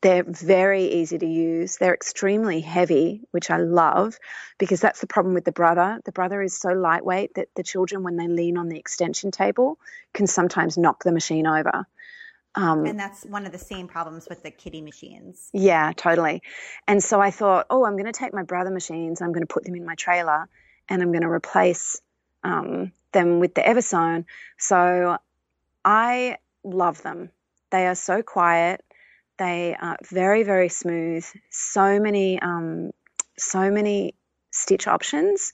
they're 0.02 0.24
very 0.24 0.86
easy 0.86 1.18
to 1.18 1.26
use. 1.26 1.78
They're 1.78 1.94
extremely 1.94 2.62
heavy, 2.62 3.22
which 3.32 3.52
I 3.52 3.58
love 3.58 4.18
because 4.58 4.80
that's 4.80 5.02
the 5.02 5.08
problem 5.08 5.34
with 5.34 5.46
the 5.46 5.52
brother. 5.52 6.00
The 6.06 6.12
brother 6.12 6.42
is 6.42 6.58
so 6.58 6.70
lightweight 6.70 7.36
that 7.36 7.50
the 7.56 7.64
children, 7.64 8.04
when 8.04 8.16
they 8.16 8.28
lean 8.28 8.58
on 8.58 8.70
the 8.70 8.78
extension 8.80 9.32
table, 9.32 9.78
can 10.14 10.28
sometimes 10.28 10.78
knock 10.78 11.04
the 11.04 11.12
machine 11.12 11.48
over. 11.48 11.86
Um, 12.56 12.86
and 12.86 13.00
that's 13.00 13.26
one 13.26 13.46
of 13.46 13.52
the 13.52 13.60
same 13.60 13.88
problems 13.88 14.28
with 14.30 14.42
the 14.42 14.52
kitty 14.52 14.82
machines. 14.82 15.50
yeah, 15.54 15.92
totally. 15.96 16.42
And 16.88 17.04
so 17.04 17.20
I 17.22 17.32
thought, 17.32 17.68
oh, 17.70 17.86
I'm 17.86 17.94
going 17.94 18.06
to 18.06 18.12
take 18.12 18.34
my 18.34 18.44
brother 18.44 18.72
machines, 18.72 19.22
I'm 19.22 19.32
going 19.34 19.46
to 19.46 19.54
put 19.54 19.66
them 19.66 19.76
in 19.76 19.86
my 19.86 19.96
trailer, 19.96 20.48
and 20.88 21.02
I'm 21.02 21.12
going 21.12 21.22
to 21.22 21.30
replace 21.30 22.02
um, 22.44 22.92
them 23.12 23.40
with 23.40 23.54
the 23.54 23.62
Eversewn. 23.62 24.26
So 24.58 25.18
I 25.86 26.38
love 26.64 27.02
them. 27.04 27.30
They 27.70 27.86
are 27.86 27.96
so 27.96 28.24
quiet. 28.24 28.84
They 29.40 29.76
are 29.80 29.98
very, 30.04 30.44
very 30.44 30.70
smooth. 30.70 31.26
So 31.50 32.00
many, 32.00 32.40
um, 32.42 32.92
so 33.38 33.72
many 33.72 34.16
stitch 34.52 34.86
options, 34.86 35.54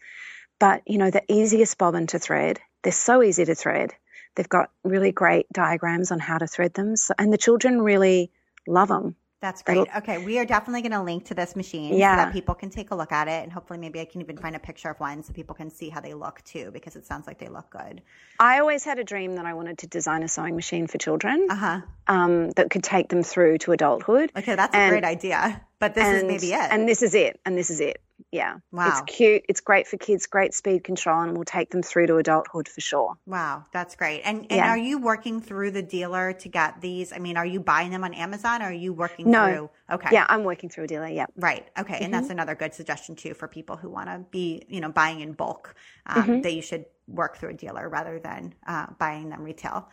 but 0.59 0.81
you 0.87 0.97
know, 0.97 1.11
the 1.11 1.23
easiest 1.31 1.77
bobbin 1.77 2.07
to 2.07 2.19
thread. 2.19 2.59
They're 2.81 2.91
so 2.91 3.21
easy 3.21 3.45
to 3.45 3.55
thread. 3.55 3.93
They've 4.35 4.49
got 4.49 4.71
really 4.83 5.11
great 5.11 5.45
diagrams 5.53 6.11
on 6.11 6.19
how 6.19 6.39
to 6.39 6.47
thread 6.47 6.73
them, 6.73 6.95
so, 6.95 7.13
and 7.17 7.31
the 7.31 7.37
children 7.37 7.81
really 7.81 8.31
love 8.67 8.89
them. 8.89 9.15
That's 9.45 9.61
great. 9.61 9.77
look- 9.77 9.95
Okay, 9.97 10.17
we 10.17 10.39
are 10.39 10.45
definitely 10.45 10.81
going 10.81 10.91
to 10.93 11.03
link 11.03 11.25
to 11.25 11.35
this 11.35 11.55
machine 11.55 11.93
so 11.93 11.99
that 11.99 12.33
people 12.33 12.55
can 12.55 12.71
take 12.71 12.89
a 12.89 12.95
look 12.95 13.11
at 13.11 13.27
it, 13.27 13.43
and 13.43 13.51
hopefully, 13.53 13.77
maybe 13.77 13.99
I 13.99 14.05
can 14.05 14.19
even 14.21 14.37
find 14.37 14.55
a 14.55 14.59
picture 14.59 14.89
of 14.89 14.99
one 14.99 15.21
so 15.21 15.33
people 15.33 15.53
can 15.53 15.69
see 15.69 15.89
how 15.89 16.01
they 16.01 16.15
look 16.15 16.41
too, 16.43 16.71
because 16.73 16.95
it 16.95 17.05
sounds 17.05 17.27
like 17.27 17.37
they 17.37 17.47
look 17.47 17.69
good. 17.69 18.01
I 18.39 18.59
always 18.59 18.83
had 18.83 18.97
a 18.97 19.03
dream 19.03 19.35
that 19.35 19.45
I 19.45 19.53
wanted 19.53 19.77
to 19.79 19.87
design 19.87 20.23
a 20.23 20.27
sewing 20.27 20.55
machine 20.55 20.87
for 20.87 20.97
children 20.97 21.45
Uh 21.51 21.55
huh. 21.55 21.81
um, 22.07 22.49
that 22.57 22.71
could 22.71 22.83
take 22.83 23.09
them 23.09 23.21
through 23.21 23.59
to 23.59 23.71
adulthood. 23.73 24.31
Okay, 24.35 24.55
that's 24.55 24.75
a 24.75 24.89
great 24.89 25.03
idea. 25.03 25.61
But 25.85 25.93
this 25.93 26.07
is 26.07 26.19
and, 26.21 26.27
maybe 26.27 26.51
it. 26.51 26.67
And 26.71 26.89
this 26.89 27.03
is 27.03 27.13
it. 27.13 27.39
And 27.45 27.55
this 27.55 27.69
is 27.69 27.79
it. 27.79 28.01
Yeah. 28.31 28.55
Wow. 28.71 28.87
It's 28.89 29.01
cute. 29.15 29.43
It's 29.47 29.61
great 29.61 29.85
for 29.87 29.97
kids, 29.97 30.25
great 30.25 30.53
speed 30.55 30.83
control, 30.83 31.21
and 31.21 31.37
will 31.37 31.45
take 31.45 31.69
them 31.69 31.83
through 31.83 32.07
to 32.07 32.15
adulthood 32.17 32.67
for 32.67 32.81
sure. 32.81 33.15
Wow, 33.27 33.65
that's 33.71 33.95
great. 33.95 34.21
And 34.23 34.39
and 34.49 34.51
Yeah. 34.51 34.69
are 34.69 34.77
you 34.77 34.97
working 34.97 35.41
through 35.41 35.71
the 35.71 35.83
dealer 35.83 36.33
to 36.33 36.49
get 36.49 36.81
these? 36.81 37.13
I 37.13 37.19
mean, 37.19 37.37
are 37.37 37.45
you 37.45 37.59
buying 37.59 37.91
them 37.91 38.03
on 38.03 38.15
Amazon 38.15 38.63
or 38.63 38.65
are 38.65 38.71
you 38.71 38.93
working 38.93 39.29
No. 39.29 39.45
through? 39.45 39.69
Okay. 39.91 40.09
Yeah, 40.11 40.25
I'm 40.27 40.43
working 40.43 40.69
through 40.69 40.85
a 40.85 40.87
dealer. 40.87 41.07
Yeah. 41.07 41.27
Right. 41.35 41.67
Okay. 41.77 41.93
And 41.95 42.05
Mm-hmm. 42.05 42.11
that's 42.13 42.29
another 42.29 42.55
good 42.55 42.73
suggestion 42.73 43.15
too 43.15 43.33
for 43.35 43.47
people 43.47 43.75
who 43.75 43.89
want 43.89 44.07
to 44.09 44.25
be, 44.31 44.65
you 44.67 44.81
know, 44.81 44.89
buying 44.89 45.19
in 45.19 45.33
bulk. 45.33 45.75
Um, 46.07 46.23
Mm-hmm. 46.23 46.41
That 46.41 46.53
you 46.53 46.61
should 46.61 46.85
work 47.07 47.37
through 47.37 47.49
a 47.49 47.53
dealer 47.53 47.87
rather 47.87 48.19
than 48.19 48.55
uh, 48.65 48.87
buying 48.97 49.29
them 49.29 49.43
retail. 49.43 49.89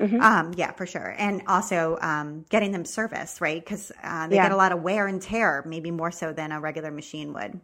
Mm-hmm. 0.00 0.20
Um, 0.20 0.54
yeah, 0.56 0.72
for 0.72 0.86
sure. 0.86 1.14
And 1.16 1.42
also 1.46 1.98
um, 2.00 2.46
getting 2.48 2.72
them 2.72 2.84
serviced, 2.86 3.40
right? 3.42 3.62
Because 3.62 3.92
uh, 4.02 4.28
they 4.28 4.36
Yeah. 4.36 4.44
get 4.44 4.52
a 4.52 4.56
lot 4.56 4.72
of 4.72 4.82
wear 4.82 5.06
and 5.06 5.20
tear, 5.20 5.62
maybe 5.66 5.90
more 5.90 6.10
so 6.10 6.32
than 6.32 6.50
a 6.52 6.60
regular 6.60 6.90
machine 6.90 7.32
would. 7.34 7.60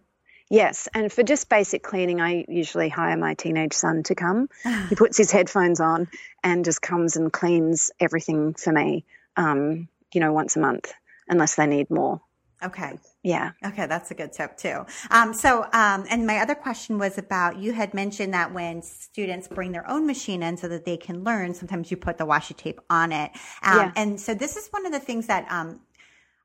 Yes. 0.50 0.88
And 0.92 1.12
for 1.12 1.22
just 1.22 1.48
basic 1.48 1.82
cleaning, 1.82 2.20
I 2.20 2.44
usually 2.48 2.88
hire 2.88 3.16
my 3.16 3.34
teenage 3.34 3.72
son 3.72 4.02
to 4.04 4.14
come. 4.14 4.48
he 4.88 4.96
puts 4.96 5.16
his 5.16 5.30
headphones 5.30 5.80
on 5.80 6.08
and 6.44 6.64
just 6.64 6.82
comes 6.82 7.16
and 7.16 7.32
cleans 7.32 7.90
everything 8.00 8.54
for 8.54 8.72
me, 8.72 9.04
um, 9.36 9.88
you 10.12 10.20
know, 10.20 10.32
once 10.32 10.56
a 10.56 10.60
month, 10.60 10.92
unless 11.30 11.54
they 11.54 11.66
need 11.66 11.90
more. 11.90 12.20
Okay. 12.62 12.98
Yeah. 13.22 13.52
Okay, 13.64 13.86
that's 13.86 14.10
a 14.10 14.14
good 14.14 14.32
tip 14.32 14.56
too. 14.58 14.84
Um, 15.10 15.32
so, 15.32 15.62
um, 15.72 16.04
and 16.10 16.26
my 16.26 16.38
other 16.38 16.54
question 16.54 16.98
was 16.98 17.16
about 17.16 17.58
you 17.58 17.72
had 17.72 17.94
mentioned 17.94 18.34
that 18.34 18.52
when 18.52 18.82
students 18.82 19.48
bring 19.48 19.72
their 19.72 19.88
own 19.88 20.06
machine 20.06 20.42
in 20.42 20.58
so 20.58 20.68
that 20.68 20.84
they 20.84 20.98
can 20.98 21.24
learn, 21.24 21.54
sometimes 21.54 21.90
you 21.90 21.96
put 21.96 22.18
the 22.18 22.26
washi 22.26 22.54
tape 22.54 22.80
on 22.90 23.12
it. 23.12 23.30
Um, 23.62 23.78
Yeah. 23.78 23.92
And 23.96 24.20
so 24.20 24.34
this 24.34 24.56
is 24.56 24.68
one 24.68 24.84
of 24.84 24.92
the 24.92 25.00
things 25.00 25.26
that 25.28 25.50
um, 25.50 25.80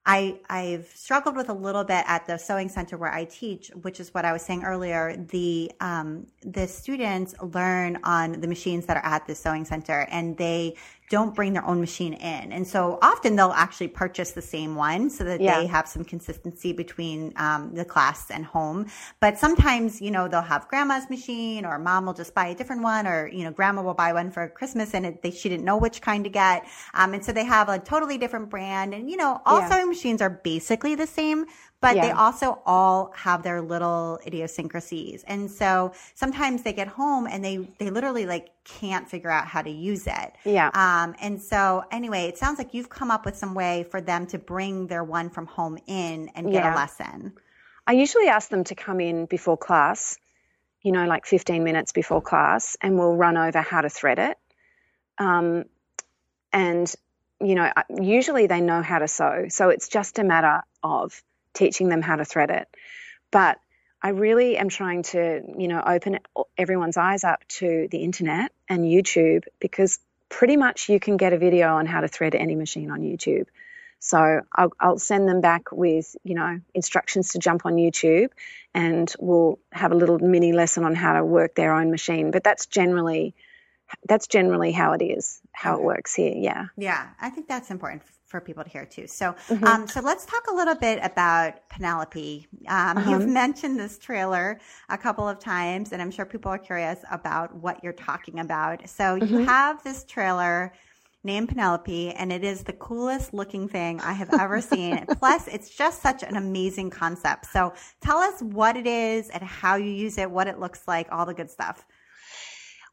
I, 0.06 0.40
I've 0.50 0.88
struggled 0.94 1.36
with 1.36 1.50
a 1.50 1.54
little 1.54 1.84
bit 1.84 2.04
at 2.08 2.28
the 2.28 2.38
sewing 2.38 2.70
center 2.70 2.96
where 2.96 3.12
I 3.12 3.26
teach, 3.26 3.72
which 3.82 4.00
is 4.00 4.14
what 4.14 4.24
I 4.24 4.34
was 4.34 4.44
saying 4.44 4.64
earlier. 4.64 5.18
The 5.18 5.72
um, 5.82 6.28
the 6.44 6.68
students 6.68 7.34
learn 7.42 8.00
on 8.04 8.40
the 8.40 8.48
machines 8.48 8.86
that 8.86 8.98
are 8.98 9.06
at 9.06 9.26
the 9.26 9.34
sewing 9.34 9.66
center, 9.66 10.08
and 10.12 10.38
they 10.38 10.76
don't 11.10 11.36
bring 11.36 11.54
their 11.54 11.66
own 11.66 11.80
machine 11.80 12.14
in. 12.14 12.52
And 12.52 12.68
so 12.68 12.98
often 13.02 13.36
they'll 13.36 13.52
actually 13.52 13.90
purchase 13.90 14.32
the 14.32 14.42
same 14.42 14.76
one 14.76 15.10
so 15.10 15.24
that 15.24 15.40
Yeah. 15.42 15.60
they 15.60 15.68
have 15.68 15.88
some 15.88 16.04
consistency 16.04 16.74
between 16.74 17.34
um, 17.36 17.74
the 17.74 17.86
class 17.86 18.32
and 18.32 18.44
home. 18.46 18.88
But 19.20 19.38
sometimes, 19.38 20.02
you 20.02 20.12
know, 20.12 20.28
they'll 20.28 20.42
have 20.42 20.68
grandma's 20.68 21.10
machine 21.10 21.66
or 21.66 21.78
mom 21.78 22.06
will 22.06 22.14
just 22.14 22.34
buy 22.34 22.48
a 22.48 22.56
different 22.56 22.82
one 22.82 23.06
or, 23.06 23.28
you 23.28 23.44
know, 23.44 23.52
grandma 23.52 23.84
will 23.84 23.94
buy 23.94 24.14
one 24.14 24.32
for 24.32 24.48
Christmas 24.50 24.94
and 24.94 25.06
it, 25.06 25.22
they, 25.22 25.32
she 25.32 25.48
didn't 25.50 25.66
know 25.66 25.78
which 25.78 26.02
kind 26.02 26.24
to 26.24 26.30
get. 26.30 26.66
Um, 26.94 27.14
and 27.14 27.24
so 27.24 27.32
they 27.32 27.46
have 27.46 27.70
a 27.70 27.78
totally 27.78 28.18
different 28.18 28.50
brand. 28.50 28.94
And, 28.94 29.10
you 29.10 29.18
know, 29.18 29.42
all 29.46 29.60
Yeah. 29.60 29.70
sewing 29.70 29.90
machines 29.90 30.22
are 30.22 30.30
basically 30.30 30.96
the 30.96 31.08
same, 31.08 31.46
but 31.82 32.02
they 32.02 32.12
also 32.12 32.62
all 32.66 33.12
have 33.16 33.44
their 33.44 33.62
little 33.62 34.20
idiosyncrasies. 34.26 35.24
And 35.28 35.50
so 35.50 35.92
sometimes 36.16 36.64
they 36.64 36.74
get 36.74 36.88
home 36.88 37.28
and 37.28 37.46
they, 37.46 37.58
they 37.78 37.90
literally 37.90 38.26
like 38.26 38.50
can't 38.64 39.08
figure 39.08 39.30
out 39.30 39.48
how 39.48 39.62
to 39.62 39.70
use 39.70 40.08
it. 40.08 40.34
Yeah. 40.46 40.72
Um, 40.74 41.16
and 41.22 41.40
so 41.40 41.84
anyway, 41.92 42.26
it 42.26 42.38
sounds 42.38 42.58
like 42.58 42.74
you've 42.74 42.90
come 42.90 43.12
up 43.12 43.26
with 43.26 43.38
some 43.38 43.54
way 43.54 43.86
for 43.92 44.02
them 44.02 44.26
to 44.28 44.40
bring 44.40 44.88
their 44.88 45.04
one 45.04 45.30
from 45.30 45.46
home 45.46 45.78
in 45.86 46.30
and 46.30 46.52
get 46.52 46.66
a 46.66 46.76
lesson. 46.76 47.34
I 47.88 47.94
usually 47.94 48.28
ask 48.28 48.50
them 48.50 48.64
to 48.66 48.76
come 48.76 49.00
in 49.00 49.26
before 49.26 49.58
class, 49.58 50.18
you 50.82 50.92
know, 50.92 51.06
like 51.06 51.28
15 51.28 51.64
minutes 51.64 51.92
before 51.92 52.22
class, 52.22 52.78
and 52.82 52.98
we'll 52.98 53.16
run 53.16 53.38
over 53.38 53.62
how 53.62 53.82
to 53.82 53.90
thread 53.90 54.18
it. 54.18 54.38
Um, 55.20 55.66
and, 56.52 56.92
you 57.40 57.54
know, 57.54 57.72
usually 58.02 58.48
they 58.48 58.62
know 58.62 58.82
how 58.82 59.00
to 59.00 59.08
sew. 59.08 59.46
So 59.50 59.70
it's 59.70 59.88
just 59.88 60.18
a 60.18 60.24
matter 60.24 60.64
of 60.82 61.22
teaching 61.56 61.90
them 61.90 62.04
how 62.04 62.16
to 62.16 62.26
thread 62.26 62.52
it. 62.52 62.68
But 63.32 63.58
I 64.02 64.10
really 64.10 64.56
am 64.58 64.70
trying 64.70 65.02
to, 65.04 65.42
you 65.58 65.68
know, 65.68 65.82
open 65.84 66.20
everyone's 66.58 66.98
eyes 66.98 67.24
up 67.24 67.48
to 67.48 67.88
the 67.90 68.04
internet 68.04 68.52
and 68.70 68.84
YouTube 68.84 69.46
because 69.60 70.00
pretty 70.30 70.58
much 70.58 70.90
you 70.90 71.00
can 71.00 71.18
get 71.18 71.34
a 71.34 71.38
video 71.40 71.76
on 71.76 71.88
how 71.88 72.02
to 72.02 72.08
thread 72.08 72.36
any 72.36 72.56
machine 72.56 72.92
on 72.92 73.02
YouTube. 73.02 73.48
So 74.00 74.42
I'll, 74.56 74.72
I'll 74.80 75.00
send 75.00 75.28
them 75.28 75.42
back 75.42 75.72
with, 75.72 76.16
you 76.24 76.36
know, 76.36 76.60
instructions 76.76 77.32
to 77.32 77.40
jump 77.40 77.66
on 77.66 77.78
YouTube 77.78 78.30
and 78.76 79.12
we'll 79.18 79.58
have 79.72 79.92
a 79.92 79.96
little 79.96 80.20
mini 80.20 80.52
lesson 80.52 80.84
on 80.84 80.94
how 80.94 81.14
to 81.14 81.26
work 81.26 81.56
their 81.56 81.74
own 81.74 81.90
machine. 81.90 82.30
But 82.30 82.44
that's 82.44 82.68
generally, 82.68 83.34
that's 84.08 84.28
generally 84.28 84.72
how 84.72 84.92
it 84.94 85.02
is, 85.02 85.42
how 85.52 85.74
Okay. 85.74 85.82
it 85.82 85.86
works 85.86 86.14
here. 86.14 86.34
Yeah. 86.36 86.68
Yeah, 86.78 87.08
I 87.20 87.32
think 87.32 87.48
that's 87.48 87.72
important 87.72 88.04
for 88.36 88.42
people 88.42 88.64
to 88.66 88.70
hear 88.70 88.86
too. 88.86 89.08
So, 89.08 89.34
Mhm. 89.50 89.64
um, 89.64 89.88
so 89.88 90.02
let's 90.02 90.26
talk 90.26 90.48
a 90.52 90.54
little 90.54 90.76
bit 90.76 91.00
about 91.02 91.54
Penelope. 91.70 92.48
Um, 92.68 92.98
Uh-huh. 92.98 93.10
You've 93.10 93.28
mentioned 93.28 93.80
this 93.80 93.98
trailer 93.98 94.60
a 94.90 94.98
couple 94.98 95.28
of 95.28 95.40
times, 95.40 95.94
and 95.94 96.02
I'm 96.02 96.12
sure 96.12 96.26
people 96.26 96.52
are 96.52 96.58
curious 96.58 97.00
about 97.10 97.56
what 97.56 97.82
you're 97.84 97.94
talking 97.94 98.40
about. 98.40 98.90
So, 98.90 99.16
you 99.16 99.38
Mhm. 99.38 99.46
have 99.46 99.82
this 99.84 100.04
trailer 100.04 100.74
named 101.24 101.50
Penelope, 101.50 102.12
and 102.12 102.32
it 102.32 102.44
is 102.44 102.64
the 102.64 102.74
coolest 102.74 103.34
looking 103.34 103.68
thing 103.70 104.02
I 104.02 104.14
have 104.14 104.30
ever 104.38 104.60
seen. 104.74 105.08
Plus, 105.12 105.48
it's 105.48 105.70
just 105.70 106.02
such 106.02 106.22
an 106.24 106.36
amazing 106.36 106.90
concept. 106.90 107.46
So, 107.46 107.74
tell 108.02 108.18
us 108.18 108.42
what 108.42 108.76
it 108.76 108.86
is 108.86 109.30
and 109.30 109.42
how 109.44 109.76
you 109.76 109.92
use 109.92 110.18
it, 110.18 110.30
what 110.30 110.48
it 110.48 110.60
looks 110.60 110.88
like, 110.90 111.08
all 111.12 111.26
the 111.26 111.34
good 111.34 111.50
stuff. 111.50 111.86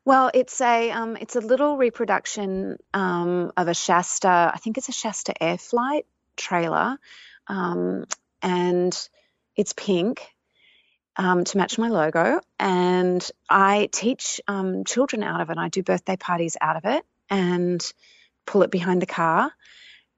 Well, 0.05 0.33
it's 0.35 0.61
a 0.61 0.91
um, 0.91 1.17
it's 1.17 1.37
a 1.37 1.41
little 1.41 1.77
reproduction 1.77 2.79
um, 2.93 3.53
of 3.57 3.69
a 3.69 3.75
Shasta. 3.75 4.51
I 4.53 4.59
think 4.59 4.77
it's 4.77 4.89
a 4.89 4.93
Shasta 4.93 5.33
Airflyte 5.41 6.07
trailer, 6.37 6.99
um, 7.47 8.07
and 8.43 9.09
it's 9.55 9.73
pink 9.73 10.27
um, 11.17 11.45
to 11.45 11.57
match 11.57 11.79
my 11.79 11.89
logo. 11.89 12.41
And 12.59 13.31
I 13.49 13.89
teach 13.93 14.41
um, 14.49 14.83
children 14.85 15.23
out 15.23 15.41
of 15.41 15.51
it. 15.51 15.59
I 15.59 15.69
do 15.69 15.85
birthday 15.85 16.17
parties 16.17 16.57
out 16.61 16.77
of 16.77 16.85
it, 16.85 17.05
and 17.31 17.81
pull 18.45 18.65
it 18.65 18.73
behind 18.73 19.03
the 19.03 19.07
car. 19.07 19.53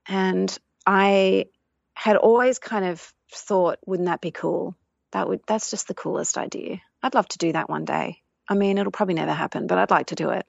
And 0.08 0.56
I 0.86 1.46
had 1.92 2.16
always 2.16 2.58
kind 2.58 2.86
of 2.86 3.12
thought, 3.30 3.78
wouldn't 3.84 4.06
that 4.06 4.22
be 4.22 4.30
cool? 4.30 4.76
That 5.12 5.28
would 5.28 5.42
that's 5.46 5.70
just 5.70 5.88
the 5.88 5.94
coolest 5.94 6.38
idea. 6.38 6.80
I'd 7.02 7.14
love 7.14 7.28
to 7.28 7.38
do 7.38 7.52
that 7.52 7.68
one 7.68 7.84
day. 7.84 8.23
I 8.48 8.54
mean, 8.54 8.78
it'll 8.78 8.92
probably 8.92 9.14
never 9.14 9.32
happen, 9.32 9.66
but 9.66 9.78
I'd 9.78 9.90
like 9.90 10.06
to 10.06 10.14
do 10.14 10.30
it. 10.30 10.46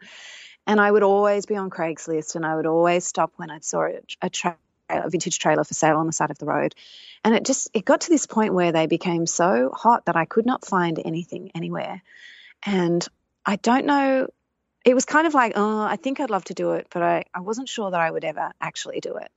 And 0.68 0.82
I 0.82 0.91
would 0.91 1.04
always 1.04 1.46
be 1.46 1.56
on 1.56 1.70
Craigslist, 1.70 2.36
and 2.36 2.46
I 2.46 2.56
would 2.56 2.66
always 2.66 3.06
stop 3.06 3.34
when 3.36 3.52
I 3.52 3.60
saw 3.60 3.88
a, 4.22 4.30
tra- 4.30 4.58
a 4.89 5.10
vintage 5.10 5.39
trailer 5.39 5.64
for 5.64 5.74
sale 5.74 5.98
on 5.98 6.08
the 6.08 6.14
side 6.14 6.32
of 6.32 6.39
the 6.39 6.46
road. 6.46 6.76
And 7.24 7.36
it 7.36 7.46
just 7.46 7.70
it 7.74 7.86
got 7.86 8.02
to 8.02 8.10
this 8.10 8.26
point 8.26 8.54
where 8.54 8.72
they 8.72 8.88
became 8.88 9.26
so 9.28 9.72
hot 9.74 10.06
that 10.06 10.16
I 10.16 10.26
could 10.26 10.46
not 10.46 10.66
find 10.66 11.00
anything 11.04 11.52
anywhere. 11.56 12.02
And 12.66 13.06
I 13.46 13.58
don't 13.58 13.86
know. 13.86 14.28
It 14.84 14.93
was 14.93 15.06
kind 15.06 15.26
of 15.26 15.34
like, 15.34 15.54
oh, 15.56 15.82
I 15.82 15.96
think 15.96 16.20
I'd 16.20 16.30
love 16.30 16.46
to 16.46 16.54
do 16.54 16.74
it, 16.74 16.88
but 16.91 17.02
I, 17.02 17.24
I 17.34 17.39
wasn't 17.39 17.70
sure 17.70 17.89
that 17.89 18.00
I 18.00 18.10
would 18.10 18.24
ever 18.24 18.52
actually 18.62 19.00
do 19.00 19.16
it. 19.18 19.32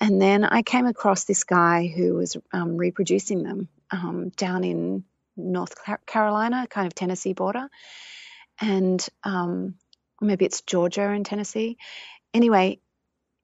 And 0.00 0.20
then 0.20 0.44
I 0.44 0.62
came 0.62 0.86
across 0.86 1.24
this 1.24 1.44
guy 1.44 1.86
who 1.86 2.14
was 2.14 2.36
um, 2.52 2.76
reproducing 2.76 3.42
them 3.42 3.68
um, 3.90 4.28
down 4.30 4.62
in 4.62 5.04
North 5.36 5.74
Carolina, 6.06 6.66
kind 6.68 6.86
of 6.86 6.94
Tennessee 6.94 7.32
border, 7.32 7.68
and 8.60 9.06
um, 9.24 9.74
maybe 10.20 10.44
it's 10.44 10.62
Georgia 10.62 11.08
and 11.08 11.24
Tennessee. 11.24 11.78
Anyway, 12.32 12.80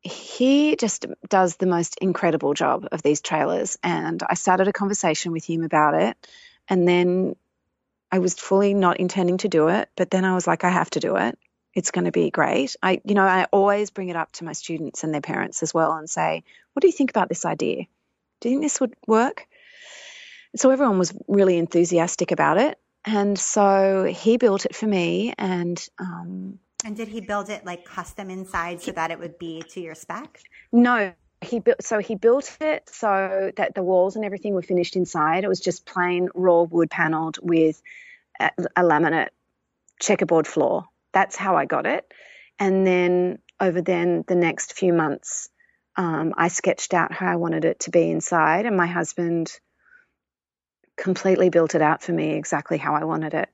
he 0.00 0.76
just 0.76 1.06
does 1.28 1.56
the 1.56 1.66
most 1.66 1.98
incredible 2.00 2.54
job 2.54 2.88
of 2.90 3.02
these 3.02 3.20
trailers, 3.20 3.78
and 3.82 4.22
I 4.28 4.34
started 4.34 4.68
a 4.68 4.72
conversation 4.72 5.32
with 5.32 5.44
him 5.44 5.62
about 5.62 5.94
it, 5.94 6.16
and 6.68 6.88
then 6.88 7.36
I 8.10 8.18
was 8.18 8.34
fully 8.34 8.74
not 8.74 8.98
intending 8.98 9.38
to 9.38 9.48
do 9.48 9.68
it, 9.68 9.88
but 9.96 10.10
then 10.10 10.24
I 10.24 10.34
was 10.34 10.46
like, 10.46 10.64
I 10.64 10.70
have 10.70 10.90
to 10.90 11.00
do 11.00 11.16
it. 11.16 11.38
It's 11.74 11.90
going 11.90 12.04
to 12.04 12.12
be 12.12 12.30
great. 12.30 12.76
I, 12.82 13.00
you 13.04 13.14
know, 13.14 13.22
I 13.22 13.46
always 13.50 13.90
bring 13.90 14.10
it 14.10 14.16
up 14.16 14.32
to 14.32 14.44
my 14.44 14.52
students 14.52 15.04
and 15.04 15.14
their 15.14 15.22
parents 15.22 15.62
as 15.62 15.72
well, 15.72 15.92
and 15.92 16.10
say, 16.10 16.44
"What 16.72 16.80
do 16.80 16.88
you 16.88 16.92
think 16.92 17.10
about 17.10 17.28
this 17.28 17.46
idea? 17.46 17.86
Do 18.40 18.48
you 18.48 18.56
think 18.56 18.62
this 18.62 18.80
would 18.80 18.94
work?" 19.06 19.46
So 20.56 20.70
everyone 20.70 20.98
was 20.98 21.14
really 21.28 21.58
enthusiastic 21.58 22.30
about 22.30 22.58
it. 22.58 22.78
And 23.04 23.38
so 23.38 24.04
he 24.04 24.36
built 24.36 24.64
it 24.64 24.74
for 24.76 24.86
me. 24.86 25.34
And 25.38 25.84
um, 25.98 26.58
And 26.84 26.96
did 26.96 27.08
he 27.08 27.20
build 27.20 27.50
it 27.50 27.64
like 27.64 27.84
custom 27.84 28.30
inside 28.30 28.80
so 28.80 28.92
that 28.92 29.10
it 29.10 29.18
would 29.18 29.38
be 29.38 29.62
to 29.70 29.80
your 29.80 29.94
spec? 29.94 30.40
no, 30.72 31.12
he 31.40 31.58
built, 31.58 31.82
so 31.82 31.98
he 31.98 32.14
built 32.14 32.56
it 32.60 32.88
so 32.88 33.50
that 33.56 33.74
the 33.74 33.82
walls 33.82 34.14
and 34.14 34.24
everything 34.24 34.54
were 34.54 34.62
finished 34.62 34.94
inside. 34.94 35.42
It 35.42 35.48
was 35.48 35.60
just 35.60 35.86
plain 35.86 36.28
raw 36.34 36.62
wood 36.62 36.90
paneled 36.90 37.38
with 37.42 37.82
a, 38.38 38.50
a 38.76 38.82
laminate 38.82 39.30
checkerboard 40.00 40.46
floor. 40.46 40.84
That's 41.12 41.36
how 41.36 41.56
I 41.56 41.64
got 41.64 41.86
it. 41.86 42.06
And 42.58 42.86
then 42.86 43.38
over 43.58 43.80
then 43.80 44.24
the 44.28 44.36
next 44.36 44.74
few 44.74 44.92
months, 44.92 45.48
um, 45.96 46.32
I 46.36 46.48
sketched 46.48 46.94
out 46.94 47.12
how 47.12 47.26
I 47.26 47.36
wanted 47.36 47.64
it 47.64 47.80
to 47.80 47.90
be 47.90 48.10
inside, 48.10 48.66
and 48.66 48.76
my 48.76 48.86
husband 48.86 49.50
completely 50.96 51.48
built 51.48 51.74
it 51.74 51.82
out 51.82 52.02
for 52.02 52.12
me 52.12 52.34
exactly 52.34 52.78
how 52.78 52.94
I 52.94 53.04
wanted 53.04 53.34
it. 53.34 53.48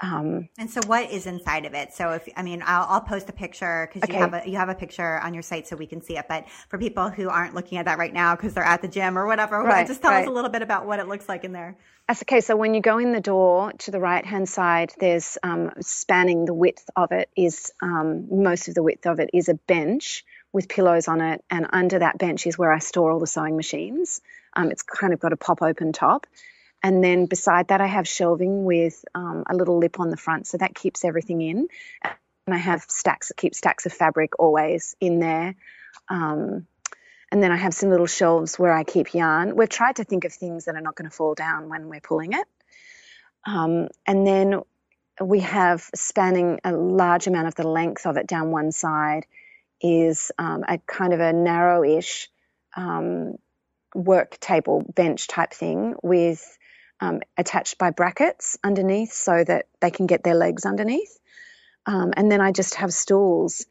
Um, 0.00 0.50
And 0.58 0.70
so, 0.70 0.80
what 0.86 1.10
is 1.10 1.26
inside 1.26 1.64
of 1.64 1.72
it? 1.72 1.94
So, 1.94 2.10
if 2.10 2.28
I 2.36 2.42
mean, 2.42 2.62
I'll, 2.66 2.86
I'll 2.86 3.00
post 3.00 3.30
a 3.30 3.32
picture 3.32 3.90
because 3.90 4.06
you 4.08 4.14
have 4.16 4.34
a 4.34 4.42
you 4.46 4.56
have 4.58 4.68
a 4.68 4.74
picture 4.74 5.18
on 5.20 5.32
your 5.32 5.42
site 5.42 5.66
so 5.66 5.74
we 5.74 5.86
can 5.86 6.02
see 6.02 6.18
it. 6.18 6.26
But 6.28 6.44
for 6.68 6.78
people 6.78 7.08
who 7.08 7.30
aren't 7.30 7.54
looking 7.54 7.78
at 7.78 7.86
that 7.86 7.96
right 7.96 8.12
now 8.12 8.36
because 8.36 8.52
they're 8.52 8.64
at 8.64 8.82
the 8.82 8.88
gym 8.88 9.16
or 9.16 9.26
whatever, 9.26 9.62
Right, 9.62 9.86
just 9.86 10.02
tell 10.02 10.12
us 10.12 10.26
a 10.26 10.30
little 10.30 10.50
bit 10.50 10.60
about 10.60 10.86
what 10.86 11.00
it 11.00 11.08
looks 11.08 11.28
like 11.30 11.44
in 11.44 11.52
there. 11.52 11.78
That's 12.08 12.22
okay. 12.22 12.40
So 12.42 12.56
when 12.56 12.74
you 12.74 12.82
go 12.82 12.98
in 12.98 13.12
the 13.12 13.20
door 13.20 13.72
to 13.72 13.90
the 13.90 13.98
right 13.98 14.24
hand 14.24 14.48
side, 14.48 14.92
there's 15.00 15.38
um, 15.42 15.72
spanning 15.80 16.44
the 16.44 16.54
width 16.54 16.88
of 16.94 17.10
it 17.12 17.30
is 17.34 17.72
um, 17.82 18.42
most 18.42 18.68
of 18.68 18.74
the 18.74 18.82
width 18.82 19.06
of 19.06 19.18
it 19.18 19.30
is 19.32 19.48
a 19.48 19.54
bench 19.54 20.24
with 20.52 20.68
pillows 20.68 21.08
on 21.08 21.22
it, 21.22 21.42
and 21.50 21.66
under 21.70 21.98
that 21.98 22.18
bench 22.18 22.46
is 22.46 22.58
where 22.58 22.72
I 22.72 22.80
store 22.80 23.10
all 23.10 23.18
the 23.18 23.26
sewing 23.26 23.56
machines. 23.56 24.20
Um, 24.52 24.70
it's 24.70 24.82
kind 24.82 25.14
of 25.14 25.20
got 25.20 25.32
a 25.32 25.36
pop 25.36 25.62
open 25.62 25.92
top, 25.92 26.26
and 26.82 27.02
then 27.02 27.26
beside 27.26 27.68
that 27.68 27.80
I 27.80 27.86
have 27.86 28.06
shelving 28.06 28.64
with 28.64 29.04
um, 29.14 29.44
a 29.48 29.54
little 29.54 29.78
lip 29.78 29.98
on 30.00 30.10
the 30.10 30.16
front, 30.16 30.46
so 30.46 30.58
that 30.58 30.74
keeps 30.74 31.04
everything 31.04 31.40
in. 31.40 31.68
And 32.02 32.54
I 32.54 32.58
have 32.58 32.82
stacks, 32.88 33.28
that 33.28 33.36
keep 33.36 33.54
stacks 33.54 33.86
of 33.86 33.92
fabric 33.92 34.38
always 34.38 34.94
in 35.00 35.18
there. 35.18 35.56
Um, 36.08 36.66
and 37.32 37.42
then 37.42 37.50
I 37.50 37.56
have 37.56 37.74
some 37.74 37.90
little 37.90 38.06
shelves 38.06 38.58
where 38.58 38.72
I 38.72 38.84
keep 38.84 39.12
yarn. 39.12 39.56
We've 39.56 39.68
tried 39.68 39.96
to 39.96 40.04
think 40.04 40.24
of 40.24 40.32
things 40.32 40.66
that 40.66 40.76
are 40.76 40.80
not 40.80 40.94
going 40.94 41.10
to 41.10 41.16
fall 41.16 41.34
down 41.34 41.68
when 41.68 41.88
we're 41.88 42.00
pulling 42.00 42.34
it. 42.34 42.46
Um, 43.44 43.88
and 44.06 44.26
then 44.26 44.60
we 45.20 45.40
have 45.40 45.88
spanning 45.94 46.60
a 46.62 46.72
large 46.72 47.26
amount 47.26 47.48
of 47.48 47.54
the 47.54 47.66
length 47.66 48.06
of 48.06 48.16
it 48.16 48.26
down 48.26 48.50
one 48.50 48.70
side 48.70 49.26
is 49.80 50.30
um, 50.38 50.64
a 50.68 50.78
kind 50.86 51.12
of 51.12 51.20
a 51.20 51.32
narrowish 51.32 52.28
um, 52.76 53.36
work 53.94 54.38
table 54.38 54.84
bench 54.94 55.26
type 55.26 55.52
thing 55.52 55.94
with 56.02 56.58
um, 57.00 57.20
attached 57.36 57.78
by 57.78 57.90
brackets 57.90 58.56
underneath 58.64 59.12
so 59.12 59.44
that 59.44 59.66
they 59.80 59.90
can 59.90 60.06
get 60.06 60.22
their 60.22 60.34
legs 60.34 60.64
underneath. 60.64 61.18
Um, 61.86 62.12
and 62.16 62.30
then 62.30 62.40
I 62.40 62.52
just 62.52 62.76
have 62.76 62.92
stools 62.92 63.66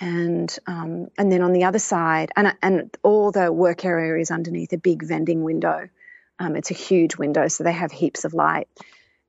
and 0.00 0.54
um, 0.66 1.08
and 1.16 1.32
then 1.32 1.42
on 1.42 1.52
the 1.52 1.64
other 1.64 1.78
side, 1.78 2.30
and 2.36 2.54
and 2.62 2.96
all 3.02 3.32
the 3.32 3.52
work 3.52 3.84
area 3.84 4.20
is 4.20 4.30
underneath 4.30 4.72
a 4.72 4.78
big 4.78 5.02
vending 5.02 5.42
window. 5.42 5.88
Um, 6.38 6.54
it's 6.54 6.70
a 6.70 6.74
huge 6.74 7.16
window, 7.16 7.48
so 7.48 7.64
they 7.64 7.72
have 7.72 7.92
heaps 7.92 8.24
of 8.24 8.34
light. 8.34 8.68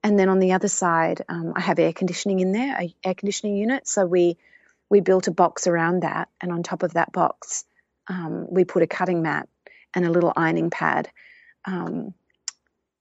And 0.03 0.19
then 0.19 0.29
on 0.29 0.39
the 0.39 0.53
other 0.53 0.67
side, 0.67 1.23
um, 1.29 1.53
I 1.55 1.61
have 1.61 1.79
air 1.79 1.93
conditioning 1.93 2.39
in 2.39 2.51
there, 2.51 2.77
a 2.79 2.95
air 3.03 3.13
conditioning 3.13 3.55
unit. 3.55 3.87
So 3.87 4.05
we 4.05 4.37
we 4.89 4.99
built 4.99 5.27
a 5.27 5.31
box 5.31 5.67
around 5.67 6.03
that, 6.03 6.27
and 6.41 6.51
on 6.51 6.63
top 6.63 6.83
of 6.83 6.93
that 6.93 7.13
box, 7.13 7.63
um, 8.07 8.47
we 8.49 8.65
put 8.65 8.83
a 8.83 8.87
cutting 8.87 9.21
mat 9.21 9.47
and 9.93 10.05
a 10.05 10.11
little 10.11 10.33
ironing 10.35 10.69
pad. 10.69 11.09
Um, 11.63 12.13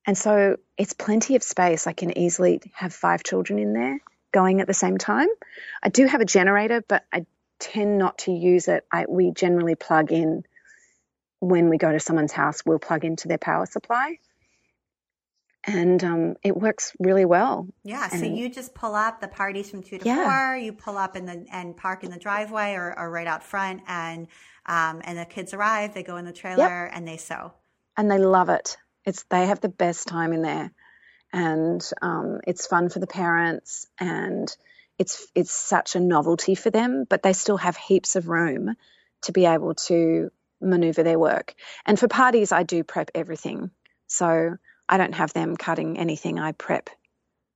and 0.06 0.16
so 0.16 0.56
it's 0.78 0.92
plenty 0.92 1.36
of 1.36 1.42
space. 1.42 1.86
I 1.86 1.92
can 1.92 2.16
easily 2.16 2.60
have 2.74 2.92
five 2.92 3.22
children 3.24 3.58
in 3.58 3.72
there 3.72 3.98
going 4.32 4.60
at 4.60 4.66
the 4.66 4.74
same 4.74 4.98
time. 4.98 5.28
I 5.82 5.88
do 5.88 6.06
have 6.06 6.20
a 6.20 6.24
generator, 6.26 6.82
but 6.86 7.04
I 7.12 7.26
tend 7.58 7.98
not 7.98 8.18
to 8.18 8.32
use 8.32 8.68
it. 8.68 8.84
I, 8.92 9.06
we 9.08 9.30
generally 9.32 9.74
plug 9.74 10.12
in 10.12 10.44
when 11.40 11.68
we 11.68 11.78
go 11.78 11.92
to 11.92 12.00
someone's 12.00 12.32
house, 12.32 12.62
we'll 12.64 12.78
plug 12.78 13.04
into 13.04 13.28
their 13.28 13.38
power 13.38 13.66
supply. 13.66 14.18
And 15.68 16.02
um, 16.04 16.36
it 16.44 16.56
works 16.56 16.92
really 17.00 17.24
well. 17.24 17.66
Yeah. 17.82 18.08
And 18.12 18.20
so 18.20 18.26
you 18.26 18.48
just 18.48 18.72
pull 18.72 18.94
up 18.94 19.20
the 19.20 19.26
parties 19.26 19.68
from 19.68 19.82
two 19.82 19.98
to 19.98 20.04
Yeah. 20.04 20.22
four. 20.24 20.56
You 20.56 20.72
pull 20.72 20.96
up 20.96 21.16
in 21.16 21.26
the 21.26 21.44
and 21.50 21.76
park 21.76 22.04
in 22.04 22.10
the 22.10 22.18
driveway 22.18 22.74
or, 22.74 22.96
or 22.96 23.10
right 23.10 23.26
out 23.26 23.42
front, 23.42 23.82
and 23.88 24.28
um, 24.66 25.00
and 25.04 25.18
the 25.18 25.24
kids 25.24 25.52
arrive. 25.52 25.92
They 25.92 26.04
go 26.04 26.18
in 26.18 26.24
the 26.24 26.32
trailer 26.32 26.84
and 26.84 27.06
they 27.06 27.16
sew. 27.16 27.52
and 27.96 28.08
they 28.10 28.18
love 28.18 28.48
it. 28.48 28.76
It's 29.06 29.22
they 29.30 29.46
have 29.46 29.60
the 29.60 29.68
best 29.68 30.08
time 30.08 30.32
in 30.32 30.42
there, 30.42 30.72
and 31.32 31.88
um, 32.02 32.40
it's 32.46 32.66
fun 32.66 32.88
for 32.88 32.98
the 32.98 33.06
parents, 33.06 33.86
and 33.98 34.54
it's 34.98 35.26
it's 35.34 35.52
such 35.52 35.94
a 35.94 36.00
novelty 36.00 36.54
for 36.54 36.70
them. 36.70 37.04
But 37.08 37.22
they 37.22 37.32
still 37.32 37.56
have 37.56 37.76
heaps 37.76 38.16
of 38.16 38.28
room 38.28 38.74
to 39.22 39.32
be 39.32 39.46
able 39.46 39.74
to 39.74 40.30
maneuver 40.60 41.02
their 41.02 41.18
work. 41.18 41.54
And 41.84 41.98
for 41.98 42.08
parties, 42.08 42.52
I 42.52 42.64
do 42.64 42.82
prep 42.82 43.10
everything, 43.14 43.70
so 44.08 44.56
I 44.88 44.98
don't 44.98 45.14
have 45.14 45.32
them 45.32 45.56
cutting 45.56 45.98
anything. 45.98 46.38
I 46.38 46.52
prep. 46.52 46.90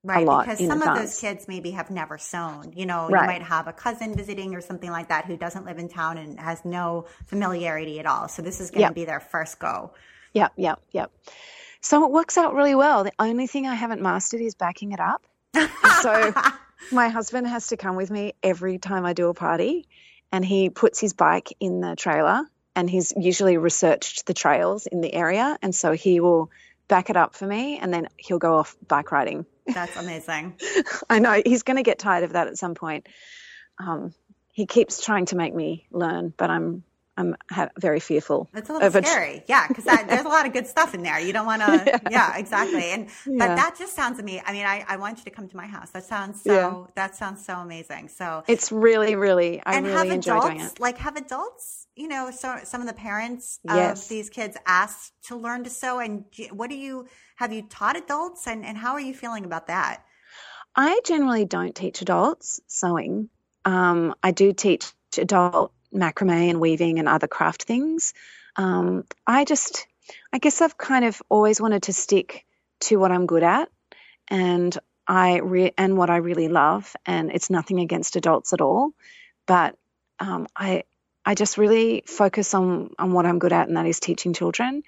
Right, 0.02 0.24
lot 0.24 0.46
because 0.46 0.66
some 0.66 0.80
of 0.80 0.94
those 0.94 1.20
kids 1.20 1.46
maybe 1.46 1.72
have 1.72 1.90
never 1.90 2.16
sewn. 2.16 2.72
You 2.74 2.86
know, 2.86 3.10
Right. 3.10 3.20
you 3.20 3.26
might 3.26 3.42
have 3.42 3.68
a 3.68 3.72
cousin 3.72 4.16
visiting 4.16 4.54
or 4.54 4.62
something 4.62 4.90
like 4.90 5.08
that 5.08 5.26
who 5.26 5.36
doesn't 5.36 5.66
live 5.66 5.78
in 5.78 5.88
town 5.90 6.16
and 6.16 6.40
has 6.40 6.64
no 6.64 7.04
familiarity 7.26 8.00
at 8.00 8.06
all. 8.06 8.26
So 8.28 8.40
this 8.40 8.60
is 8.60 8.70
going 8.70 8.84
to 8.84 8.88
Yep. 8.88 8.94
be 8.94 9.04
their 9.04 9.20
first 9.20 9.58
go. 9.58 9.92
Yep, 10.34 10.52
yep, 10.56 10.80
yep. 10.92 11.10
So 11.80 12.04
it 12.04 12.10
works 12.10 12.36
out 12.36 12.54
really 12.54 12.74
well. 12.74 13.04
The 13.04 13.12
only 13.18 13.46
thing 13.46 13.66
I 13.66 13.74
haven't 13.74 14.02
mastered 14.02 14.40
is 14.40 14.54
backing 14.54 14.92
it 14.92 15.00
up. 15.00 15.26
So 16.02 16.34
my 16.92 17.08
husband 17.08 17.46
has 17.46 17.68
to 17.68 17.76
come 17.76 17.96
with 17.96 18.10
me 18.10 18.34
every 18.42 18.78
time 18.78 19.04
I 19.04 19.12
do 19.12 19.28
a 19.28 19.34
party, 19.34 19.86
and 20.30 20.44
he 20.44 20.70
puts 20.70 21.00
his 21.00 21.14
bike 21.14 21.52
in 21.58 21.80
the 21.80 21.96
trailer, 21.96 22.42
and 22.76 22.88
he's 22.88 23.12
usually 23.16 23.56
researched 23.56 24.26
the 24.26 24.34
trails 24.34 24.86
in 24.86 25.00
the 25.00 25.12
area, 25.12 25.58
and 25.62 25.74
so 25.74 25.92
he 25.92 26.20
will 26.20 26.50
back 26.86 27.10
it 27.10 27.16
up 27.16 27.34
for 27.34 27.46
me, 27.46 27.78
and 27.78 27.92
then 27.92 28.08
he'll 28.16 28.38
go 28.38 28.58
off 28.58 28.76
bike 28.86 29.12
riding. 29.12 29.46
That's 29.66 29.96
amazing. 29.96 30.58
I 31.10 31.18
know 31.18 31.40
he's 31.44 31.62
going 31.62 31.76
to 31.76 31.82
get 31.82 31.98
tired 31.98 32.24
of 32.24 32.32
that 32.32 32.48
at 32.48 32.58
some 32.58 32.74
point. 32.74 33.06
Um, 33.78 34.12
he 34.52 34.66
keeps 34.66 35.02
trying 35.02 35.26
to 35.26 35.36
make 35.36 35.54
me 35.54 35.86
learn, 35.90 36.34
but 36.36 36.50
I'm 36.50 36.82
I'm 37.20 37.36
ha- 37.50 37.68
very 37.78 38.00
fearful. 38.00 38.48
It's 38.54 38.68
a 38.68 38.72
little 38.72 38.86
of 38.88 38.96
it. 38.96 39.06
scary. 39.06 39.44
Yeah, 39.46 39.68
because 39.68 39.84
there's 39.84 40.24
a 40.24 40.28
lot 40.28 40.46
of 40.46 40.52
good 40.52 40.66
stuff 40.66 40.94
in 40.94 41.02
there. 41.02 41.20
You 41.20 41.32
don't 41.32 41.46
want 41.46 41.62
to, 41.62 42.00
yeah. 42.10 42.36
exactly. 42.38 42.84
And, 42.94 43.08
but 43.26 43.48
that 43.60 43.76
just 43.78 43.94
sounds 43.94 44.18
to 44.18 44.24
me. 44.24 44.42
I 44.44 44.52
mean, 44.52 44.66
I, 44.66 44.84
I 44.88 44.96
want 44.96 45.18
you 45.18 45.24
to 45.24 45.30
come 45.30 45.48
to 45.48 45.56
my 45.56 45.66
house. 45.66 45.90
That 45.90 46.04
sounds 46.04 46.42
so, 46.42 46.52
Yeah. 46.52 46.84
that 46.96 47.14
sounds 47.16 47.44
so 47.44 47.54
amazing. 47.58 48.08
So, 48.08 48.42
It's 48.48 48.72
really, 48.72 49.14
really, 49.14 49.62
I 49.64 49.76
and 49.76 49.86
really 49.86 49.96
have 49.98 50.10
enjoy 50.10 50.38
adults, 50.38 50.46
doing 50.48 50.60
it. 50.62 50.80
like 50.80 50.98
have 50.98 51.16
adults, 51.16 51.86
you 51.94 52.08
know, 52.08 52.30
so 52.30 52.58
some 52.64 52.80
of 52.80 52.86
the 52.86 52.94
parents 52.94 53.60
of 53.68 53.76
Yes. 53.76 54.08
these 54.08 54.30
kids 54.30 54.56
asked 54.66 55.12
to 55.28 55.36
learn 55.36 55.64
to 55.64 55.70
sew. 55.70 55.98
And 56.00 56.24
what 56.52 56.70
do 56.70 56.76
you, 56.76 57.06
have 57.36 57.52
you 57.52 57.62
taught 57.62 57.96
adults 57.96 58.46
and, 58.46 58.64
and 58.64 58.76
how 58.78 58.92
are 58.94 59.00
you 59.00 59.14
feeling 59.14 59.44
about 59.44 59.66
that? 59.68 60.04
I 60.74 61.00
generally 61.04 61.44
don't 61.44 61.74
teach 61.74 62.00
adults 62.00 62.60
sewing. 62.66 63.28
Um, 63.64 64.14
I 64.22 64.30
do 64.30 64.52
teach 64.52 64.86
adult 65.18 65.72
macrame 65.94 66.50
and 66.50 66.60
weaving 66.60 66.98
and 66.98 67.08
other 67.08 67.28
craft 67.28 67.64
things. 67.64 68.14
Um, 68.56 69.04
I 69.26 69.44
just, 69.44 69.86
I 70.32 70.38
guess 70.38 70.60
I've 70.62 70.78
kind 70.78 71.04
of 71.04 71.22
always 71.28 71.60
wanted 71.60 71.84
to 71.84 71.92
stick 71.92 72.44
to 72.82 72.98
what 72.98 73.12
I'm 73.12 73.26
good 73.26 73.42
at, 73.44 73.68
and 74.28 74.76
I 75.08 75.40
re- 75.40 75.74
and 75.78 75.96
what 75.98 76.10
I 76.10 76.18
really 76.18 76.48
love. 76.48 76.94
And 77.06 77.32
it's 77.32 77.50
nothing 77.50 77.80
against 77.80 78.16
adults 78.16 78.52
at 78.54 78.60
all, 78.62 78.92
but 79.46 79.76
um, 80.20 80.48
I 80.56 80.84
I 81.26 81.34
just 81.36 81.58
really 81.58 82.04
focus 82.06 82.54
on 82.54 82.90
on 82.98 83.12
what 83.12 83.26
I'm 83.26 83.40
good 83.40 83.52
at, 83.54 83.68
and 83.68 83.76
that 83.78 83.86
is 83.86 84.00
teaching 84.00 84.34
children. 84.34 84.82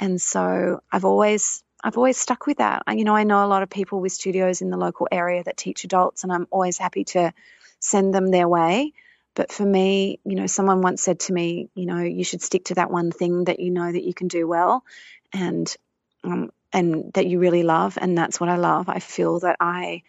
And 0.00 0.20
so 0.20 0.80
I've 0.92 1.04
always 1.04 1.62
I've 1.82 1.96
always 1.96 2.16
stuck 2.18 2.46
with 2.46 2.58
that. 2.58 2.82
I- 2.86 2.94
You 2.94 3.04
know, 3.04 3.16
I 3.16 3.24
know 3.24 3.44
a 3.44 3.48
lot 3.48 3.62
of 3.62 3.70
people 3.70 4.00
with 4.00 4.12
studios 4.12 4.62
in 4.62 4.70
the 4.70 4.76
local 4.76 5.08
area 5.12 5.42
that 5.44 5.56
teach 5.56 5.84
adults, 5.84 6.24
and 6.24 6.32
I'm 6.32 6.46
always 6.50 6.78
happy 6.78 7.04
to 7.04 7.32
send 7.80 8.14
them 8.14 8.28
their 8.30 8.48
way. 8.48 8.92
But 9.34 9.50
for 9.50 9.64
me, 9.64 10.20
you 10.24 10.36
know, 10.36 10.46
someone 10.46 10.80
once 10.80 11.02
said 11.02 11.20
to 11.20 11.32
me, 11.32 11.68
you 11.74 11.86
know, 11.86 11.98
you 11.98 12.24
should 12.24 12.42
stick 12.42 12.66
to 12.66 12.74
that 12.74 12.90
one 12.90 13.10
thing 13.10 13.44
that 13.44 13.60
you 13.60 13.70
know 13.70 13.90
that 13.90 14.04
you 14.04 14.14
can 14.14 14.28
do 14.28 14.46
well, 14.46 14.84
and 15.32 15.74
um, 16.22 16.50
and 16.72 17.12
that 17.14 17.26
you 17.26 17.38
really 17.38 17.62
love, 17.62 17.98
and 18.00 18.16
that's 18.16 18.40
what 18.40 18.48
I 18.48 18.56
love. 18.56 18.88
I 18.88 19.00
feel 19.00 19.40
that 19.40 19.56
I 19.60 20.02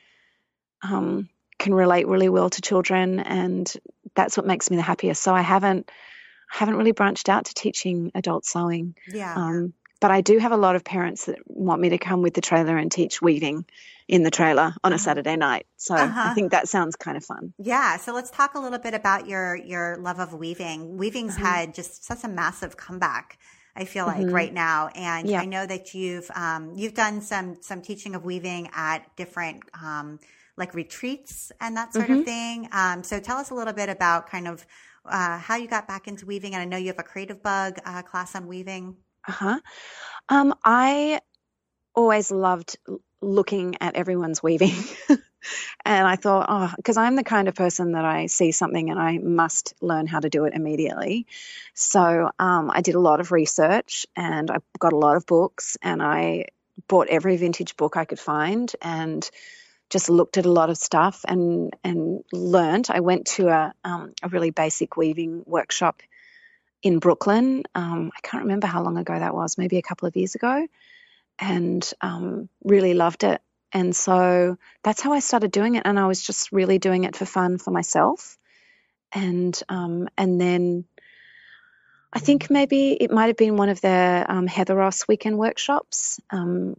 um, 0.82 1.30
can 1.58 1.74
relate 1.74 2.08
really 2.08 2.30
well 2.30 2.50
to 2.50 2.62
children, 2.62 3.20
and 3.20 3.72
that's 4.16 4.38
what 4.38 4.46
makes 4.46 4.70
me 4.70 4.78
the 4.78 4.84
happiest. 4.84 5.22
So 5.22 5.34
I 5.34 5.42
haven't 5.42 5.92
haven't 6.48 6.76
really 6.76 6.92
branched 6.92 7.28
out 7.28 7.46
to 7.46 7.54
teaching 7.54 8.12
adult 8.14 8.46
sewing. 8.46 8.96
Yeah. 9.08 9.34
Um, 9.36 9.74
but 10.02 10.12
I 10.12 10.22
do 10.22 10.38
have 10.38 10.52
a 10.52 10.58
lot 10.58 10.76
of 10.76 10.84
parents 10.84 11.26
that 11.26 11.40
want 11.48 11.82
me 11.82 11.90
to 11.90 11.98
come 11.98 12.22
with 12.22 12.34
the 12.34 12.42
trailer 12.42 12.78
and 12.78 12.92
teach 12.92 13.22
weaving 13.22 13.66
in 14.08 14.24
the 14.24 14.32
trailer 14.32 14.76
on 14.84 14.92
a 14.92 14.96
Uh-huh. 14.96 14.98
Saturday 14.98 15.36
night. 15.36 15.66
So 15.78 15.96
Uh-huh. 15.96 16.30
I 16.30 16.34
think 16.34 16.52
that 16.52 16.68
sounds 16.70 16.96
kind 16.96 17.18
of 17.18 17.26
fun. 17.26 17.54
Yeah, 17.58 17.98
so 17.98 18.14
let's 18.14 18.30
talk 18.32 18.56
a 18.56 18.60
little 18.60 18.80
bit 18.80 18.94
about 18.94 19.28
your 19.28 19.56
your 19.56 19.98
love 19.98 20.20
of 20.20 20.34
weaving. 20.34 20.98
Weaving's 20.98 21.36
Uh-huh. 21.38 21.46
had 21.48 21.74
just 21.74 22.04
such 22.06 22.24
a 22.24 22.28
massive 22.28 22.78
comeback. 22.78 23.38
I 23.78 23.84
feel 23.86 24.06
like 24.06 24.28
Mhm. 24.28 24.34
right 24.34 24.54
now, 24.54 24.88
and 24.96 25.28
Yeah. 25.28 25.42
I 25.42 25.46
know 25.46 25.66
that 25.66 25.94
you've 25.94 26.30
um, 26.36 26.74
you've 26.76 26.94
done 26.94 27.22
some 27.22 27.58
some 27.62 27.82
teaching 27.82 28.16
of 28.16 28.24
weaving 28.24 28.70
at 28.74 29.16
different 29.18 29.64
um, 29.82 30.20
like 30.56 30.74
retreats 30.74 31.52
and 31.60 31.76
that 31.76 31.94
sort 31.94 32.10
Mm-hmm. 32.10 32.20
of 32.20 32.26
thing. 32.26 32.70
Um, 32.72 33.04
so 33.04 33.20
tell 33.20 33.38
us 33.38 33.50
a 33.50 33.56
little 33.56 33.74
bit 33.74 33.90
about 33.90 34.30
kind 34.30 34.48
of 34.48 34.66
uh, 35.06 35.38
how 35.40 35.56
you 35.56 35.68
got 35.68 35.88
back 35.88 36.08
into 36.08 36.26
weaving, 36.26 36.54
and 36.54 36.62
I 36.62 36.66
know 36.66 36.78
you 36.78 36.88
have 36.88 37.00
a 37.00 37.04
Creativebug 37.04 37.80
uh, 37.86 38.02
class 38.04 38.34
on 38.36 38.48
weaving. 38.48 38.96
Uh 39.28 39.32
huh. 39.32 39.60
Um, 40.30 40.54
I 40.64 41.22
always 41.96 42.32
loved 42.32 42.78
looking 43.22 43.78
at 43.82 43.96
everyone's 43.96 44.44
weaving. 44.44 44.76
and 45.86 46.08
I 46.08 46.16
thought, 46.16 46.46
oh, 46.50 46.74
because 46.78 46.98
I'm 46.98 47.16
the 47.16 47.24
kind 47.24 47.48
of 47.48 47.56
person 47.56 47.94
that 47.94 48.06
I 48.06 48.28
see 48.28 48.52
something 48.52 48.90
and 48.90 49.00
I 49.00 49.18
must 49.18 49.74
learn 49.82 50.08
how 50.08 50.20
to 50.20 50.30
do 50.30 50.46
it 50.46 50.54
immediately. 50.54 51.28
So 51.74 52.30
um, 52.40 52.72
I 52.74 52.82
did 52.82 52.96
a 52.96 53.00
lot 53.00 53.20
of 53.20 53.32
research 53.32 54.06
and 54.16 54.52
I 54.52 54.58
got 54.80 54.94
a 54.94 54.98
lot 54.98 55.18
of 55.18 55.26
books 55.26 55.78
and 55.82 56.02
I 56.02 56.48
bought 56.88 57.08
every 57.08 57.38
vintage 57.38 57.78
book 57.78 57.98
I 57.98 58.06
could 58.06 58.20
find 58.20 58.72
and 58.82 59.30
just 59.90 60.10
looked 60.10 60.38
at 60.38 60.46
a 60.46 60.52
lot 60.52 60.70
of 60.70 60.78
stuff 60.78 61.24
and 61.28 61.76
and 61.84 62.24
learned. 62.34 62.88
I 62.90 63.02
went 63.02 63.28
to 63.38 63.50
a 63.50 63.74
um, 63.84 64.14
a 64.24 64.30
really 64.30 64.50
basic 64.50 64.98
weaving 64.98 65.44
workshop 65.46 66.02
in 66.86 67.00
Brooklyn. 67.00 67.64
Um, 67.74 68.12
I 68.16 68.22
can't 68.22 68.44
remember 68.44 68.68
how 68.68 68.84
long 68.84 68.98
ago 68.98 69.18
that 69.18 69.34
was, 69.34 69.58
maybe 69.58 69.78
a 69.80 69.82
couple 69.82 70.08
of 70.08 70.16
years 70.16 70.36
ago, 70.36 70.68
and 71.40 71.94
um, 72.00 72.48
really 72.64 72.94
loved 72.94 73.24
it. 73.24 73.42
And 73.74 73.96
so 73.96 74.58
that's 74.84 75.02
how 75.02 75.12
I 75.12 75.20
started 75.20 75.52
doing 75.52 75.76
it. 75.76 75.82
And 75.84 76.00
I 76.00 76.06
was 76.06 76.22
just 76.22 76.52
really 76.52 76.78
doing 76.78 77.04
it 77.04 77.16
for 77.16 77.26
fun 77.26 77.58
for 77.58 77.72
myself. 77.72 78.38
And 79.12 79.60
um, 79.68 80.08
and 80.16 80.40
then 80.40 80.86
I 82.14 82.20
think 82.20 82.52
maybe 82.52 82.92
it 82.92 83.10
might 83.10 83.28
have 83.28 83.38
been 83.38 83.58
one 83.58 83.70
of 83.70 83.82
the 83.82 84.26
um, 84.30 84.46
Heather 84.46 84.76
Ross 84.76 85.08
weekend 85.08 85.40
workshops. 85.40 86.20
Um, 86.30 86.76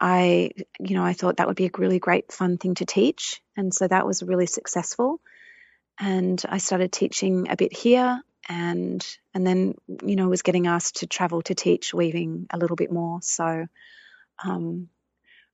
I, 0.00 0.52
you 0.78 0.94
know, 0.94 1.04
I 1.04 1.12
thought 1.12 1.38
that 1.38 1.48
would 1.48 1.56
be 1.56 1.66
a 1.66 1.70
really 1.76 1.98
great 1.98 2.32
fun 2.32 2.56
thing 2.56 2.76
to 2.76 2.86
teach, 2.86 3.42
and 3.56 3.74
so 3.74 3.88
that 3.88 4.06
was 4.06 4.22
really 4.22 4.46
successful. 4.46 5.20
And 5.98 6.40
I 6.48 6.58
started 6.58 6.92
teaching 6.92 7.50
a 7.50 7.56
bit 7.56 7.76
here, 7.76 8.22
and 8.50 9.06
and 9.32 9.46
then 9.46 9.76
you 10.04 10.16
know 10.16 10.28
was 10.28 10.42
getting 10.42 10.66
asked 10.66 10.96
to 10.96 11.06
travel 11.06 11.40
to 11.42 11.54
teach 11.54 11.94
weaving 11.94 12.48
a 12.50 12.58
little 12.58 12.76
bit 12.76 12.90
more. 12.90 13.22
So, 13.22 13.66
um, 14.44 14.88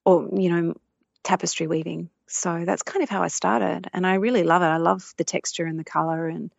or 0.04 0.28
you 0.32 0.50
know, 0.50 0.74
tapestry 1.22 1.66
weaving. 1.66 2.08
So 2.26 2.64
that's 2.64 2.82
kind 2.82 3.04
of 3.04 3.10
how 3.10 3.22
I 3.22 3.28
started, 3.28 3.88
and 3.92 4.06
I 4.06 4.14
really 4.14 4.42
love 4.42 4.62
it. 4.62 4.66
I 4.66 4.78
love 4.78 5.12
the 5.18 5.24
texture 5.24 5.66
and 5.66 5.78
the 5.78 5.84
color, 5.84 6.26
and 6.26 6.50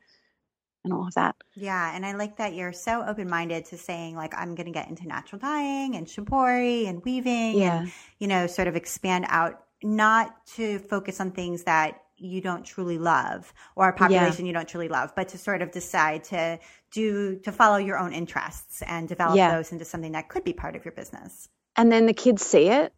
and 0.86 0.94
all 0.94 1.08
of 1.08 1.16
that. 1.16 1.36
Yeah, 1.56 1.94
and 1.94 2.06
I 2.06 2.14
like 2.14 2.38
that 2.38 2.54
you're 2.54 2.72
so 2.72 3.04
open 3.04 3.28
minded 3.28 3.66
to 3.66 3.78
saying 3.78 4.16
like 4.16 4.34
I'm 4.38 4.54
going 4.54 4.68
to 4.68 4.72
get 4.72 4.88
into 4.88 5.08
natural 5.08 5.40
dyeing 5.40 5.96
and 5.96 6.06
shibori 6.06 6.88
and 6.88 7.04
weaving, 7.04 7.58
Yeah. 7.58 7.80
and 7.80 7.92
you 8.20 8.28
know, 8.28 8.46
sort 8.46 8.68
of 8.68 8.76
expand 8.76 9.26
out, 9.28 9.64
not 9.84 10.46
to 10.56 10.78
focus 10.80 11.20
on 11.20 11.32
things 11.32 11.64
that 11.64 12.04
you 12.18 12.42
don't 12.42 12.66
truly 12.66 12.98
love 12.98 13.54
or 13.76 13.90
a 13.90 13.94
population 13.94 14.46
you 14.46 14.54
don't 14.54 14.68
truly 14.68 14.88
love, 14.88 15.14
but 15.16 15.30
to 15.30 15.38
sort 15.38 15.62
of 15.62 15.72
decide 15.72 16.24
to 16.26 16.60
do 16.92 17.38
to 17.40 17.52
follow 17.52 17.78
your 17.78 17.98
own 17.98 18.14
interests 18.14 18.82
and 18.82 19.08
develop 19.08 19.36
Yeah. 19.38 19.56
those 19.56 19.72
into 19.72 19.86
something 19.86 20.14
that 20.14 20.30
could 20.30 20.44
be 20.44 20.54
part 20.54 20.76
of 20.76 20.84
your 20.86 20.94
business. 20.94 21.50
and 21.76 21.92
then 21.92 22.06
the 22.08 22.14
kids 22.14 22.44
see 22.44 22.70
it 22.70 22.92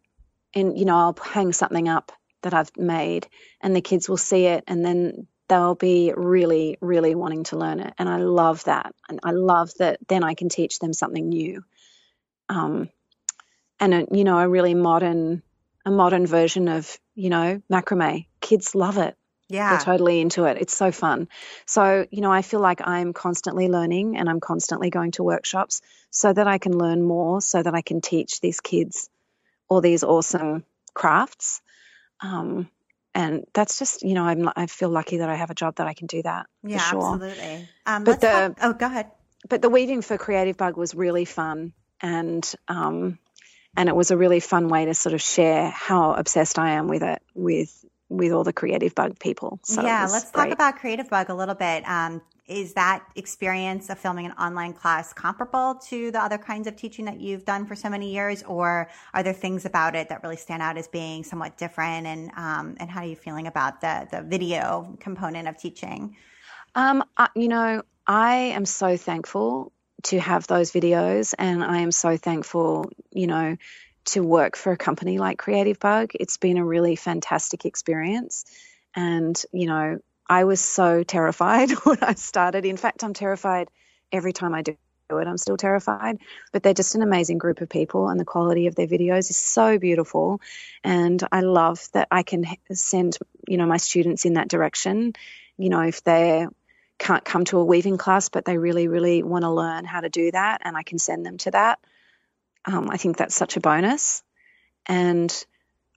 and 0.54 0.78
you 0.78 0.84
know 0.86 0.96
i'll 0.96 1.16
hang 1.22 1.52
something 1.52 1.88
up 1.88 2.12
that 2.42 2.54
i've 2.54 2.74
made 2.76 3.28
and 3.60 3.76
the 3.76 3.80
kids 3.82 4.08
will 4.08 4.16
see 4.16 4.46
it 4.46 4.64
and 4.66 4.84
then 4.84 5.26
they'll 5.48 5.74
be 5.74 6.12
really 6.16 6.78
really 6.80 7.14
wanting 7.14 7.44
to 7.44 7.58
learn 7.58 7.80
it 7.80 7.92
and 7.98 8.08
i 8.08 8.16
love 8.16 8.64
that 8.64 8.94
and 9.08 9.20
i 9.22 9.32
love 9.32 9.70
that 9.78 9.98
then 10.08 10.24
i 10.24 10.34
can 10.34 10.48
teach 10.48 10.78
them 10.78 10.92
something 10.94 11.28
new 11.28 11.62
um, 12.48 12.88
and 13.78 13.92
a, 13.94 14.06
you 14.12 14.24
know 14.24 14.38
a 14.38 14.48
really 14.48 14.74
modern 14.74 15.42
a 15.86 15.90
modern 15.90 16.26
version 16.26 16.68
of 16.68 16.98
you 17.14 17.30
know 17.30 17.62
macrame 17.70 18.26
kids 18.40 18.74
love 18.74 18.98
it 18.98 19.16
Yeah. 19.48 19.70
they're 19.70 19.78
totally 19.92 20.20
into 20.20 20.44
it. 20.44 20.58
It's 20.60 20.76
so 20.76 20.92
fun. 20.92 21.28
So, 21.66 22.06
you 22.10 22.20
know, 22.20 22.30
I 22.32 22.42
feel 22.42 22.60
like 22.60 22.86
I'm 22.86 23.12
constantly 23.12 23.68
learning 23.68 24.16
and 24.16 24.28
I'm 24.30 24.38
constantly 24.40 24.90
going 24.90 25.10
to 25.12 25.24
workshops 25.24 25.80
so 26.10 26.32
that 26.32 26.46
I 26.46 26.58
can 26.58 26.78
learn 26.78 27.02
more, 27.02 27.40
so 27.40 27.60
that 27.62 27.74
I 27.74 27.82
can 27.82 28.00
teach 28.00 28.40
these 28.40 28.60
kids 28.60 29.10
all 29.68 29.80
these 29.80 30.04
awesome 30.04 30.64
crafts. 30.94 31.62
Um, 32.20 32.68
and 33.12 33.44
that's 33.52 33.78
just, 33.78 34.02
you 34.02 34.14
know, 34.14 34.24
I'm, 34.24 34.48
I 34.54 34.66
feel 34.66 34.88
lucky 34.88 35.16
that 35.18 35.28
I 35.28 35.34
have 35.34 35.50
a 35.50 35.54
job 35.54 35.76
that 35.76 35.86
I 35.88 35.94
can 35.94 36.06
do 36.06 36.22
that 36.22 36.46
yeah, 36.62 36.78
sure. 36.78 37.14
absolutely. 37.14 37.68
Um, 37.86 38.04
But 38.04 38.20
the- 38.20 38.54
oh, 38.62 38.72
go 38.72 38.86
ahead. 38.86 39.10
But 39.48 39.62
the 39.62 39.70
weaving 39.70 40.02
for 40.02 40.16
Creativebug 40.16 40.76
was 40.76 40.94
really 40.94 41.24
fun 41.24 41.72
and, 42.00 42.44
um, 42.68 43.18
and 43.76 43.88
it 43.88 43.96
was 43.96 44.10
a 44.10 44.16
really 44.16 44.40
fun 44.40 44.68
way 44.68 44.84
to 44.86 44.94
sort 44.94 45.14
of 45.14 45.22
share 45.22 45.70
how 45.70 46.12
obsessed 46.12 46.58
I 46.58 46.72
am 46.72 46.88
with 46.88 47.02
it 47.02 47.22
with 47.34 47.84
with 48.08 48.32
all 48.32 48.42
the 48.42 48.52
Creativebug 48.52 49.20
people. 49.20 49.60
So 49.62 49.82
yeah, 49.82 50.08
let's 50.10 50.32
great. 50.32 50.46
talk 50.46 50.52
about 50.52 50.78
Creativebug 50.80 51.28
a 51.28 51.34
little 51.34 51.54
bit. 51.54 51.88
Um, 51.88 52.20
is 52.48 52.74
that 52.74 53.04
experience 53.14 53.88
of 53.88 53.98
filming 54.00 54.26
an 54.26 54.32
online 54.32 54.72
class 54.72 55.12
comparable 55.12 55.76
to 55.86 56.10
the 56.10 56.20
other 56.20 56.36
kinds 56.36 56.66
of 56.66 56.74
teaching 56.74 57.04
that 57.04 57.20
you've 57.20 57.44
done 57.44 57.64
for 57.64 57.76
so 57.76 57.88
many 57.88 58.12
years, 58.12 58.42
or 58.42 58.90
are 59.14 59.22
there 59.22 59.32
things 59.32 59.64
about 59.64 59.94
it 59.94 60.08
that 60.08 60.24
really 60.24 60.36
stand 60.36 60.60
out 60.60 60.76
as 60.76 60.88
being 60.88 61.22
somewhat 61.22 61.56
different? 61.56 62.08
And 62.08 62.32
um, 62.36 62.76
and 62.80 62.90
how 62.90 63.02
are 63.02 63.06
you 63.06 63.14
feeling 63.14 63.46
about 63.46 63.80
the 63.80 64.08
the 64.10 64.22
video 64.22 64.96
component 64.98 65.46
of 65.46 65.56
teaching? 65.56 66.16
Um, 66.74 67.04
I, 67.16 67.28
you 67.36 67.46
know, 67.46 67.82
I 68.06 68.34
am 68.34 68.66
so 68.66 68.96
thankful 68.96 69.72
to 70.04 70.18
have 70.20 70.46
those 70.46 70.72
videos, 70.72 71.34
and 71.38 71.62
I 71.62 71.78
am 71.78 71.92
so 71.92 72.16
thankful, 72.16 72.90
you 73.10 73.26
know, 73.26 73.56
to 74.06 74.22
work 74.22 74.56
for 74.56 74.72
a 74.72 74.76
company 74.76 75.18
like 75.18 75.38
Creativebug. 75.38 76.12
It's 76.14 76.36
been 76.36 76.56
a 76.56 76.64
really 76.64 76.96
fantastic 76.96 77.64
experience, 77.64 78.44
and 78.94 79.40
you 79.52 79.66
know, 79.66 79.98
I 80.28 80.44
was 80.44 80.60
so 80.60 81.02
terrified 81.02 81.70
when 81.84 81.98
I 82.02 82.14
started. 82.14 82.64
In 82.64 82.76
fact, 82.76 83.04
I'm 83.04 83.14
terrified 83.14 83.68
every 84.12 84.32
time 84.32 84.54
I 84.54 84.62
do 84.62 84.76
it. 85.10 85.26
I'm 85.26 85.38
still 85.38 85.56
terrified, 85.56 86.18
but 86.52 86.62
they're 86.62 86.74
just 86.74 86.94
an 86.94 87.02
amazing 87.02 87.38
group 87.38 87.60
of 87.60 87.68
people, 87.68 88.08
and 88.08 88.18
the 88.18 88.24
quality 88.24 88.66
of 88.66 88.74
their 88.74 88.86
videos 88.86 89.30
is 89.30 89.36
so 89.36 89.78
beautiful. 89.78 90.40
And 90.84 91.22
I 91.32 91.40
love 91.40 91.80
that 91.92 92.08
I 92.10 92.22
can 92.22 92.46
send, 92.72 93.18
you 93.48 93.56
know, 93.56 93.66
my 93.66 93.78
students 93.78 94.24
in 94.24 94.34
that 94.34 94.48
direction. 94.48 95.14
You 95.58 95.68
know, 95.68 95.80
if 95.80 96.02
they 96.04 96.46
can't 97.00 97.24
come 97.24 97.44
to 97.46 97.58
a 97.58 97.64
weaving 97.64 97.96
class, 97.96 98.28
but 98.28 98.44
they 98.44 98.58
really, 98.58 98.86
really 98.86 99.22
want 99.22 99.42
to 99.42 99.50
learn 99.50 99.84
how 99.84 100.00
to 100.00 100.10
do 100.10 100.30
that, 100.30 100.60
and 100.64 100.76
I 100.76 100.82
can 100.84 100.98
send 100.98 101.26
them 101.26 101.38
to 101.38 101.50
that. 101.50 101.80
Um, 102.66 102.90
I 102.90 102.98
think 102.98 103.16
that's 103.16 103.34
such 103.34 103.56
a 103.56 103.60
bonus. 103.60 104.22
And 104.86 105.32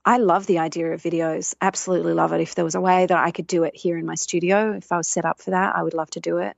I 0.05 0.17
love 0.17 0.45
the 0.47 0.59
idea 0.59 0.93
of 0.93 1.01
videos. 1.01 1.55
Absolutely 1.61 2.13
love 2.13 2.31
it. 2.31 2.41
If 2.41 2.55
there 2.55 2.65
was 2.65 2.75
a 2.75 2.81
way 2.81 3.05
that 3.05 3.17
I 3.17 3.31
could 3.31 3.47
do 3.47 3.63
it 3.63 3.75
here 3.75 3.97
in 3.97 4.05
my 4.05 4.15
studio, 4.15 4.73
if 4.73 4.91
I 4.91 4.97
was 4.97 5.07
set 5.07 5.25
up 5.25 5.41
for 5.41 5.51
that, 5.51 5.75
I 5.75 5.83
would 5.83 5.93
love 5.93 6.09
to 6.11 6.21
do 6.21 6.37
it 6.37 6.55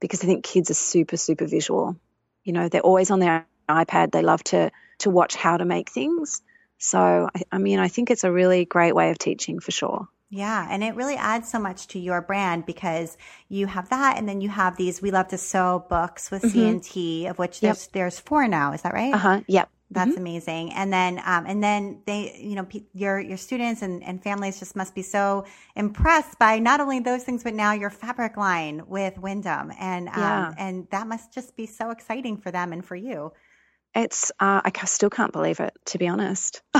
because 0.00 0.22
I 0.22 0.26
think 0.26 0.44
kids 0.44 0.70
are 0.70 0.74
super, 0.74 1.16
super 1.16 1.46
visual. 1.46 1.96
You 2.44 2.52
know, 2.52 2.68
they're 2.68 2.82
always 2.82 3.10
on 3.10 3.20
their 3.20 3.46
iPad. 3.68 4.12
They 4.12 4.22
love 4.22 4.44
to 4.44 4.70
to 4.98 5.10
watch 5.10 5.34
how 5.34 5.56
to 5.56 5.64
make 5.64 5.90
things. 5.90 6.42
So, 6.78 7.28
I, 7.34 7.42
I 7.52 7.58
mean, 7.58 7.78
I 7.78 7.88
think 7.88 8.10
it's 8.10 8.24
a 8.24 8.32
really 8.32 8.64
great 8.64 8.94
way 8.94 9.10
of 9.10 9.18
teaching 9.18 9.60
for 9.60 9.70
sure. 9.70 10.08
Yeah, 10.30 10.66
and 10.70 10.84
it 10.84 10.94
really 10.94 11.16
adds 11.16 11.50
so 11.50 11.58
much 11.58 11.86
to 11.88 11.98
your 11.98 12.20
brand 12.20 12.66
because 12.66 13.16
you 13.48 13.66
have 13.66 13.88
that, 13.88 14.18
and 14.18 14.28
then 14.28 14.42
you 14.42 14.50
have 14.50 14.76
these 14.76 15.00
"We 15.00 15.10
Love 15.10 15.28
to 15.28 15.38
Sew" 15.38 15.86
books 15.88 16.30
with 16.30 16.42
C&T, 16.42 17.26
of 17.26 17.38
which 17.38 17.62
Yep. 17.62 17.74
there's 17.74 17.86
there's 17.88 18.20
four 18.20 18.46
now. 18.46 18.72
Is 18.72 18.82
that 18.82 18.92
right? 18.92 19.14
Uh 19.14 19.18
huh. 19.18 19.40
Yep. 19.46 19.70
That's 19.90 20.18
amazing. 20.18 20.74
And 20.74 20.92
then, 20.92 21.18
um, 21.24 21.46
and 21.46 21.64
then 21.64 22.02
they, 22.04 22.36
you 22.38 22.56
know, 22.56 22.64
pe- 22.64 22.84
your 22.92 23.18
your 23.18 23.38
students 23.38 23.80
and, 23.80 24.02
and 24.04 24.22
families 24.22 24.58
just 24.58 24.76
must 24.76 24.94
be 24.94 25.00
so 25.00 25.46
impressed 25.74 26.38
by 26.38 26.58
not 26.58 26.80
only 26.80 27.00
those 27.00 27.24
things, 27.24 27.42
but 27.42 27.54
now 27.54 27.72
your 27.72 27.88
fabric 27.88 28.36
line 28.36 28.82
with 28.86 29.16
Windham, 29.16 29.72
and 29.80 30.08
um, 30.08 30.14
Yeah. 30.14 30.54
and 30.58 30.86
that 30.90 31.06
must 31.06 31.32
just 31.32 31.56
be 31.56 31.64
so 31.64 31.90
exciting 31.90 32.36
for 32.36 32.50
them 32.50 32.74
and 32.74 32.84
for 32.84 32.96
you. 32.96 33.32
It's 33.94 34.30
uh, 34.38 34.60
I 34.62 34.70
still 34.84 35.08
can't 35.08 35.32
believe 35.32 35.60
it 35.60 35.72
to 35.86 35.96
be 35.98 36.06
honest. 36.06 36.60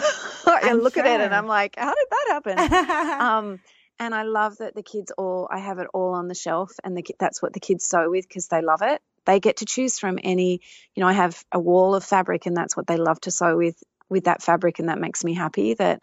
I 0.47 0.71
I'm 0.71 0.81
look 0.81 0.97
at 0.97 1.07
it 1.07 1.21
and. 1.21 1.35
I'm 1.35 1.47
like, 1.47 1.75
how 1.79 1.95
did 1.95 2.07
that 2.11 2.27
happen? 2.29 2.59
um, 3.21 3.61
and 3.99 4.15
I 4.15 4.23
love 4.23 4.59
that 4.59 4.75
the 4.75 4.83
kids 4.83 5.13
all 5.19 5.49
I 5.51 5.59
have 5.59 5.79
it 5.79 5.89
all 5.93 6.15
on 6.15 6.29
the 6.29 6.35
shelf, 6.35 6.73
and 6.85 6.97
the, 6.97 7.05
that's 7.19 7.43
what 7.43 7.53
the 7.53 7.61
kids 7.61 7.85
sew 7.85 8.11
with 8.11 8.29
because 8.29 8.49
they 8.49 8.63
love 8.63 8.83
it. 8.83 9.01
They 9.27 9.41
get 9.41 9.59
to 9.59 9.67
choose 9.67 9.99
from 9.99 10.19
any, 10.23 10.61
you 10.95 11.03
know, 11.03 11.09
I 11.09 11.13
have 11.13 11.43
a 11.53 11.61
wall 11.61 11.95
of 11.95 12.05
fabric, 12.05 12.47
and 12.47 12.57
that's 12.57 12.77
what 12.77 12.87
they 12.87 12.97
love 12.97 13.21
to 13.23 13.31
sew 13.31 13.57
with 13.57 13.83
with 14.09 14.25
that 14.25 14.43
fabric, 14.43 14.79
and 14.79 14.89
that 14.89 15.01
makes 15.01 15.25
me 15.25 15.35
happy 15.35 15.75
that 15.75 16.03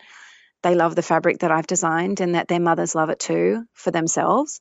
they 0.64 0.76
love 0.76 0.96
the 0.96 1.02
fabric 1.04 1.40
that 1.40 1.52
I've 1.52 1.68
designed, 1.68 2.22
and 2.22 2.36
that 2.36 2.48
their 2.48 2.60
mothers 2.60 2.96
love 2.96 3.10
it 3.10 3.20
too 3.20 3.66
for 3.74 3.92
themselves. 3.92 4.60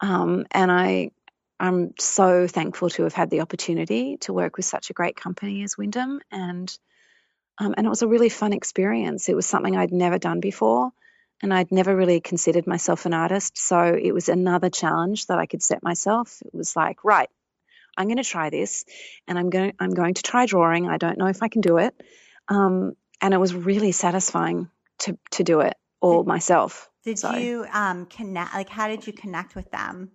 Um, 0.00 0.46
and 0.50 0.72
I, 0.72 1.10
I'm 1.60 1.92
so 1.98 2.46
thankful 2.46 2.90
to 2.90 3.04
have 3.04 3.14
had 3.14 3.30
the 3.30 3.40
opportunity 3.40 4.18
to 4.22 4.32
work 4.32 4.56
with 4.56 4.66
such 4.66 4.90
a 4.90 4.94
great 4.94 5.16
company 5.16 5.62
as 5.62 5.78
Windham, 5.78 6.20
and 6.30 6.76
um, 7.58 7.74
and 7.76 7.86
it 7.86 7.90
was 7.90 8.02
a 8.02 8.08
really 8.08 8.28
fun 8.28 8.52
experience. 8.52 9.28
It 9.28 9.36
was 9.36 9.46
something 9.46 9.76
I'd 9.76 9.92
never 9.92 10.18
done 10.18 10.40
before, 10.40 10.90
and 11.42 11.52
I'd 11.52 11.70
never 11.72 11.94
really 11.94 12.20
considered 12.20 12.66
myself 12.66 13.06
an 13.06 13.14
artist. 13.14 13.58
So 13.58 13.80
it 14.00 14.12
was 14.12 14.28
another 14.28 14.70
challenge 14.70 15.26
that 15.26 15.38
I 15.38 15.46
could 15.46 15.62
set 15.62 15.82
myself. 15.82 16.42
It 16.44 16.54
was 16.54 16.74
like, 16.74 17.04
right, 17.04 17.28
I'm 17.96 18.06
going 18.06 18.16
to 18.18 18.24
try 18.24 18.50
this, 18.50 18.84
and 19.28 19.38
I'm 19.38 19.50
going 19.50 19.74
I'm 19.78 19.90
going 19.90 20.14
to 20.14 20.22
try 20.22 20.46
drawing. 20.46 20.88
I 20.88 20.98
don't 20.98 21.18
know 21.18 21.26
if 21.26 21.42
I 21.42 21.48
can 21.48 21.60
do 21.60 21.78
it, 21.78 21.94
um, 22.48 22.96
and 23.20 23.34
it 23.34 23.38
was 23.38 23.54
really 23.54 23.92
satisfying 23.92 24.68
to 25.00 25.18
to 25.32 25.44
do 25.44 25.60
it 25.60 25.74
all 26.00 26.24
myself. 26.24 26.90
Did 27.04 27.18
So- 27.18 27.34
you 27.34 27.66
um, 27.72 28.06
connect? 28.06 28.54
Like, 28.54 28.68
how 28.68 28.88
did 28.88 29.06
you 29.06 29.12
connect 29.12 29.54
with 29.54 29.70
them? 29.70 30.10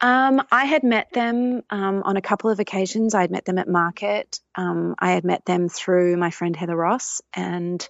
Um, 0.00 0.42
I 0.50 0.64
had 0.64 0.82
met 0.82 1.12
them 1.12 1.62
um, 1.68 2.02
on 2.04 2.16
a 2.16 2.22
couple 2.22 2.50
of 2.50 2.58
occasions. 2.58 3.14
I 3.14 3.20
had 3.20 3.30
met 3.30 3.44
them 3.44 3.58
at 3.58 3.68
market. 3.68 4.40
Um, 4.54 4.94
I 4.98 5.12
had 5.12 5.24
met 5.24 5.44
them 5.44 5.68
through 5.68 6.16
my 6.16 6.30
friend 6.30 6.56
Heather 6.56 6.76
Ross, 6.76 7.20
and 7.34 7.86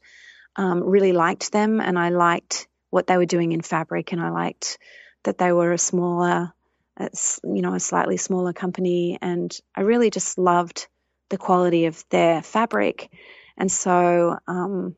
um, 0.57 0.83
really 0.83 1.13
liked 1.13 1.53
them. 1.53 1.81
And 1.81 1.99
I 1.99 2.09
liked 2.09 2.67
what 2.91 3.07
they 3.07 3.17
were 3.17 3.27
doing 3.27 3.53
in 3.53 3.61
fabric, 3.61 4.13
and 4.13 4.21
I 4.21 4.31
liked 4.31 4.79
that 5.23 5.39
they 5.39 5.53
were 5.53 5.73
a 5.73 5.79
smaller, 5.79 6.53
you 6.99 7.63
know, 7.63 7.75
a 7.75 7.81
slightly 7.81 8.17
smaller 8.17 8.53
company. 8.53 9.19
And 9.23 9.57
I 9.77 9.83
really 9.83 10.11
just 10.11 10.37
loved 10.37 10.89
the 11.29 11.39
quality 11.39 11.87
of 11.87 12.05
their 12.11 12.43
fabric, 12.43 13.09
and 13.57 13.71
so 13.71 14.37
um, 14.49 14.97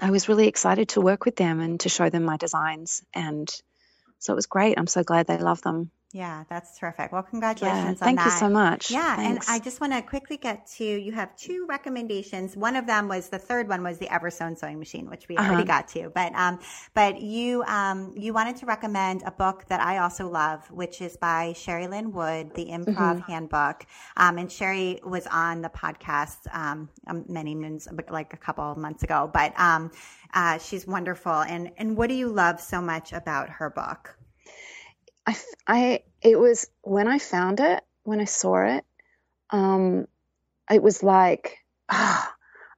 I 0.00 0.10
was 0.10 0.28
really 0.28 0.48
excited 0.48 0.88
to 0.90 1.00
work 1.00 1.24
with 1.24 1.36
them 1.36 1.60
and 1.60 1.78
to 1.80 1.88
show 1.88 2.10
them 2.10 2.24
my 2.24 2.36
designs 2.36 3.04
and. 3.14 3.48
So 4.22 4.34
it 4.34 4.36
was 4.36 4.46
great. 4.46 4.78
I'm 4.78 4.88
so 4.88 5.04
glad 5.04 5.26
they 5.26 5.38
love 5.38 5.62
them. 5.62 5.90
Yeah, 6.14 6.44
that's 6.50 6.78
terrific. 6.78 7.10
Well, 7.10 7.22
Yeah, 7.22 7.30
congratulations 7.30 8.02
on 8.02 8.06
thank 8.06 8.24
you 8.26 8.30
so 8.30 8.48
much. 8.50 8.90
Yeah, 8.90 9.16
Thanks. 9.16 9.48
and 9.48 9.56
I 9.56 9.58
just 9.58 9.80
want 9.80 9.94
to 9.94 10.02
quickly 10.02 10.36
get 10.36 10.66
to 10.76 10.84
you 10.84 11.10
have 11.12 11.34
two 11.36 11.64
recommendations. 11.66 12.54
One 12.54 12.76
of 12.76 12.86
them 12.86 13.08
was 13.08 13.30
the 13.30 13.38
third 13.38 13.66
one 13.66 13.82
was 13.82 13.98
the 13.98 14.08
Eversewn 14.08 14.58
sewing 14.58 14.78
machine, 14.78 15.08
which 15.08 15.26
we 15.28 15.38
already 15.38 15.62
Uh-huh. 15.62 15.64
got 15.64 15.88
to. 15.88 16.10
But 16.10 16.34
um, 16.34 16.58
but 16.92 17.22
you 17.22 17.62
um, 17.64 18.12
you 18.14 18.34
wanted 18.34 18.56
to 18.56 18.66
recommend 18.66 19.22
a 19.24 19.30
book 19.30 19.64
that 19.68 19.80
I 19.80 19.98
also 19.98 20.28
love, 20.28 20.70
which 20.70 21.00
is 21.00 21.16
by 21.16 21.54
Sherri 21.54 21.86
Lynn 21.86 22.12
Wood, 22.12 22.54
the 22.54 22.66
Improv 22.66 23.20
Mm-hmm. 23.22 23.32
Handbook. 23.32 23.86
Um, 24.18 24.36
and 24.36 24.52
Sherri 24.52 25.00
was 25.04 25.26
on 25.28 25.62
the 25.62 25.70
podcast 25.70 26.52
um, 26.54 26.90
um, 27.06 27.24
many 27.28 27.54
moons, 27.54 27.88
like 28.10 28.34
a 28.34 28.36
couple 28.36 28.64
of 28.70 28.76
months 28.76 29.02
ago. 29.02 29.30
But 29.32 29.58
um, 29.58 29.90
uh, 30.34 30.58
she's 30.58 30.86
wonderful. 30.86 31.32
And 31.32 31.70
and 31.78 31.96
what 31.96 32.08
do 32.10 32.14
you 32.14 32.28
love 32.28 32.60
so 32.60 32.82
much 32.82 33.14
about 33.14 33.48
her 33.48 33.70
book? 33.70 34.18
I, 35.26 35.36
I- 35.66 36.02
it 36.22 36.38
was 36.38 36.68
when 36.82 37.08
I 37.08 37.18
found 37.18 37.60
it, 37.60 37.84
when 38.04 38.20
I 38.20 38.26
saw 38.26 38.64
it, 38.76 38.84
um, 39.50 40.06
it 40.70 40.82
was 40.82 41.02
like, 41.02 41.58
ah, 41.90 42.34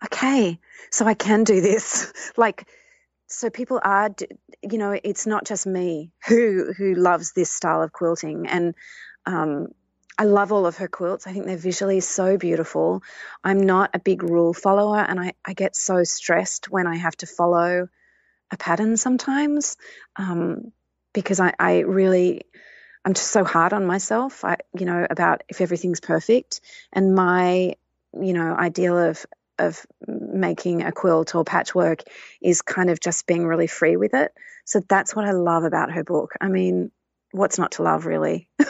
okay, 0.06 0.60
so 0.90 1.06
I 1.06 1.14
can 1.14 1.44
do 1.44 1.60
this. 1.60 2.12
like, 2.36 2.68
so 3.28 3.50
people 3.50 3.80
are, 3.84 4.10
you 4.62 4.78
know, 4.78 4.98
it's 5.04 5.26
not 5.26 5.46
just 5.46 5.66
me 5.66 6.12
who 6.28 6.72
who 6.76 6.94
loves 6.94 7.32
this 7.32 7.50
style 7.52 7.82
of 7.82 7.92
quilting, 7.92 8.48
and 8.48 8.74
Um, 9.26 9.68
I 10.18 10.24
love 10.24 10.52
all 10.52 10.66
of 10.66 10.76
her 10.78 10.88
quilts. 10.88 11.26
I 11.26 11.32
think 11.32 11.46
they're 11.46 11.56
visually 11.56 12.00
so 12.00 12.36
beautiful. 12.36 13.02
I'm 13.44 13.60
not 13.60 13.90
a 13.94 13.98
big 13.98 14.22
rule 14.22 14.54
follower, 14.54 14.98
and 14.98 15.18
I, 15.20 15.32
I 15.44 15.54
get 15.54 15.76
so 15.76 16.04
stressed 16.04 16.70
when 16.70 16.86
I 16.86 16.96
have 16.96 17.16
to 17.18 17.26
follow 17.26 17.88
a 18.52 18.58
pattern 18.58 18.96
sometimes 18.98 19.76
um, 20.16 20.72
because 21.14 21.40
I, 21.40 21.54
I 21.58 21.80
really 21.80 22.42
I'm 23.04 23.14
just 23.14 23.30
so 23.30 23.44
hard 23.44 23.72
on 23.72 23.86
myself. 23.86 24.44
I 24.44 24.58
you 24.78 24.84
know 24.86 25.06
about 25.08 25.42
if 25.48 25.60
everything's 25.60 26.00
perfect, 26.00 26.60
and 26.92 27.14
my 27.14 27.76
you 28.12 28.32
know 28.32 28.54
ideal 28.54 28.98
of 28.98 29.24
of 29.58 29.86
making 30.06 30.82
a 30.82 30.92
quilt 30.92 31.34
or 31.34 31.44
patchwork 31.44 32.00
is 32.42 32.60
kind 32.60 32.90
of 32.90 33.00
just 33.00 33.26
being 33.26 33.46
really 33.46 33.68
free 33.68 33.96
with 33.96 34.14
it. 34.14 34.32
So 34.64 34.80
that's 34.88 35.14
what 35.14 35.24
I 35.24 35.32
love 35.32 35.64
about 35.64 35.92
her 35.92 36.02
book. 36.02 36.32
I 36.40 36.48
mean, 36.48 36.90
what's 37.30 37.58
not 37.58 37.72
to 37.72 37.82
love 37.82 38.06
really? 38.06 38.48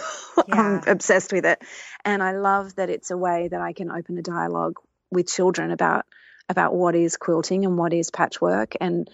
Yeah. 0.49 0.81
I'm 0.83 0.89
obsessed 0.89 1.33
with 1.33 1.47
it. 1.47 1.63
And 2.05 2.21
I 2.21 2.33
love 2.33 2.75
that 2.75 2.91
it's 2.91 3.13
a 3.13 3.17
way 3.17 3.47
that 3.49 3.61
I 3.61 3.73
can 3.73 3.89
open 3.89 4.19
a 4.19 4.23
dialogue 4.23 4.81
with 5.13 5.29
children 5.29 5.71
about 5.71 6.07
about 6.49 6.75
what 6.75 6.97
is 6.97 7.17
quilting 7.17 7.65
and 7.65 7.79
what 7.79 7.93
is 7.93 8.11
patchwork 8.11 8.75
and 8.81 9.09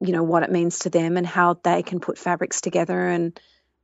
you 0.00 0.12
know 0.12 0.22
what 0.22 0.42
it 0.42 0.50
means 0.50 0.80
to 0.80 0.90
them 0.90 1.16
and 1.16 1.26
how 1.26 1.54
they 1.62 1.82
can 1.82 2.00
put 2.00 2.18
fabrics 2.18 2.60
together 2.60 3.08
and 3.08 3.38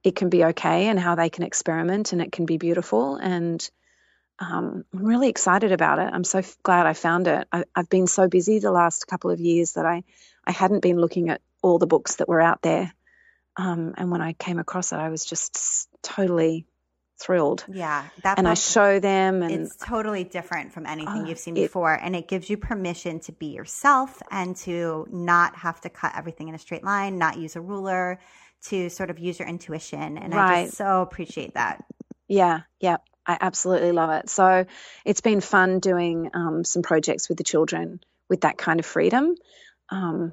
it 0.04 0.16
can 0.16 0.28
be 0.28 0.44
okay 0.44 0.88
and 0.88 0.98
how 0.98 1.14
they 1.14 1.30
can 1.30 1.44
experiment 1.44 2.12
and 2.12 2.20
it 2.20 2.32
can 2.32 2.44
be 2.44 2.58
beautiful 2.58 3.16
and 3.16 3.70
um, 4.38 4.84
I'm 4.92 5.04
really 5.04 5.28
excited 5.28 5.70
about 5.72 5.98
it. 5.98 6.10
I'm 6.12 6.24
so 6.24 6.38
f- 6.38 6.56
glad 6.62 6.86
I 6.86 6.94
found 6.94 7.28
it. 7.28 7.46
I, 7.52 7.64
have 7.76 7.88
been 7.88 8.06
so 8.08 8.28
busy 8.28 8.58
the 8.58 8.72
last 8.72 9.06
couple 9.06 9.30
of 9.30 9.38
years 9.38 9.74
that 9.74 9.86
I, 9.86 10.02
I 10.44 10.50
hadn't 10.50 10.82
been 10.82 10.98
looking 10.98 11.28
at 11.28 11.40
all 11.62 11.78
the 11.78 11.86
books 11.86 12.16
that 12.16 12.28
were 12.28 12.40
out 12.40 12.60
there. 12.62 12.92
Um, 13.56 13.94
and 13.96 14.10
when 14.10 14.20
I 14.20 14.32
came 14.32 14.58
across 14.58 14.92
it, 14.92 14.96
I 14.96 15.10
was 15.10 15.24
just 15.24 15.88
totally 16.02 16.66
thrilled. 17.22 17.64
Yeah, 17.68 18.08
that 18.22 18.38
and 18.38 18.48
I 18.48 18.54
show 18.54 18.98
them, 18.98 19.42
and 19.42 19.52
it's 19.52 19.76
totally 19.76 20.24
different 20.24 20.72
from 20.72 20.86
anything 20.86 21.22
uh, 21.22 21.26
you've 21.26 21.38
seen 21.38 21.54
before, 21.54 21.92
and 21.92 22.16
it 22.16 22.28
gives 22.28 22.50
you 22.50 22.56
permission 22.56 23.20
to 23.20 23.32
be 23.32 23.46
yourself 23.46 24.20
and 24.30 24.56
to 24.58 25.06
not 25.10 25.56
have 25.56 25.80
to 25.82 25.88
cut 25.88 26.12
everything 26.16 26.48
in 26.48 26.54
a 26.54 26.58
straight 26.58 26.84
line, 26.84 27.18
not 27.18 27.38
use 27.38 27.56
a 27.56 27.60
ruler, 27.60 28.18
to 28.64 28.88
sort 28.88 29.10
of 29.10 29.18
use 29.18 29.38
your 29.38 29.48
intuition, 29.48 30.18
and 30.18 30.34
right. 30.34 30.52
I 30.52 30.64
just 30.64 30.76
so 30.76 31.02
appreciate 31.02 31.54
that. 31.54 31.84
Yeah, 32.28 32.60
yeah, 32.80 32.96
I 33.26 33.38
absolutely 33.40 33.92
love 33.92 34.10
it. 34.10 34.28
So 34.28 34.66
it's 35.04 35.20
been 35.20 35.40
fun 35.40 35.80
doing 35.80 36.30
um, 36.34 36.64
some 36.64 36.82
projects 36.82 37.28
with 37.28 37.38
the 37.38 37.44
children 37.44 38.00
with 38.28 38.42
that 38.42 38.58
kind 38.58 38.80
of 38.80 38.86
freedom. 38.86 39.34
Um, 39.90 40.32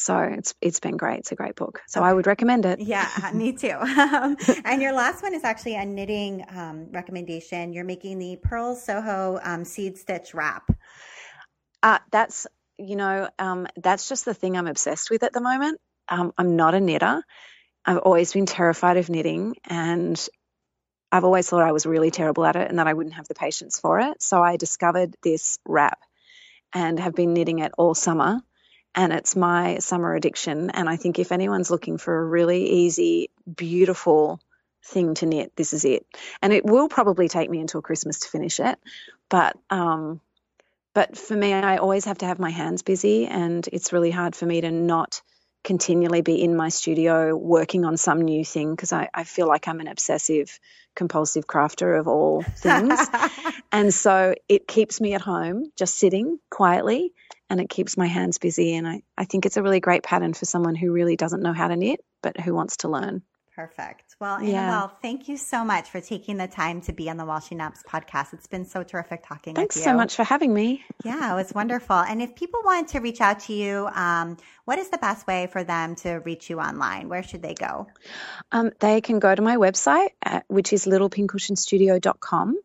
so 0.00 0.18
it's 0.18 0.54
it's 0.62 0.80
been 0.80 0.96
great. 0.96 1.18
It's 1.18 1.32
a 1.32 1.34
great 1.34 1.56
book. 1.56 1.82
So 1.86 2.00
okay. 2.00 2.08
I 2.08 2.12
would 2.14 2.26
recommend 2.26 2.64
it. 2.64 2.80
Yeah, 2.80 3.06
me 3.34 3.52
too. 3.56 3.76
and 4.64 4.80
your 4.80 4.92
last 4.92 5.22
one 5.22 5.34
is 5.34 5.44
actually 5.44 5.76
a 5.76 5.84
knitting 5.84 6.42
um, 6.48 6.88
recommendation. 6.90 7.74
You're 7.74 7.84
making 7.84 8.18
the 8.18 8.38
Purl 8.42 8.74
Soho 8.74 9.38
um, 9.42 9.64
seed 9.64 9.98
stitch 9.98 10.32
wrap. 10.32 10.70
Uh, 11.82 11.98
that's 12.10 12.46
you 12.78 12.96
know 12.96 13.28
um, 13.38 13.66
that's 13.76 14.08
just 14.08 14.24
the 14.24 14.32
thing 14.32 14.56
I'm 14.56 14.66
obsessed 14.66 15.10
with 15.10 15.22
at 15.22 15.34
the 15.34 15.42
moment. 15.42 15.78
Um, 16.08 16.32
I'm 16.38 16.56
not 16.56 16.74
a 16.74 16.80
knitter. 16.80 17.22
I've 17.84 17.98
always 17.98 18.32
been 18.32 18.46
terrified 18.46 18.96
of 18.96 19.10
knitting, 19.10 19.56
and 19.64 20.18
I've 21.12 21.24
always 21.24 21.48
thought 21.48 21.62
I 21.62 21.72
was 21.72 21.84
really 21.84 22.10
terrible 22.10 22.46
at 22.46 22.56
it 22.56 22.70
and 22.70 22.78
that 22.78 22.86
I 22.86 22.94
wouldn't 22.94 23.16
have 23.16 23.28
the 23.28 23.34
patience 23.34 23.78
for 23.78 24.00
it. 24.00 24.22
So 24.22 24.42
I 24.42 24.56
discovered 24.56 25.14
this 25.22 25.58
wrap 25.66 25.98
and 26.72 26.98
have 26.98 27.14
been 27.14 27.34
knitting 27.34 27.58
it 27.58 27.72
all 27.76 27.94
summer 27.94 28.40
and 28.94 29.12
it's 29.12 29.36
my 29.36 29.78
summer 29.78 30.14
addiction. 30.14 30.70
And 30.70 30.88
I 30.88 30.96
think 30.96 31.18
if 31.18 31.32
anyone's 31.32 31.70
looking 31.70 31.98
for 31.98 32.18
a 32.18 32.24
really 32.24 32.68
easy, 32.68 33.30
beautiful 33.54 34.40
thing 34.84 35.14
to 35.14 35.26
knit, 35.26 35.52
this 35.56 35.72
is 35.72 35.84
it. 35.84 36.06
And 36.42 36.52
it 36.52 36.64
will 36.64 36.88
probably 36.88 37.28
take 37.28 37.50
me 37.50 37.60
until 37.60 37.82
Christmas 37.82 38.20
to 38.20 38.28
finish 38.28 38.60
it, 38.60 38.78
but 39.28 39.56
um, 39.70 40.20
but 40.92 41.16
for 41.16 41.36
me, 41.36 41.52
I 41.52 41.76
always 41.76 42.06
have 42.06 42.18
to 42.18 42.26
have 42.26 42.40
my 42.40 42.50
hands 42.50 42.82
busy, 42.82 43.26
and 43.26 43.66
it's 43.72 43.92
really 43.92 44.10
hard 44.10 44.34
for 44.34 44.44
me 44.44 44.60
to 44.60 44.72
not 44.72 45.22
continually 45.62 46.22
be 46.22 46.42
in 46.42 46.56
my 46.56 46.68
studio 46.68 47.36
working 47.36 47.84
on 47.84 47.96
some 47.96 48.22
new 48.22 48.44
thing 48.44 48.70
because 48.70 48.92
I, 48.92 49.08
I 49.12 49.24
feel 49.24 49.46
like 49.46 49.68
I'm 49.68 49.80
an 49.80 49.88
obsessive 49.88 50.58
compulsive 50.94 51.46
crafter 51.46 51.98
of 51.98 52.08
all 52.08 52.42
things. 52.56 52.98
and 53.70 53.92
so 53.92 54.34
it 54.48 54.66
keeps 54.66 55.00
me 55.00 55.14
at 55.14 55.20
home 55.20 55.70
just 55.76 55.96
sitting 55.96 56.38
quietly 56.50 57.12
and 57.50 57.60
it 57.60 57.68
keeps 57.68 57.96
my 57.96 58.06
hands 58.06 58.38
busy. 58.38 58.74
And 58.74 58.88
I, 58.88 59.02
I 59.18 59.24
think 59.24 59.44
it's 59.44 59.56
a 59.56 59.62
really 59.62 59.80
great 59.80 60.04
pattern 60.04 60.32
for 60.32 60.44
someone 60.46 60.76
who 60.76 60.92
really 60.92 61.16
doesn't 61.16 61.42
know 61.42 61.52
how 61.52 61.68
to 61.68 61.76
knit, 61.76 62.00
but 62.22 62.40
who 62.40 62.54
wants 62.54 62.78
to 62.78 62.88
learn. 62.88 63.22
Perfect. 63.54 64.16
Well, 64.20 64.36
Annabel, 64.36 64.52
yeah. 64.52 64.88
thank 65.02 65.28
you 65.28 65.36
so 65.36 65.64
much 65.64 65.90
for 65.90 66.00
taking 66.00 66.38
the 66.38 66.46
time 66.46 66.80
to 66.82 66.94
be 66.94 67.10
on 67.10 67.18
the 67.18 67.26
While 67.26 67.40
She 67.40 67.54
Naps 67.54 67.82
podcast. 67.82 68.32
It's 68.32 68.46
been 68.46 68.64
so 68.64 68.82
terrific 68.82 69.22
talking 69.26 69.54
Thanks 69.54 69.74
with 69.74 69.82
you. 69.82 69.84
Thanks 69.84 69.92
so 69.92 69.96
much 69.96 70.16
for 70.16 70.24
having 70.24 70.54
me. 70.54 70.82
Yeah, 71.04 71.32
it 71.32 71.34
was 71.34 71.52
wonderful. 71.52 71.96
And 71.96 72.22
if 72.22 72.34
people 72.34 72.60
want 72.64 72.88
to 72.90 73.00
reach 73.00 73.20
out 73.20 73.40
to 73.40 73.52
you, 73.52 73.88
um, 73.92 74.38
what 74.64 74.78
is 74.78 74.88
the 74.88 74.96
best 74.96 75.26
way 75.26 75.48
for 75.52 75.62
them 75.62 75.94
to 75.96 76.20
reach 76.20 76.48
you 76.48 76.58
online? 76.58 77.10
Where 77.10 77.22
should 77.22 77.42
they 77.42 77.54
go? 77.54 77.88
Um, 78.50 78.70
they 78.78 79.02
can 79.02 79.18
go 79.18 79.34
to 79.34 79.42
my 79.42 79.56
website, 79.56 80.10
at, 80.22 80.44
which 80.48 80.72
is 80.72 80.86
littlepincushionstudio.com. 80.86 82.56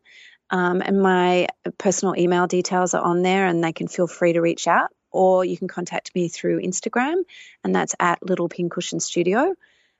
Um, 0.50 0.80
and 0.80 1.02
my 1.02 1.48
personal 1.78 2.16
email 2.16 2.46
details 2.46 2.94
are 2.94 3.02
on 3.02 3.22
there, 3.22 3.46
and 3.46 3.62
they 3.62 3.72
can 3.72 3.88
feel 3.88 4.06
free 4.06 4.34
to 4.34 4.40
reach 4.40 4.66
out. 4.68 4.90
Or 5.10 5.44
you 5.44 5.56
can 5.56 5.68
contact 5.68 6.14
me 6.14 6.28
through 6.28 6.60
Instagram, 6.60 7.22
and 7.64 7.74
that's 7.74 7.94
at 7.98 8.22
Little 8.22 8.48
Pincushion 8.48 9.00
Studio. 9.00 9.54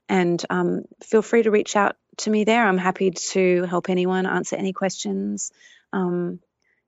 And 0.09 0.43
um, 0.49 0.83
feel 1.03 1.21
free 1.21 1.43
to 1.43 1.51
reach 1.51 1.75
out 1.75 1.97
to 2.17 2.29
me 2.29 2.43
there. 2.43 2.65
I'm 2.65 2.77
happy 2.77 3.11
to 3.11 3.63
help 3.63 3.89
anyone 3.89 4.25
answer 4.25 4.55
any 4.55 4.73
questions. 4.73 5.51
Um, 5.91 6.39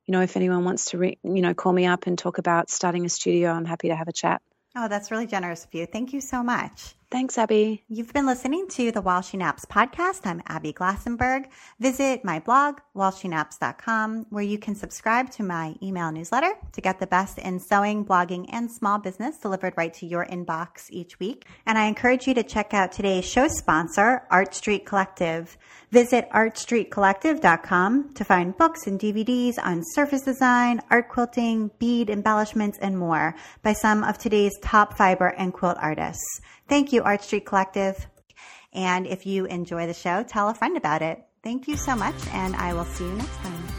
you 0.06 0.12
know, 0.12 0.22
if 0.22 0.38
anyone 0.38 0.64
wants 0.64 0.86
to, 0.92 0.98
re- 0.98 1.18
you 1.24 1.42
know, 1.42 1.54
call 1.54 1.74
me 1.74 1.86
up 1.86 2.08
and 2.08 2.18
talk 2.18 2.38
about 2.38 2.70
starting 2.70 3.06
a 3.06 3.10
studio, 3.10 3.52
I'm 3.52 3.66
happy 3.66 3.90
to 3.90 3.96
have 3.96 4.08
a 4.08 4.14
chat. 4.14 4.42
Oh, 4.76 4.88
that's 4.88 5.12
really 5.12 5.28
generous 5.28 5.66
of 5.66 5.74
you. 5.74 5.86
Thank 5.86 6.14
you 6.14 6.22
so 6.22 6.44
much. 6.44 6.96
Thanks, 7.12 7.40
Abby. 7.40 7.84
You've 7.90 8.14
been 8.14 8.28
listening 8.28 8.68
to 8.68 8.92
the 8.92 9.02
While 9.02 9.24
She 9.24 9.36
Naps 9.36 9.66
podcast. 9.66 10.28
I'm 10.28 10.44
Abby 10.46 10.72
Glassenberg. 10.72 11.46
Visit 11.80 12.24
my 12.24 12.38
blog, 12.38 12.82
whileshenaps.com, 12.96 14.28
where 14.30 14.44
you 14.44 14.60
can 14.60 14.76
subscribe 14.76 15.32
to 15.32 15.42
my 15.42 15.74
email 15.82 16.12
newsletter 16.12 16.54
to 16.72 16.82
get 16.82 17.00
the 17.00 17.08
best 17.08 17.40
in 17.40 17.60
sewing, 17.60 18.06
blogging, 18.06 18.46
and 18.52 18.72
small 18.72 19.00
business 19.00 19.40
delivered 19.40 19.74
right 19.76 19.92
to 19.96 20.06
your 20.06 20.24
inbox 20.28 20.86
each 20.92 21.20
week. 21.20 21.48
And 21.66 21.80
I 21.80 21.86
encourage 21.86 22.28
you 22.28 22.36
to 22.36 22.44
check 22.44 22.76
out 22.76 22.92
today's 22.92 23.26
show 23.26 23.48
sponsor, 23.48 24.22
Art 24.30 24.54
Street 24.54 24.86
Collective. 24.86 25.58
Visit 25.90 26.30
artstreetcollective.com 26.30 28.14
to 28.14 28.24
find 28.24 28.56
books 28.56 28.86
and 28.86 29.00
DVDs 29.00 29.56
on 29.58 29.82
surface 29.96 30.22
design, 30.22 30.80
art 30.92 31.10
quilting, 31.10 31.72
bead 31.80 32.12
embellishments, 32.12 32.78
and 32.78 33.00
more 33.00 33.34
by 33.64 33.74
some 33.74 34.04
of 34.04 34.20
today's 34.20 34.54
top 34.62 34.96
fiber 34.96 35.30
and 35.30 35.52
quilt 35.52 35.78
artists. 35.82 36.42
Thank 36.70 36.94
you, 36.94 37.02
Art 37.04 37.24
Street 37.24 37.46
Collective. 37.46 38.08
And 38.72 39.08
if 39.08 39.26
you 39.26 39.46
enjoy 39.46 39.88
the 39.88 39.94
show, 39.94 40.24
tell 40.24 40.50
a 40.50 40.54
friend 40.54 40.78
about 40.78 41.02
it. 41.02 41.22
Thank 41.44 41.68
you 41.68 41.76
so 41.76 41.96
much, 41.96 42.16
and 42.32 42.56
I 42.56 42.74
will 42.74 42.86
see 42.86 43.06
you 43.06 43.14
next 43.14 43.36
time. 43.38 43.79